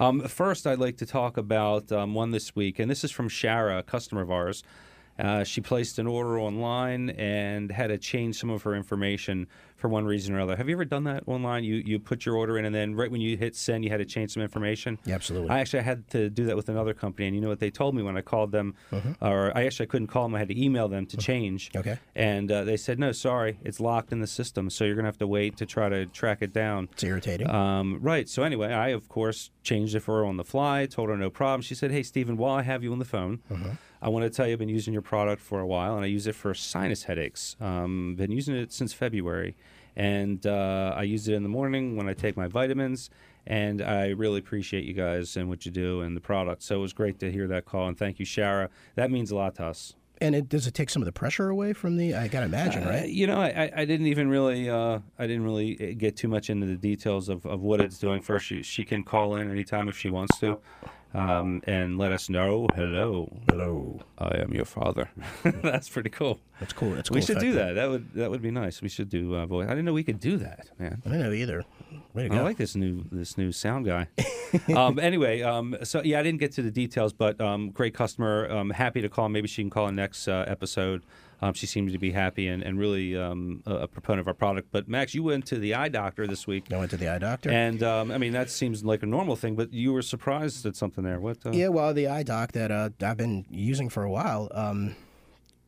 Um, 0.00 0.22
first, 0.22 0.66
I'd 0.66 0.80
like 0.80 0.96
to 0.96 1.06
talk 1.06 1.36
about 1.36 1.92
um, 1.92 2.12
one 2.12 2.32
this 2.32 2.56
week, 2.56 2.80
and 2.80 2.90
this 2.90 3.04
is 3.04 3.12
from 3.12 3.28
Shara, 3.28 3.78
a 3.78 3.82
customer 3.84 4.22
of 4.22 4.32
ours. 4.32 4.64
Uh, 5.16 5.44
she 5.44 5.60
placed 5.60 5.98
an 5.98 6.06
order 6.06 6.40
online 6.40 7.10
and 7.10 7.70
had 7.70 7.88
to 7.88 7.98
change 7.98 8.38
some 8.38 8.50
of 8.50 8.62
her 8.62 8.74
information 8.74 9.46
for 9.80 9.88
one 9.88 10.04
reason 10.04 10.34
or 10.34 10.40
other. 10.40 10.56
Have 10.56 10.68
you 10.68 10.74
ever 10.76 10.84
done 10.84 11.04
that 11.04 11.24
online? 11.26 11.64
You 11.64 11.76
you 11.76 11.98
put 11.98 12.26
your 12.26 12.36
order 12.36 12.58
in, 12.58 12.64
and 12.64 12.74
then 12.74 12.94
right 12.94 13.10
when 13.10 13.20
you 13.20 13.36
hit 13.36 13.56
send, 13.56 13.84
you 13.84 13.90
had 13.90 13.98
to 13.98 14.04
change 14.04 14.32
some 14.32 14.42
information. 14.42 14.98
Yeah, 15.04 15.14
absolutely. 15.14 15.50
I 15.50 15.60
actually 15.60 15.82
had 15.82 16.08
to 16.10 16.28
do 16.30 16.44
that 16.46 16.56
with 16.56 16.68
another 16.68 16.94
company, 16.94 17.26
and 17.26 17.34
you 17.34 17.40
know 17.40 17.48
what 17.48 17.60
they 17.60 17.70
told 17.70 17.94
me 17.94 18.02
when 18.02 18.16
I 18.16 18.20
called 18.20 18.52
them, 18.52 18.74
or 19.20 19.56
I 19.56 19.64
actually 19.64 19.86
couldn't 19.86 20.08
call 20.08 20.24
them. 20.24 20.34
I 20.34 20.38
had 20.38 20.48
to 20.48 20.62
email 20.62 20.88
them 20.88 21.06
to 21.06 21.16
change. 21.16 21.70
Okay. 21.74 21.98
And 22.14 22.50
uh, 22.52 22.64
they 22.64 22.76
said, 22.76 22.98
no, 22.98 23.12
sorry, 23.12 23.58
it's 23.64 23.80
locked 23.80 24.12
in 24.12 24.20
the 24.20 24.26
system, 24.26 24.70
so 24.70 24.84
you're 24.84 24.94
gonna 24.96 25.08
have 25.08 25.18
to 25.18 25.26
wait 25.26 25.56
to 25.58 25.66
try 25.66 25.88
to 25.88 26.06
track 26.06 26.38
it 26.42 26.52
down. 26.52 26.88
It's 26.92 27.04
irritating. 27.04 27.48
Um, 27.50 27.98
right. 28.00 28.28
So 28.28 28.42
anyway, 28.42 28.72
I 28.72 28.88
of 28.88 29.08
course 29.08 29.50
changed 29.62 29.94
it 29.94 30.00
for 30.00 30.18
her 30.18 30.24
on 30.26 30.36
the 30.36 30.44
fly. 30.44 30.86
Told 30.86 31.08
her 31.08 31.16
no 31.16 31.30
problem. 31.30 31.62
She 31.62 31.74
said, 31.74 31.90
"Hey, 31.90 32.02
Steven, 32.02 32.36
while 32.36 32.54
I 32.54 32.62
have 32.62 32.82
you 32.82 32.92
on 32.92 32.98
the 32.98 33.04
phone, 33.04 33.40
I 34.02 34.08
want 34.08 34.24
to 34.24 34.30
tell 34.30 34.46
you 34.46 34.54
I've 34.54 34.58
been 34.58 34.68
using 34.68 34.92
your 34.92 35.02
product 35.02 35.42
for 35.42 35.60
a 35.60 35.66
while, 35.66 35.94
and 35.96 36.04
I 36.04 36.08
use 36.08 36.26
it 36.26 36.34
for 36.34 36.54
sinus 36.54 37.04
headaches. 37.04 37.56
Um, 37.60 38.14
been 38.16 38.30
using 38.32 38.56
it 38.56 38.72
since 38.72 38.92
February, 38.92 39.56
and 39.96 40.46
uh, 40.46 40.94
I 40.96 41.02
use 41.02 41.28
it 41.28 41.34
in 41.34 41.42
the 41.42 41.48
morning 41.48 41.96
when 41.96 42.08
I 42.08 42.14
take 42.14 42.36
my 42.36 42.48
vitamins." 42.48 43.10
And 43.46 43.80
I 43.80 44.08
really 44.10 44.38
appreciate 44.38 44.84
you 44.84 44.92
guys 44.92 45.36
and 45.36 45.48
what 45.48 45.64
you 45.64 45.72
do 45.72 46.02
and 46.02 46.14
the 46.14 46.20
product. 46.20 46.62
So 46.62 46.76
it 46.76 46.80
was 46.80 46.92
great 46.92 47.18
to 47.20 47.32
hear 47.32 47.48
that 47.48 47.64
call. 47.64 47.88
And 47.88 47.96
thank 47.98 48.20
you, 48.20 48.26
Shara. 48.26 48.68
That 48.96 49.10
means 49.10 49.30
a 49.30 49.34
lot 49.34 49.54
to 49.56 49.64
us. 49.64 49.94
and 50.20 50.34
it, 50.34 50.48
does 50.50 50.66
it 50.66 50.74
take 50.74 50.90
some 50.90 51.00
of 51.00 51.06
the 51.06 51.12
pressure 51.12 51.48
away 51.48 51.72
from 51.72 51.96
the? 51.96 52.14
I 52.14 52.28
gotta 52.28 52.44
imagine, 52.46 52.84
Uh, 52.84 52.90
right? 52.90 53.08
you 53.08 53.26
know, 53.26 53.40
I, 53.40 53.70
I- 53.74 53.84
didn't 53.86 54.06
even 54.08 54.28
really, 54.28 54.68
uh, 54.68 54.98
I 55.18 55.26
didn't 55.26 55.44
really 55.44 55.70
uh, 55.80 55.94
get 55.96 56.16
too 56.18 56.28
much 56.28 56.50
into 56.50 56.66
the 56.66 56.76
details 56.76 57.30
of, 57.30 57.46
of 57.46 57.62
what 57.62 57.80
it's 57.80 57.98
doing. 57.98 58.20
First, 58.20 58.44
she, 58.44 58.62
she 58.62 58.84
can 58.84 59.02
call 59.02 59.36
in 59.36 59.50
anytime 59.50 59.88
if 59.88 59.96
she 59.96 60.10
wants 60.10 60.38
to, 60.40 60.58
um, 61.14 61.62
and 61.66 61.98
let 61.98 62.12
us 62.12 62.28
know. 62.28 62.68
Hello, 62.74 63.30
Hello. 63.48 64.00
I 64.18 64.38
am 64.38 64.52
your 64.52 64.64
father. 64.64 65.10
That's 65.42 65.88
pretty 65.88 66.10
cool. 66.10 66.40
That's 66.60 66.72
cool. 66.72 66.90
That's 66.92 67.08
cool. 67.08 67.16
we 67.16 67.22
should 67.22 67.38
do 67.38 67.52
that. 67.54 67.74
That 67.74 67.90
would 67.90 68.12
that 68.14 68.30
would 68.30 68.42
be 68.42 68.50
nice. 68.50 68.82
We 68.82 68.88
should 68.88 69.08
do 69.08 69.34
uh, 69.34 69.46
voice. 69.46 69.66
I 69.66 69.70
didn't 69.70 69.86
know 69.86 69.92
we 69.92 70.04
could 70.04 70.20
do 70.20 70.36
that, 70.38 70.68
man. 70.78 71.02
I 71.04 71.08
didn't 71.08 71.26
know 71.26 71.32
either. 71.32 71.64
I 72.16 72.26
like 72.40 72.56
this 72.56 72.74
new 72.76 73.04
this 73.10 73.38
new 73.38 73.52
sound 73.52 73.86
guy. 73.86 74.08
um, 74.74 74.98
anyway, 74.98 75.42
um, 75.42 75.76
so 75.82 76.02
yeah, 76.02 76.20
I 76.20 76.22
didn't 76.22 76.40
get 76.40 76.52
to 76.52 76.62
the 76.62 76.70
details, 76.70 77.12
but 77.12 77.40
um, 77.40 77.70
great 77.70 77.94
customer. 77.94 78.50
Um, 78.50 78.70
happy 78.70 79.00
to 79.00 79.08
call. 79.08 79.28
Maybe 79.28 79.48
she 79.48 79.62
can 79.62 79.70
call 79.70 79.88
in 79.88 79.96
next 79.96 80.28
uh, 80.28 80.44
episode. 80.46 81.04
Um, 81.42 81.54
she 81.54 81.66
seems 81.66 81.92
to 81.92 81.98
be 81.98 82.10
happy 82.12 82.48
and, 82.48 82.62
and 82.62 82.78
really 82.78 83.16
um, 83.16 83.62
a, 83.66 83.74
a 83.74 83.88
proponent 83.88 84.20
of 84.20 84.28
our 84.28 84.34
product. 84.34 84.68
But 84.70 84.88
Max, 84.88 85.14
you 85.14 85.22
went 85.22 85.46
to 85.46 85.58
the 85.58 85.74
eye 85.74 85.88
doctor 85.88 86.26
this 86.26 86.46
week, 86.46 86.72
I 86.72 86.76
went 86.76 86.90
to 86.90 86.96
the 86.96 87.08
eye 87.08 87.18
doctor. 87.18 87.50
and 87.50 87.82
um, 87.82 88.10
I 88.10 88.18
mean 88.18 88.32
that 88.32 88.50
seems 88.50 88.84
like 88.84 89.02
a 89.02 89.06
normal 89.06 89.36
thing, 89.36 89.56
but 89.56 89.72
you 89.72 89.92
were 89.92 90.02
surprised 90.02 90.66
at 90.66 90.76
something 90.76 91.02
there. 91.04 91.18
What? 91.20 91.38
Uh, 91.44 91.50
Yeah, 91.52 91.68
well, 91.68 91.94
the 91.94 92.08
eye 92.08 92.22
doc 92.22 92.52
that 92.52 92.70
uh, 92.70 92.90
I've 93.02 93.16
been 93.16 93.46
using 93.50 93.88
for 93.88 94.02
a 94.04 94.10
while. 94.10 94.48
Um, 94.52 94.96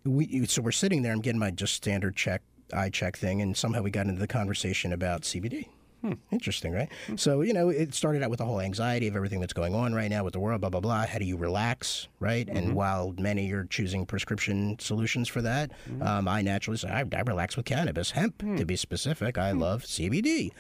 we 0.04 0.44
so 0.46 0.62
we're 0.62 0.72
sitting 0.72 1.02
there. 1.02 1.12
I'm 1.12 1.20
getting 1.20 1.38
my 1.40 1.50
just 1.50 1.74
standard 1.74 2.16
check 2.16 2.42
eye 2.74 2.90
check 2.90 3.16
thing, 3.16 3.40
and 3.40 3.56
somehow 3.56 3.82
we 3.82 3.90
got 3.90 4.06
into 4.06 4.20
the 4.20 4.26
conversation 4.26 4.92
about 4.92 5.22
CBD. 5.22 5.68
Hmm, 6.02 6.14
interesting, 6.32 6.72
right? 6.72 6.88
So 7.16 7.42
you 7.42 7.52
know, 7.52 7.68
it 7.68 7.94
started 7.94 8.22
out 8.22 8.30
with 8.30 8.38
the 8.38 8.44
whole 8.44 8.60
anxiety 8.60 9.06
of 9.06 9.16
everything 9.16 9.40
that's 9.40 9.52
going 9.52 9.74
on 9.74 9.94
right 9.94 10.10
now 10.10 10.24
with 10.24 10.32
the 10.32 10.40
world, 10.40 10.60
blah 10.60 10.70
blah 10.70 10.80
blah. 10.80 11.06
How 11.06 11.18
do 11.18 11.24
you 11.24 11.36
relax, 11.36 12.08
right? 12.18 12.48
And 12.48 12.66
mm-hmm. 12.66 12.74
while 12.74 13.14
many 13.18 13.50
are 13.52 13.64
choosing 13.64 14.04
prescription 14.04 14.76
solutions 14.80 15.28
for 15.28 15.42
that, 15.42 15.70
mm-hmm. 15.88 16.02
um, 16.02 16.28
I 16.28 16.42
naturally 16.42 16.78
say 16.78 16.88
I, 16.88 17.04
I 17.16 17.20
relax 17.20 17.56
with 17.56 17.66
cannabis, 17.66 18.10
hemp 18.10 18.38
to 18.38 18.46
hmm. 18.46 18.62
be 18.64 18.76
specific. 18.76 19.38
I 19.38 19.52
hmm. 19.52 19.60
love 19.60 19.84
CBD. 19.84 20.50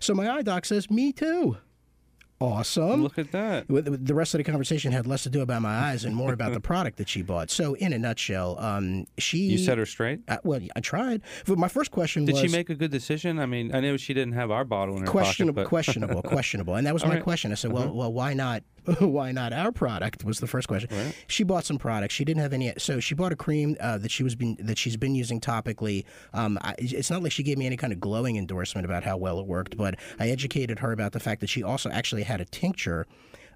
So 0.00 0.14
my 0.14 0.30
eye 0.30 0.42
doc 0.42 0.64
says, 0.64 0.90
me 0.90 1.12
too. 1.12 1.56
Awesome. 2.40 3.02
Look 3.02 3.18
at 3.18 3.30
that. 3.32 3.66
The 3.68 4.14
rest 4.14 4.34
of 4.34 4.38
the 4.38 4.44
conversation 4.44 4.92
had 4.92 5.06
less 5.06 5.22
to 5.22 5.30
do 5.30 5.40
about 5.40 5.62
my 5.62 5.74
eyes 5.74 6.04
and 6.04 6.14
more 6.14 6.32
about 6.32 6.52
the 6.52 6.60
product 6.72 6.98
that 6.98 7.08
she 7.08 7.22
bought. 7.22 7.50
So, 7.50 7.74
in 7.74 7.92
a 7.92 7.98
nutshell, 7.98 8.58
um, 8.58 9.06
she. 9.18 9.38
You 9.38 9.58
set 9.58 9.78
her 9.78 9.86
straight. 9.86 10.20
Uh, 10.28 10.38
well, 10.42 10.60
I 10.74 10.80
tried. 10.80 11.22
But 11.46 11.58
my 11.58 11.68
first 11.68 11.90
question 11.90 12.24
Did 12.24 12.32
was 12.32 12.42
she 12.42 12.48
make 12.48 12.70
a 12.70 12.74
good 12.74 12.90
decision? 12.90 13.38
I 13.38 13.46
mean, 13.46 13.74
I 13.74 13.80
know 13.80 13.96
she 13.96 14.14
didn't 14.14 14.34
have 14.34 14.50
our 14.50 14.64
bottle 14.64 14.96
in 14.96 15.02
her 15.02 15.06
questionable, 15.06 15.54
pocket, 15.54 15.64
but 15.64 15.68
questionable, 15.76 16.22
questionable, 16.22 16.74
and 16.74 16.86
that 16.86 16.92
was 16.92 17.04
my 17.04 17.14
right. 17.14 17.22
question. 17.22 17.52
I 17.52 17.54
said, 17.54 17.72
Uh-huh. 17.72 17.86
well, 17.86 17.94
well, 17.94 18.12
why 18.12 18.34
not? 18.34 18.62
Why 18.98 19.32
not 19.32 19.52
our 19.52 19.72
product? 19.72 20.24
Was 20.24 20.40
the 20.40 20.46
first 20.46 20.68
question. 20.68 20.90
She 21.26 21.42
bought 21.42 21.64
some 21.64 21.78
products. 21.78 22.14
She 22.14 22.24
didn't 22.24 22.42
have 22.42 22.52
any. 22.52 22.72
So 22.78 23.00
she 23.00 23.14
bought 23.14 23.32
a 23.32 23.36
cream 23.36 23.76
uh, 23.80 23.98
that 23.98 24.10
she 24.10 24.22
was 24.22 24.34
been 24.34 24.56
that 24.60 24.76
she's 24.76 24.96
been 24.96 25.14
using 25.14 25.40
topically. 25.40 26.04
Um, 26.32 26.58
I, 26.60 26.74
it's 26.78 27.10
not 27.10 27.22
like 27.22 27.32
she 27.32 27.42
gave 27.42 27.56
me 27.56 27.66
any 27.66 27.76
kind 27.76 27.92
of 27.92 28.00
glowing 28.00 28.36
endorsement 28.36 28.84
about 28.84 29.02
how 29.02 29.16
well 29.16 29.40
it 29.40 29.46
worked, 29.46 29.76
but 29.76 29.96
I 30.18 30.28
educated 30.28 30.80
her 30.80 30.92
about 30.92 31.12
the 31.12 31.20
fact 31.20 31.40
that 31.40 31.48
she 31.48 31.62
also 31.62 31.90
actually 31.90 32.24
had 32.24 32.40
a 32.40 32.44
tincture. 32.44 33.06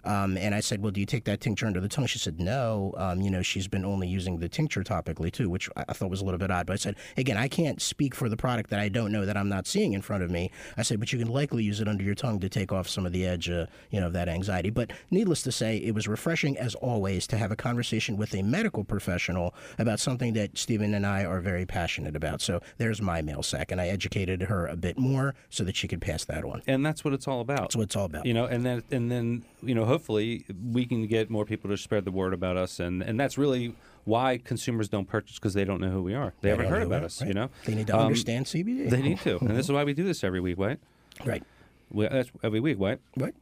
Um, 0.04 0.36
and 0.36 0.54
I 0.54 0.60
said, 0.60 0.82
"Well, 0.82 0.92
do 0.92 1.00
you 1.00 1.06
take 1.06 1.24
that 1.24 1.40
tincture 1.40 1.66
under 1.66 1.80
the 1.80 1.88
tongue?" 1.88 2.06
She 2.06 2.18
said, 2.18 2.40
"No. 2.40 2.94
Um, 2.96 3.20
you 3.20 3.30
know, 3.30 3.42
she's 3.42 3.68
been 3.68 3.84
only 3.84 4.08
using 4.08 4.38
the 4.38 4.48
tincture 4.48 4.82
topically 4.82 5.30
too, 5.32 5.48
which 5.50 5.68
I 5.76 5.92
thought 5.92 6.10
was 6.10 6.20
a 6.20 6.24
little 6.24 6.38
bit 6.38 6.50
odd." 6.50 6.66
But 6.66 6.74
I 6.74 6.76
said, 6.76 6.96
"Again, 7.16 7.36
I 7.36 7.48
can't 7.48 7.80
speak 7.80 8.14
for 8.14 8.28
the 8.28 8.36
product 8.36 8.70
that 8.70 8.80
I 8.80 8.88
don't 8.88 9.12
know 9.12 9.26
that 9.26 9.36
I'm 9.36 9.48
not 9.48 9.66
seeing 9.66 9.92
in 9.92 10.02
front 10.02 10.22
of 10.22 10.30
me." 10.30 10.50
I 10.76 10.82
said, 10.82 11.00
"But 11.00 11.12
you 11.12 11.18
can 11.18 11.28
likely 11.28 11.64
use 11.64 11.80
it 11.80 11.88
under 11.88 12.04
your 12.04 12.14
tongue 12.14 12.40
to 12.40 12.48
take 12.48 12.72
off 12.72 12.88
some 12.88 13.06
of 13.06 13.12
the 13.12 13.26
edge, 13.26 13.48
uh, 13.50 13.66
you 13.90 14.00
know, 14.00 14.06
of 14.06 14.12
that 14.14 14.28
anxiety." 14.28 14.70
But 14.70 14.92
needless 15.10 15.42
to 15.42 15.52
say, 15.52 15.76
it 15.78 15.94
was 15.94 16.08
refreshing 16.08 16.56
as 16.58 16.74
always 16.76 17.26
to 17.28 17.36
have 17.36 17.50
a 17.50 17.56
conversation 17.56 18.16
with 18.16 18.34
a 18.34 18.42
medical 18.42 18.84
professional 18.84 19.54
about 19.78 20.00
something 20.00 20.32
that 20.34 20.56
Steven 20.56 20.94
and 20.94 21.06
I 21.06 21.24
are 21.24 21.40
very 21.40 21.66
passionate 21.66 22.16
about. 22.16 22.40
So 22.40 22.60
there's 22.78 23.00
my 23.02 23.22
mail 23.22 23.42
sack, 23.42 23.70
and 23.72 23.80
I 23.80 23.88
educated 23.88 24.42
her 24.42 24.66
a 24.66 24.76
bit 24.76 24.98
more 24.98 25.34
so 25.50 25.64
that 25.64 25.76
she 25.76 25.88
could 25.88 26.00
pass 26.00 26.24
that 26.26 26.44
on. 26.44 26.62
and 26.66 26.84
that's 26.84 27.04
what 27.04 27.12
it's 27.14 27.26
all 27.28 27.40
about. 27.40 27.60
That's 27.60 27.76
what 27.76 27.82
it's 27.84 27.96
all 27.96 28.04
about. 28.04 28.26
you 28.26 28.34
know 28.34 28.44
and 28.46 28.64
then 28.64 28.82
and 28.90 29.10
then 29.10 29.44
you 29.62 29.74
know 29.74 29.84
hopefully 29.88 30.44
we 30.72 30.84
can 30.86 31.06
get 31.06 31.28
more 31.30 31.44
people 31.44 31.68
to 31.70 31.76
spread 31.76 32.04
the 32.04 32.10
word 32.12 32.32
about 32.32 32.56
us 32.56 32.78
and 32.78 33.02
and 33.02 33.18
that's 33.18 33.36
really 33.36 33.74
why 34.04 34.38
consumers 34.38 34.88
don't 34.88 35.06
purchase 35.08 35.34
because 35.36 35.54
they 35.54 35.64
don't 35.64 35.80
know 35.80 35.90
who 35.90 36.02
we 36.02 36.14
are 36.14 36.32
they, 36.40 36.50
haven't 36.50 36.66
heard 36.68 36.82
about 36.82 37.02
us 37.02 37.20
right. 37.20 37.28
you 37.28 37.34
know 37.34 37.48
They 37.64 37.74
need 37.74 37.86
to 37.88 37.96
Um, 37.96 38.02
understand 38.06 38.46
CBD. 38.46 38.88
they 38.88 39.02
need 39.02 39.18
to 39.20 39.38
and 39.40 39.50
this 39.50 39.66
is 39.66 39.72
why 39.72 39.84
we 39.84 39.94
do 39.94 40.04
this 40.04 40.22
every 40.22 40.40
week 40.40 40.58
right 40.58 40.78
right. 41.24 41.42
we, 41.90 42.06
that's 42.06 42.30
every 42.42 42.60
week 42.60 42.76
right 42.78 43.00
Right. 43.16 43.34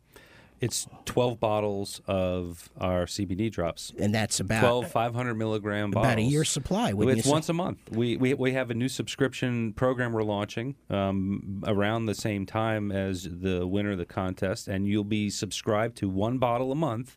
It's 0.63 0.87
12 1.07 1.41
bottles 1.41 2.01
of 2.07 2.71
our 2.79 3.07
CBD 3.07 3.51
drops. 3.51 3.93
And 3.99 4.15
that's 4.15 4.39
about 4.39 4.61
12 4.61 4.91
500 4.93 5.35
milligram 5.35 5.91
bottles. 5.91 6.07
about 6.13 6.19
a 6.19 6.23
year's 6.23 6.49
supply. 6.49 6.93
Wouldn't 6.93 7.19
It's 7.19 7.27
once 7.27 7.49
a 7.49 7.53
month. 7.53 7.79
We, 7.91 8.17
we 8.17 8.35
we 8.35 8.53
have 8.53 8.71
a 8.71 8.75
new 8.75 8.89
subscription 8.89 9.73
program 9.73 10.13
we're 10.13 10.23
launching 10.23 10.77
um, 10.89 11.65
around 11.67 12.07
the 12.07 12.15
same 12.15 12.47
time 12.47 12.93
as 12.93 13.25
the 13.29 13.67
winner 13.67 13.91
of 13.91 13.99
the 13.99 14.07
contest, 14.07 14.69
and 14.69 14.87
you'll 14.87 15.03
be 15.03 15.31
subscribed 15.31 15.97
to 15.99 16.09
one 16.09 16.39
bottle 16.39 16.71
a 16.71 16.77
month 16.77 17.17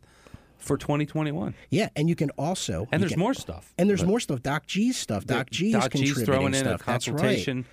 for 0.58 0.76
2021. 0.76 1.54
Yeah, 1.70 1.90
and 1.94 2.08
you 2.08 2.16
can 2.16 2.30
also 2.30 2.88
And 2.90 3.00
there's 3.00 3.12
can- 3.12 3.20
more 3.20 3.34
stuff. 3.34 3.72
And 3.78 3.88
there's 3.88 4.04
more 4.04 4.18
stuff. 4.18 4.42
Doc 4.42 4.66
G's 4.66 4.96
stuff. 4.96 5.24
Doc 5.24 5.50
G's 5.50 5.72
Doc 5.74 5.92
G's 5.92 6.14
contributing 6.14 6.24
throwing 6.24 6.54
in 6.54 6.64
stuff. 6.64 6.82
a 6.82 6.84
That's 6.84 7.08
right. 7.08 7.64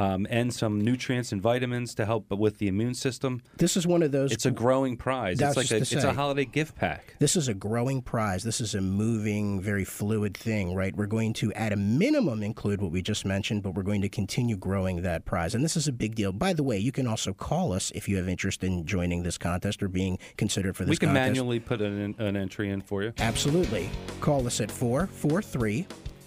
Um, 0.00 0.26
and 0.30 0.52
some 0.52 0.80
nutrients 0.80 1.30
and 1.30 1.42
vitamins 1.42 1.94
to 1.94 2.06
help 2.06 2.30
with 2.30 2.56
the 2.56 2.68
immune 2.68 2.94
system. 2.94 3.42
This 3.58 3.76
is 3.76 3.86
one 3.86 4.02
of 4.02 4.12
those. 4.12 4.32
It's 4.32 4.46
a 4.46 4.50
growing 4.50 4.96
prize. 4.96 5.38
It's 5.40 5.56
like 5.56 5.70
a, 5.70 5.76
it's 5.76 5.92
a 5.92 6.14
holiday 6.14 6.46
gift 6.46 6.74
pack. 6.76 7.16
This 7.18 7.36
is 7.36 7.48
a 7.48 7.54
growing 7.54 8.00
prize. 8.00 8.42
This 8.42 8.62
is 8.62 8.74
a 8.74 8.80
moving, 8.80 9.60
very 9.60 9.84
fluid 9.84 10.34
thing, 10.34 10.74
right? 10.74 10.96
We're 10.96 11.04
going 11.06 11.34
to, 11.34 11.52
at 11.52 11.74
a 11.74 11.76
minimum, 11.76 12.42
include 12.42 12.80
what 12.80 12.92
we 12.92 13.02
just 13.02 13.26
mentioned, 13.26 13.62
but 13.62 13.74
we're 13.74 13.82
going 13.82 14.00
to 14.00 14.08
continue 14.08 14.56
growing 14.56 15.02
that 15.02 15.26
prize. 15.26 15.54
And 15.54 15.62
this 15.62 15.76
is 15.76 15.86
a 15.86 15.92
big 15.92 16.14
deal. 16.14 16.32
By 16.32 16.54
the 16.54 16.62
way, 16.62 16.78
you 16.78 16.92
can 16.92 17.06
also 17.06 17.34
call 17.34 17.74
us 17.74 17.92
if 17.94 18.08
you 18.08 18.16
have 18.16 18.28
interest 18.28 18.64
in 18.64 18.86
joining 18.86 19.22
this 19.22 19.36
contest 19.36 19.82
or 19.82 19.88
being 19.88 20.18
considered 20.38 20.76
for 20.76 20.84
this 20.84 20.90
We 20.90 20.96
can 20.96 21.10
contest. 21.10 21.28
manually 21.28 21.60
put 21.60 21.82
an, 21.82 22.14
an 22.18 22.36
entry 22.38 22.70
in 22.70 22.80
for 22.80 23.02
you. 23.02 23.12
Absolutely. 23.18 23.90
Call 24.22 24.46
us 24.46 24.62
at 24.62 24.70
443 24.70 25.86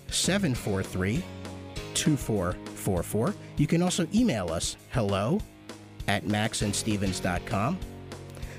743 0.09 1.23
2444. 1.95 3.33
You 3.57 3.67
can 3.67 3.81
also 3.81 4.07
email 4.13 4.51
us 4.51 4.77
hello 4.91 5.39
at 6.07 6.25
maxandstevens.com. 6.25 7.77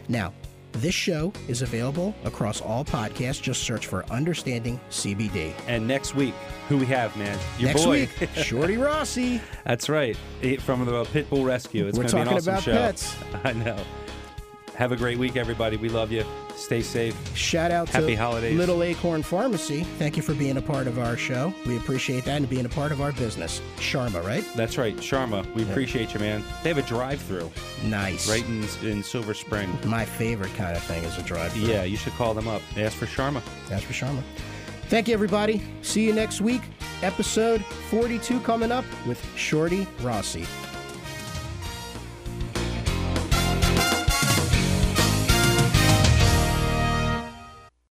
Now, 0.09 0.33
this 0.73 0.95
show 0.95 1.33
is 1.47 1.63
available 1.63 2.15
across 2.25 2.61
all 2.61 2.85
podcasts. 2.85 3.41
Just 3.41 3.63
search 3.63 3.87
for 3.87 4.05
Understanding 4.07 4.81
CBD. 4.91 5.53
And 5.69 5.87
next 5.87 6.17
week, 6.17 6.35
who 6.69 6.79
we 6.79 6.87
have, 6.87 7.17
man? 7.17 7.39
Your 7.59 7.69
Next 7.69 7.85
boy. 7.85 8.09
week, 8.21 8.29
Shorty 8.35 8.77
Rossi. 8.77 9.41
That's 9.65 9.89
right. 9.89 10.17
From 10.63 10.85
the 10.85 11.05
Pitbull 11.05 11.45
Rescue. 11.47 11.87
It's 11.87 11.97
We're 11.97 12.09
going 12.09 12.09
to 12.09 12.17
be 12.17 12.21
an 12.23 12.27
talking 12.27 12.37
awesome 12.39 12.53
about 12.55 12.63
show. 12.65 12.73
pets. 12.73 13.17
I 13.45 13.53
know. 13.53 13.77
Have 14.77 14.91
a 14.91 14.97
great 14.97 15.19
week, 15.19 15.37
everybody. 15.37 15.77
We 15.77 15.89
love 15.89 16.11
you. 16.11 16.25
Stay 16.57 16.83
safe. 16.83 17.17
Shout 17.37 17.71
out 17.71 17.89
Happy 17.89 18.09
to 18.09 18.15
holidays. 18.17 18.57
Little 18.59 18.83
Acorn 18.83 19.23
Pharmacy. 19.23 19.85
Thank 19.99 20.17
you 20.17 20.23
for 20.23 20.35
being 20.35 20.57
a 20.57 20.63
part 20.63 20.89
of 20.89 20.99
our 20.99 21.17
show. 21.17 21.55
We 21.65 21.77
appreciate 21.77 22.25
that 22.25 22.39
and 22.39 22.49
being 22.49 22.67
a 22.67 22.69
part 22.69 22.91
of 22.91 23.01
our 23.01 23.13
business. 23.13 23.61
Sharma, 23.77 24.25
right? 24.25 24.45
That's 24.57 24.77
right, 24.77 24.97
Sharma. 24.97 25.53
We 25.55 25.63
appreciate 25.63 26.13
you, 26.13 26.19
man. 26.21 26.43
They 26.65 26.71
have 26.71 26.79
a 26.79 26.83
drive-through 26.83 27.51
Nice. 27.85 28.29
right 28.29 28.45
in, 28.47 28.65
in 28.89 29.03
Silver 29.05 29.35
Spring. 29.35 29.71
My 29.85 30.05
favorite 30.05 30.55
kind 30.57 30.77
of 30.77 30.83
thing 30.83 31.05
is 31.05 31.17
a 31.19 31.23
drive-through. 31.23 31.63
Yeah, 31.67 31.85
you 31.85 31.97
should 31.97 32.15
call 32.15 32.35
them 32.35 32.49
up. 32.49 32.63
Ask 32.77 32.97
for 32.97 33.07
Sharma. 33.07 33.43
Ask 33.71 33.85
for 33.85 33.93
Sharma. 33.93 34.23
Thank 34.89 35.07
you, 35.09 35.15
everybody. 35.15 35.63
See 35.83 36.05
you 36.05 36.13
next 36.13 36.41
week. 36.41 36.63
Episode 37.03 37.65
42 37.91 38.41
coming 38.41 38.73
up 38.73 38.85
with 39.07 39.25
Shorty 39.37 39.87
Rossi. 40.03 40.47